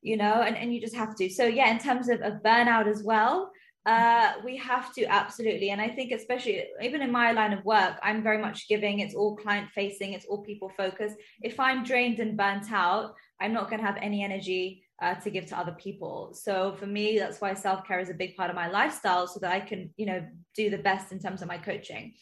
you 0.03 0.17
know, 0.17 0.43
and, 0.43 0.57
and 0.57 0.73
you 0.75 0.81
just 0.81 0.97
have 0.97 1.15
to. 1.17 1.29
So 1.29 1.45
yeah, 1.45 1.71
in 1.71 1.79
terms 1.79 2.09
of, 2.09 2.21
of 2.21 2.43
burnout 2.43 2.87
as 2.87 3.03
well, 3.03 3.51
uh, 3.87 4.33
we 4.45 4.57
have 4.59 4.93
to 4.95 5.05
absolutely. 5.07 5.71
And 5.71 5.81
I 5.81 5.89
think, 5.89 6.13
especially 6.13 6.65
even 6.83 7.01
in 7.01 7.11
my 7.11 7.33
line 7.33 7.53
of 7.53 7.65
work, 7.65 7.99
I'm 8.03 8.23
very 8.23 8.39
much 8.39 8.69
giving. 8.69 9.01
It's 9.01 9.15
all 9.15 9.37
client 9.37 9.69
facing, 9.75 10.13
it's 10.13 10.27
all 10.27 10.43
people 10.43 10.71
focused. 10.77 11.17
If 11.41 11.59
I'm 11.59 11.83
drained 11.83 12.21
and 12.21 12.37
burnt 12.37 12.71
out, 12.73 13.15
I'm 13.41 13.55
not 13.55 13.71
going 13.71 13.81
to 13.81 13.87
have 13.87 13.97
any 14.03 14.23
energy 14.23 14.85
uh, 15.01 15.15
to 15.15 15.31
give 15.31 15.47
to 15.47 15.59
other 15.59 15.73
people. 15.73 16.35
So 16.35 16.77
for 16.79 16.87
me, 16.87 17.19
that's 17.19 17.41
why 17.41 17.55
self 17.55 17.87
care 17.87 18.01
is 18.01 18.11
a 18.11 18.15
big 18.15 18.37
part 18.37 18.51
of 18.51 18.57
my 18.57 18.69
lifestyle, 18.69 19.27
so 19.27 19.41
that 19.41 19.53
I 19.53 19.61
can, 19.61 19.91
you 19.97 20.07
know, 20.07 20.27
do 20.55 20.69
the 20.69 20.79
best 20.79 21.11
in 21.11 21.19
terms 21.19 21.41
of 21.41 21.49
my 21.49 21.57
coaching. 21.57 22.15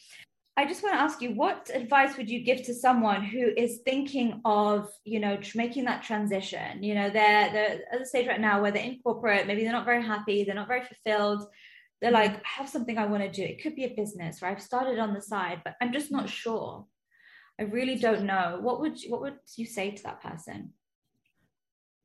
I 0.59 0.65
just 0.65 0.83
want 0.83 0.93
to 0.95 1.01
ask 1.01 1.21
you, 1.21 1.31
what 1.35 1.71
advice 1.73 2.17
would 2.17 2.29
you 2.29 2.43
give 2.43 2.63
to 2.63 2.73
someone 2.73 3.23
who 3.23 3.53
is 3.55 3.79
thinking 3.85 4.41
of, 4.43 4.89
you 5.05 5.21
know, 5.21 5.39
making 5.55 5.85
that 5.85 6.03
transition? 6.03 6.83
You 6.83 6.95
know, 6.95 7.09
they're 7.09 7.49
they're 7.53 7.79
at 7.93 7.99
the 7.99 8.05
stage 8.05 8.27
right 8.27 8.41
now 8.41 8.61
where 8.61 8.69
they're 8.69 8.83
in 8.83 8.99
corporate, 9.01 9.47
maybe 9.47 9.63
they're 9.63 9.71
not 9.71 9.85
very 9.85 10.03
happy, 10.03 10.43
they're 10.43 10.61
not 10.61 10.67
very 10.67 10.83
fulfilled. 10.83 11.47
They're 12.01 12.11
like, 12.11 12.35
I 12.35 12.41
have 12.57 12.67
something 12.67 12.97
I 12.97 13.05
want 13.05 13.23
to 13.23 13.31
do. 13.31 13.41
It 13.41 13.63
could 13.63 13.73
be 13.77 13.85
a 13.85 13.95
business, 13.95 14.43
or 14.43 14.47
I've 14.47 14.61
started 14.61 14.99
on 14.99 15.13
the 15.13 15.21
side, 15.21 15.61
but 15.63 15.75
I'm 15.81 15.93
just 15.93 16.11
not 16.11 16.29
sure. 16.29 16.85
I 17.57 17.63
really 17.63 17.95
don't 17.95 18.25
know. 18.25 18.59
What 18.61 18.81
would 18.81 18.97
what 19.07 19.21
would 19.21 19.37
you 19.55 19.65
say 19.65 19.91
to 19.91 20.03
that 20.03 20.21
person? 20.21 20.73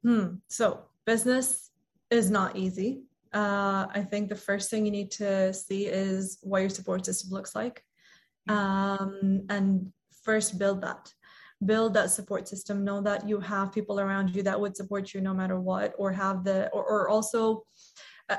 Hmm. 0.04 0.26
So 0.46 0.84
business 1.04 1.72
is 2.08 2.30
not 2.30 2.54
easy. 2.54 3.02
Uh, 3.32 3.88
I 3.92 4.06
think 4.08 4.28
the 4.28 4.36
first 4.36 4.70
thing 4.70 4.84
you 4.86 4.92
need 4.92 5.10
to 5.22 5.52
see 5.52 5.86
is 5.86 6.38
what 6.42 6.60
your 6.60 6.70
support 6.70 7.04
system 7.04 7.30
looks 7.32 7.56
like 7.56 7.82
um, 8.48 9.46
and 9.48 9.92
first 10.22 10.58
build 10.58 10.82
that. 10.82 11.12
Build 11.64 11.94
that 11.94 12.10
support 12.10 12.48
system. 12.48 12.84
Know 12.84 13.00
that 13.02 13.28
you 13.28 13.40
have 13.40 13.72
people 13.72 14.00
around 14.00 14.34
you 14.34 14.42
that 14.42 14.60
would 14.60 14.76
support 14.76 15.14
you 15.14 15.20
no 15.20 15.32
matter 15.32 15.58
what 15.58 15.94
or 15.96 16.12
have 16.12 16.44
the 16.44 16.68
or, 16.70 16.84
or 16.84 17.08
also 17.08 17.64
uh, 18.28 18.36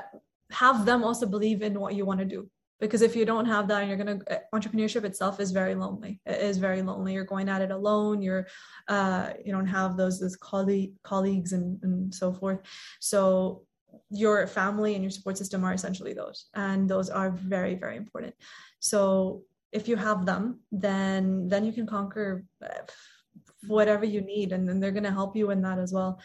have 0.50 0.84
them 0.84 1.02
also 1.02 1.26
believe 1.26 1.62
in 1.62 1.80
what 1.80 1.94
you 1.94 2.04
want 2.04 2.20
to 2.20 2.26
do. 2.26 2.48
Because 2.78 3.00
if 3.00 3.16
you 3.16 3.24
don't 3.24 3.46
have 3.46 3.68
that 3.68 3.80
and 3.80 3.88
you're 3.88 3.96
going 3.96 4.20
to 4.20 4.36
uh, 4.36 4.40
entrepreneurship 4.54 5.04
itself 5.04 5.40
is 5.40 5.50
very 5.50 5.74
lonely. 5.74 6.20
It 6.26 6.42
is 6.42 6.58
very 6.58 6.82
lonely. 6.82 7.14
You're 7.14 7.24
going 7.24 7.48
at 7.48 7.62
it 7.62 7.70
alone. 7.70 8.20
You're 8.20 8.46
uh, 8.86 9.30
you 9.44 9.50
don't 9.50 9.66
have 9.66 9.96
those 9.96 10.20
those 10.20 10.36
colleague 10.36 10.92
colleagues 11.02 11.52
and, 11.52 11.82
and 11.82 12.14
so 12.14 12.32
forth. 12.32 12.60
So 13.00 13.62
your 14.10 14.46
family 14.46 14.94
and 14.94 15.02
your 15.02 15.10
support 15.10 15.38
system 15.38 15.64
are 15.64 15.72
essentially 15.72 16.12
those. 16.12 16.46
And 16.54 16.88
those 16.88 17.08
are 17.08 17.30
very 17.30 17.74
very 17.76 17.96
important. 17.96 18.34
So 18.78 19.42
if 19.78 19.84
you 19.88 19.96
have 19.96 20.20
them 20.30 20.44
then 20.72 21.48
then 21.50 21.62
you 21.66 21.72
can 21.78 21.86
conquer 21.86 22.28
uh, 22.64 22.84
whatever 23.66 24.04
you 24.04 24.20
need 24.20 24.52
and 24.52 24.68
then 24.68 24.80
they're 24.80 24.98
going 24.98 25.10
to 25.10 25.10
help 25.10 25.36
you 25.36 25.50
in 25.50 25.62
that 25.62 25.78
as 25.78 25.92
well. 25.92 26.20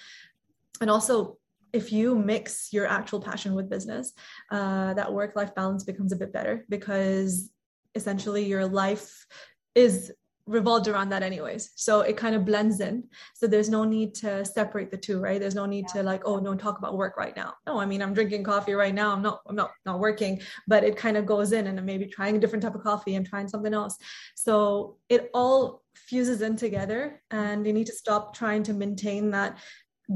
And 0.80 0.90
also 0.90 1.38
if 1.74 1.92
you 1.92 2.16
mix 2.16 2.74
your 2.74 2.86
actual 2.86 3.22
passion 3.22 3.56
with 3.56 3.70
business 3.70 4.14
uh, 4.52 4.94
that 4.94 5.14
work 5.14 5.36
life 5.36 5.56
balance 5.56 5.84
becomes 5.84 6.12
a 6.12 6.18
bit 6.18 6.34
better 6.34 6.66
because 6.70 7.50
essentially 7.96 8.46
your 8.46 8.66
life 8.68 9.26
is 9.74 10.12
revolved 10.46 10.88
around 10.88 11.10
that 11.10 11.24
anyways. 11.24 11.72
So 11.76 12.02
it 12.02 12.18
kind 12.18 12.36
of 12.36 12.46
blends 12.46 12.80
in. 12.80 13.04
So 13.34 13.48
there's 13.48 13.70
no 13.70 13.84
need 13.84 14.16
to 14.16 14.44
separate 14.46 14.92
the 14.92 14.98
two 14.98 15.20
right? 15.20 15.40
There's 15.40 15.56
no 15.56 15.66
need 15.66 15.86
yeah. 15.90 16.02
to 16.02 16.04
like 16.04 16.22
oh 16.26 16.40
no 16.40 16.56
talk 16.56 16.78
about 16.78 16.98
work 16.98 17.18
right 17.18 17.36
now. 17.36 17.54
No 17.66 17.80
i 17.80 17.86
mean 17.86 18.02
i'm 18.02 18.14
drinking 18.14 18.44
coffee 18.44 18.74
right 18.74 18.94
now. 18.94 19.12
I'm 19.12 19.22
not 19.22 19.42
i'm 19.48 19.56
not 19.56 19.72
not 19.86 20.00
working. 20.00 20.42
But 20.68 20.84
it 20.84 20.98
kind 20.98 21.18
of 21.18 21.26
goes 21.26 21.52
in 21.52 21.68
and 21.68 21.80
i'm 21.80 21.86
maybe 21.86 22.06
trying 22.06 22.36
a 22.36 22.40
different 22.40 22.64
type 22.64 22.76
of 22.76 22.84
coffee 22.84 23.16
and 23.16 23.26
trying 23.26 23.48
something 23.48 23.74
else. 23.74 23.98
So 24.36 24.98
it 25.10 25.30
all 25.34 25.84
fuses 25.96 26.42
in 26.42 26.56
together 26.56 27.22
and 27.32 27.66
you 27.66 27.74
need 27.74 27.88
to 27.88 27.94
stop 27.94 28.36
trying 28.36 28.64
to 28.64 28.74
maintain 28.74 29.32
that 29.32 29.58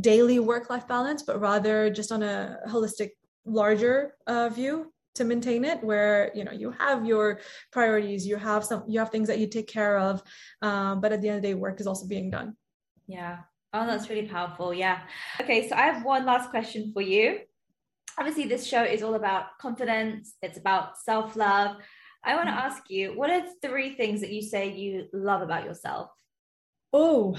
daily 0.01 0.39
work 0.39 0.69
life 0.69 0.87
balance 0.87 1.23
but 1.23 1.39
rather 1.39 1.89
just 1.89 2.11
on 2.11 2.23
a 2.23 2.57
holistic 2.67 3.11
larger 3.45 4.15
uh, 4.27 4.49
view 4.49 4.91
to 5.15 5.23
maintain 5.23 5.65
it 5.65 5.83
where 5.83 6.31
you 6.35 6.43
know 6.43 6.51
you 6.51 6.71
have 6.71 7.05
your 7.05 7.39
priorities 7.71 8.27
you 8.27 8.35
have 8.35 8.63
some 8.63 8.83
you 8.87 8.99
have 8.99 9.09
things 9.09 9.27
that 9.27 9.39
you 9.39 9.47
take 9.47 9.67
care 9.67 9.97
of 9.97 10.21
um, 10.61 11.01
but 11.01 11.11
at 11.11 11.21
the 11.21 11.29
end 11.29 11.37
of 11.37 11.41
the 11.41 11.49
day 11.49 11.53
work 11.53 11.79
is 11.79 11.87
also 11.87 12.05
being 12.05 12.29
done. 12.29 12.55
Yeah. 13.07 13.39
Oh 13.73 13.85
that's 13.85 14.09
really 14.09 14.27
powerful. 14.27 14.73
Yeah. 14.73 14.99
Okay 15.41 15.67
so 15.67 15.75
i 15.75 15.81
have 15.81 16.03
one 16.03 16.25
last 16.25 16.49
question 16.49 16.91
for 16.93 17.01
you. 17.01 17.39
Obviously 18.17 18.45
this 18.45 18.67
show 18.67 18.83
is 18.83 19.01
all 19.03 19.15
about 19.15 19.57
confidence. 19.59 20.35
It's 20.41 20.57
about 20.57 20.97
self-love. 20.97 21.77
I 22.23 22.35
want 22.35 22.47
to 22.47 22.51
mm-hmm. 22.51 22.67
ask 22.67 22.89
you 22.89 23.17
what 23.17 23.29
are 23.29 23.43
three 23.61 23.95
things 23.95 24.21
that 24.21 24.31
you 24.31 24.41
say 24.41 24.73
you 24.73 25.07
love 25.13 25.41
about 25.41 25.63
yourself? 25.63 26.09
Oh. 26.91 27.37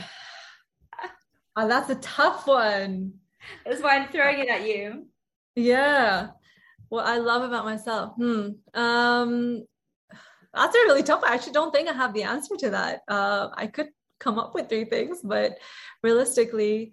Oh 1.56 1.68
that's 1.68 1.90
a 1.90 1.96
tough 1.96 2.46
one. 2.46 3.14
That's 3.64 3.82
why 3.82 3.98
i'm 3.98 4.08
throwing 4.08 4.40
it 4.40 4.48
at 4.48 4.66
you. 4.66 5.06
Yeah 5.54 6.35
what 6.88 7.06
I 7.06 7.18
love 7.18 7.42
about 7.42 7.64
myself. 7.64 8.14
Hmm. 8.16 8.50
Um, 8.74 9.64
that's 10.54 10.74
a 10.74 10.78
really 10.80 11.02
tough. 11.02 11.22
I 11.24 11.34
actually 11.34 11.52
don't 11.52 11.72
think 11.72 11.88
I 11.88 11.92
have 11.92 12.14
the 12.14 12.22
answer 12.22 12.56
to 12.56 12.70
that. 12.70 13.02
Uh, 13.08 13.48
I 13.54 13.66
could 13.66 13.88
come 14.18 14.38
up 14.38 14.54
with 14.54 14.68
three 14.68 14.86
things, 14.86 15.20
but 15.22 15.58
realistically, 16.02 16.92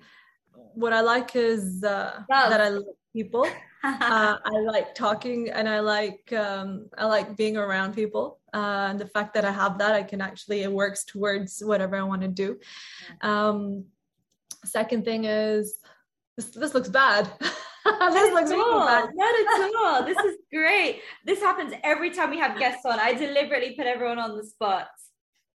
what 0.52 0.94
I 0.94 1.02
like 1.02 1.36
is 1.36 1.84
uh, 1.84 2.24
that 2.30 2.62
I 2.62 2.70
like 2.70 2.86
people. 3.14 3.48
uh, 3.84 4.38
I 4.44 4.60
like 4.66 4.96
talking, 4.96 5.50
and 5.50 5.68
I 5.68 5.80
like 5.80 6.32
um, 6.34 6.90
I 6.98 7.06
like 7.06 7.38
being 7.38 7.58
around 7.58 7.94
people. 7.94 8.40
Uh, 8.54 8.88
and 8.90 9.00
the 9.00 9.08
fact 9.08 9.34
that 9.34 9.46
I 9.46 9.52
have 9.52 9.78
that, 9.80 9.94
I 9.94 10.04
can 10.04 10.22
actually 10.22 10.64
it 10.64 10.72
works 10.72 11.06
towards 11.06 11.62
whatever 11.62 11.96
I 11.96 12.04
want 12.04 12.22
to 12.22 12.28
do. 12.28 12.60
Um, 13.22 13.86
second 14.66 15.06
thing 15.06 15.26
is 15.26 15.76
this. 16.36 16.48
This 16.48 16.74
looks 16.74 16.90
bad. 16.90 17.30
this 18.14 18.34
looks. 18.34 18.50
Bad. 18.50 19.10
Not 19.14 19.36
at 19.40 19.76
all. 19.78 20.04
This 20.06 20.18
is 20.18 20.38
great. 20.52 21.02
This 21.26 21.40
happens 21.40 21.74
every 21.84 22.12
time 22.12 22.30
we 22.30 22.40
have 22.40 22.58
guests 22.58 22.86
on. 22.86 23.00
I 23.00 23.14
deliberately 23.14 23.76
put 23.76 23.88
everyone 23.88 24.20
on 24.20 24.38
the 24.38 24.46
spot. 24.46 24.88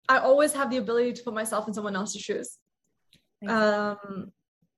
I 0.08 0.20
always 0.20 0.54
have 0.54 0.70
the 0.70 0.78
ability 0.78 1.14
to 1.14 1.24
put 1.24 1.34
myself 1.34 1.68
in 1.68 1.74
someone 1.74 1.96
else's 1.96 2.22
shoes. 2.22 2.58
Um, 3.48 4.32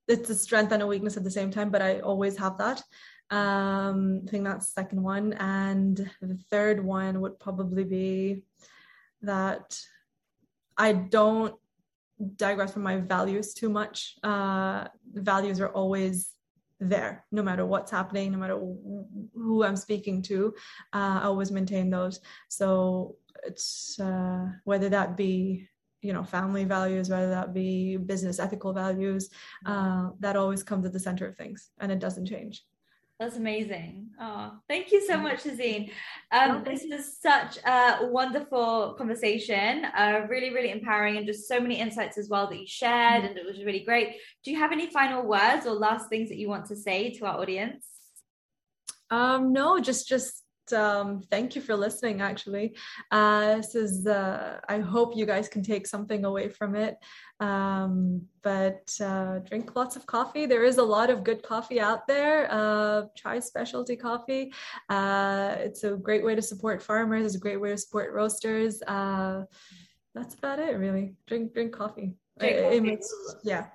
it's 0.08 0.30
a 0.30 0.34
strength 0.34 0.72
and 0.72 0.82
a 0.82 0.86
weakness 0.86 1.16
at 1.16 1.24
the 1.24 1.30
same 1.30 1.50
time, 1.50 1.70
but 1.70 1.82
I 1.82 2.00
always 2.00 2.36
have 2.38 2.58
that. 2.58 2.82
Um, 3.30 4.22
I 4.26 4.30
think 4.30 4.44
that's 4.44 4.66
the 4.66 4.82
second 4.82 5.02
one. 5.02 5.32
And 5.34 5.96
the 6.20 6.38
third 6.50 6.84
one 6.84 7.20
would 7.20 7.38
probably 7.38 7.84
be 7.84 8.42
that 9.22 9.78
I 10.76 10.92
don't 10.92 11.54
digress 12.36 12.72
from 12.72 12.82
my 12.82 12.98
values 12.98 13.54
too 13.54 13.68
much. 13.68 14.16
Uh, 14.22 14.86
values 15.12 15.60
are 15.60 15.68
always 15.68 16.30
there 16.78 17.24
no 17.32 17.42
matter 17.42 17.64
what's 17.64 17.90
happening 17.90 18.32
no 18.32 18.38
matter 18.38 18.58
who 19.34 19.64
i'm 19.64 19.76
speaking 19.76 20.20
to 20.20 20.54
uh, 20.92 21.20
i 21.22 21.24
always 21.24 21.50
maintain 21.50 21.88
those. 21.90 22.20
So 22.48 23.16
it's 23.44 23.98
uh, 24.00 24.46
whether 24.64 24.88
that 24.88 25.16
be 25.16 25.68
you 26.02 26.12
know 26.12 26.24
family 26.24 26.64
values 26.64 27.08
whether 27.08 27.30
that 27.30 27.54
be 27.54 27.96
business 27.96 28.38
ethical 28.38 28.72
values 28.72 29.30
uh, 29.64 30.10
that 30.20 30.36
always 30.36 30.62
comes 30.62 30.84
at 30.84 30.92
the 30.92 31.00
center 31.00 31.26
of 31.26 31.36
things 31.36 31.70
and 31.80 31.90
it 31.90 31.98
doesn't 31.98 32.26
change 32.26 32.64
that's 33.18 33.36
amazing. 33.36 34.10
Oh, 34.20 34.52
thank 34.68 34.92
you 34.92 35.06
so 35.06 35.18
much, 35.18 35.44
Shehzeen. 35.44 35.90
Um, 36.32 36.64
this 36.64 36.84
was 36.88 37.18
such 37.20 37.58
a 37.64 38.06
wonderful 38.06 38.94
conversation, 38.96 39.84
uh, 39.96 40.26
really, 40.28 40.52
really 40.54 40.70
empowering, 40.70 41.16
and 41.16 41.26
just 41.26 41.48
so 41.48 41.60
many 41.60 41.78
insights 41.78 42.18
as 42.18 42.28
well 42.28 42.46
that 42.48 42.58
you 42.58 42.66
shared, 42.66 43.24
and 43.24 43.36
it 43.36 43.44
was 43.44 43.64
really 43.64 43.84
great. 43.84 44.16
Do 44.44 44.50
you 44.50 44.58
have 44.58 44.72
any 44.72 44.90
final 44.90 45.22
words 45.22 45.66
or 45.66 45.72
last 45.72 46.08
things 46.08 46.28
that 46.28 46.38
you 46.38 46.48
want 46.48 46.66
to 46.66 46.76
say 46.76 47.10
to 47.14 47.26
our 47.26 47.38
audience? 47.38 47.86
Um, 49.10 49.52
no, 49.52 49.78
just 49.80 50.08
just 50.08 50.42
um, 50.72 51.22
thank 51.30 51.54
you 51.54 51.62
for 51.62 51.76
listening. 51.76 52.20
Actually, 52.20 52.76
uh, 53.10 53.56
this 53.56 53.74
is. 53.74 54.06
Uh, 54.06 54.60
I 54.68 54.78
hope 54.78 55.16
you 55.16 55.26
guys 55.26 55.48
can 55.48 55.62
take 55.62 55.86
something 55.86 56.24
away 56.24 56.48
from 56.48 56.74
it. 56.74 56.96
Um, 57.40 58.22
but 58.42 58.88
uh, 59.02 59.40
drink 59.40 59.76
lots 59.76 59.96
of 59.96 60.06
coffee. 60.06 60.46
There 60.46 60.64
is 60.64 60.78
a 60.78 60.82
lot 60.82 61.10
of 61.10 61.24
good 61.24 61.42
coffee 61.42 61.80
out 61.80 62.06
there. 62.06 62.48
Uh, 62.50 63.02
try 63.16 63.38
specialty 63.40 63.96
coffee. 63.96 64.52
Uh, 64.88 65.56
it's 65.58 65.84
a 65.84 65.96
great 65.96 66.24
way 66.24 66.34
to 66.34 66.42
support 66.42 66.82
farmers. 66.82 67.26
It's 67.26 67.34
a 67.34 67.40
great 67.40 67.60
way 67.60 67.70
to 67.70 67.78
support 67.78 68.12
roasters. 68.12 68.82
Uh, 68.82 69.44
that's 70.14 70.34
about 70.34 70.58
it, 70.58 70.78
really. 70.78 71.14
Drink 71.26 71.52
drink 71.52 71.72
coffee. 71.72 72.14
It 72.38 72.82
makes, 72.82 73.08
yeah. 73.44 73.66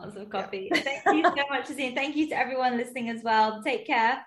Lots 0.00 0.16
of 0.16 0.30
coffee. 0.30 0.70
Yeah. 0.72 0.80
Thank 0.80 1.04
you 1.06 1.22
so 1.22 1.44
much, 1.50 1.68
Shehzeen. 1.68 1.94
Thank 1.94 2.16
you 2.16 2.28
to 2.30 2.34
everyone 2.34 2.76
listening 2.76 3.10
as 3.10 3.22
well. 3.22 3.62
Take 3.62 3.86
care. 3.86 4.24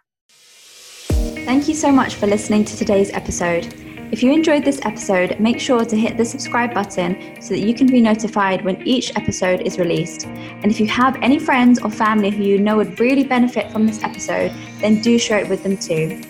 Thank 1.50 1.68
you 1.68 1.74
so 1.74 1.92
much 1.92 2.14
for 2.14 2.28
listening 2.28 2.64
to 2.64 2.78
today's 2.78 3.10
episode. 3.10 3.74
If 4.12 4.22
you 4.22 4.32
enjoyed 4.32 4.64
this 4.64 4.80
episode, 4.86 5.40
make 5.40 5.60
sure 5.60 5.84
to 5.84 5.98
hit 5.98 6.16
the 6.16 6.24
subscribe 6.24 6.76
button 6.76 7.42
so 7.42 7.56
that 7.56 7.62
you 7.62 7.74
can 7.74 7.88
be 7.88 8.02
notified 8.02 8.64
when 8.64 8.80
each 8.88 9.18
episode 9.18 9.62
is 9.62 9.80
released. 9.80 10.28
And 10.28 10.66
if 10.66 10.80
you 10.80 10.86
have 10.86 11.18
any 11.24 11.40
friends 11.40 11.82
or 11.82 11.90
family 11.90 12.30
who 12.30 12.44
you 12.44 12.60
know 12.60 12.78
would 12.78 13.00
really 13.00 13.24
benefit 13.24 13.72
from 13.72 13.88
this 13.88 14.04
episode, 14.04 14.54
then 14.80 15.02
do 15.02 15.18
share 15.18 15.40
it 15.40 15.50
with 15.50 15.64
them 15.64 15.76
too. 15.76 16.22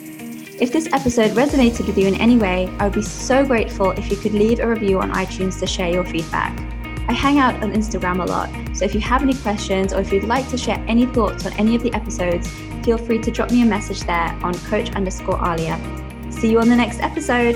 If 0.58 0.72
this 0.72 0.88
episode 0.94 1.32
resonated 1.32 1.86
with 1.86 1.98
you 1.98 2.08
in 2.08 2.16
any 2.16 2.38
way, 2.38 2.74
I 2.80 2.86
would 2.86 2.94
be 2.94 3.02
so 3.02 3.46
grateful 3.46 3.92
if 3.92 4.10
you 4.10 4.16
could 4.16 4.34
leave 4.34 4.62
a 4.62 4.68
review 4.68 5.02
on 5.02 5.12
iTunes 5.12 5.60
to 5.60 5.68
share 5.68 5.92
your 5.92 6.06
feedback. 6.06 6.69
I 7.10 7.14
hang 7.14 7.39
out 7.39 7.64
on 7.64 7.74
Instagram 7.74 8.24
a 8.24 8.26
lot, 8.26 8.51
so 8.78 8.86
if 8.86 8.93
you 8.93 9.01
have 9.01 9.24
any 9.24 9.34
questions 9.34 9.93
or 9.93 9.99
if 9.99 10.14
you'd 10.14 10.26
like 10.26 10.47
to 10.49 10.57
share 10.60 10.78
any 10.88 11.07
thoughts 11.07 11.43
on 11.43 11.53
any 11.53 11.74
of 11.74 11.82
the 11.82 11.91
episodes, 11.95 12.47
feel 12.84 12.99
free 12.99 13.18
to 13.18 13.32
drop 13.32 13.49
me 13.49 13.64
a 13.64 13.66
message 13.66 14.01
there 14.01 14.39
on 14.43 14.53
coach 14.70 14.91
underscore 14.91 15.43
Alia. 15.43 15.80
See 16.30 16.51
you 16.51 16.60
on 16.60 16.70
the 16.70 16.76
next 16.76 16.99
episode. 16.99 17.55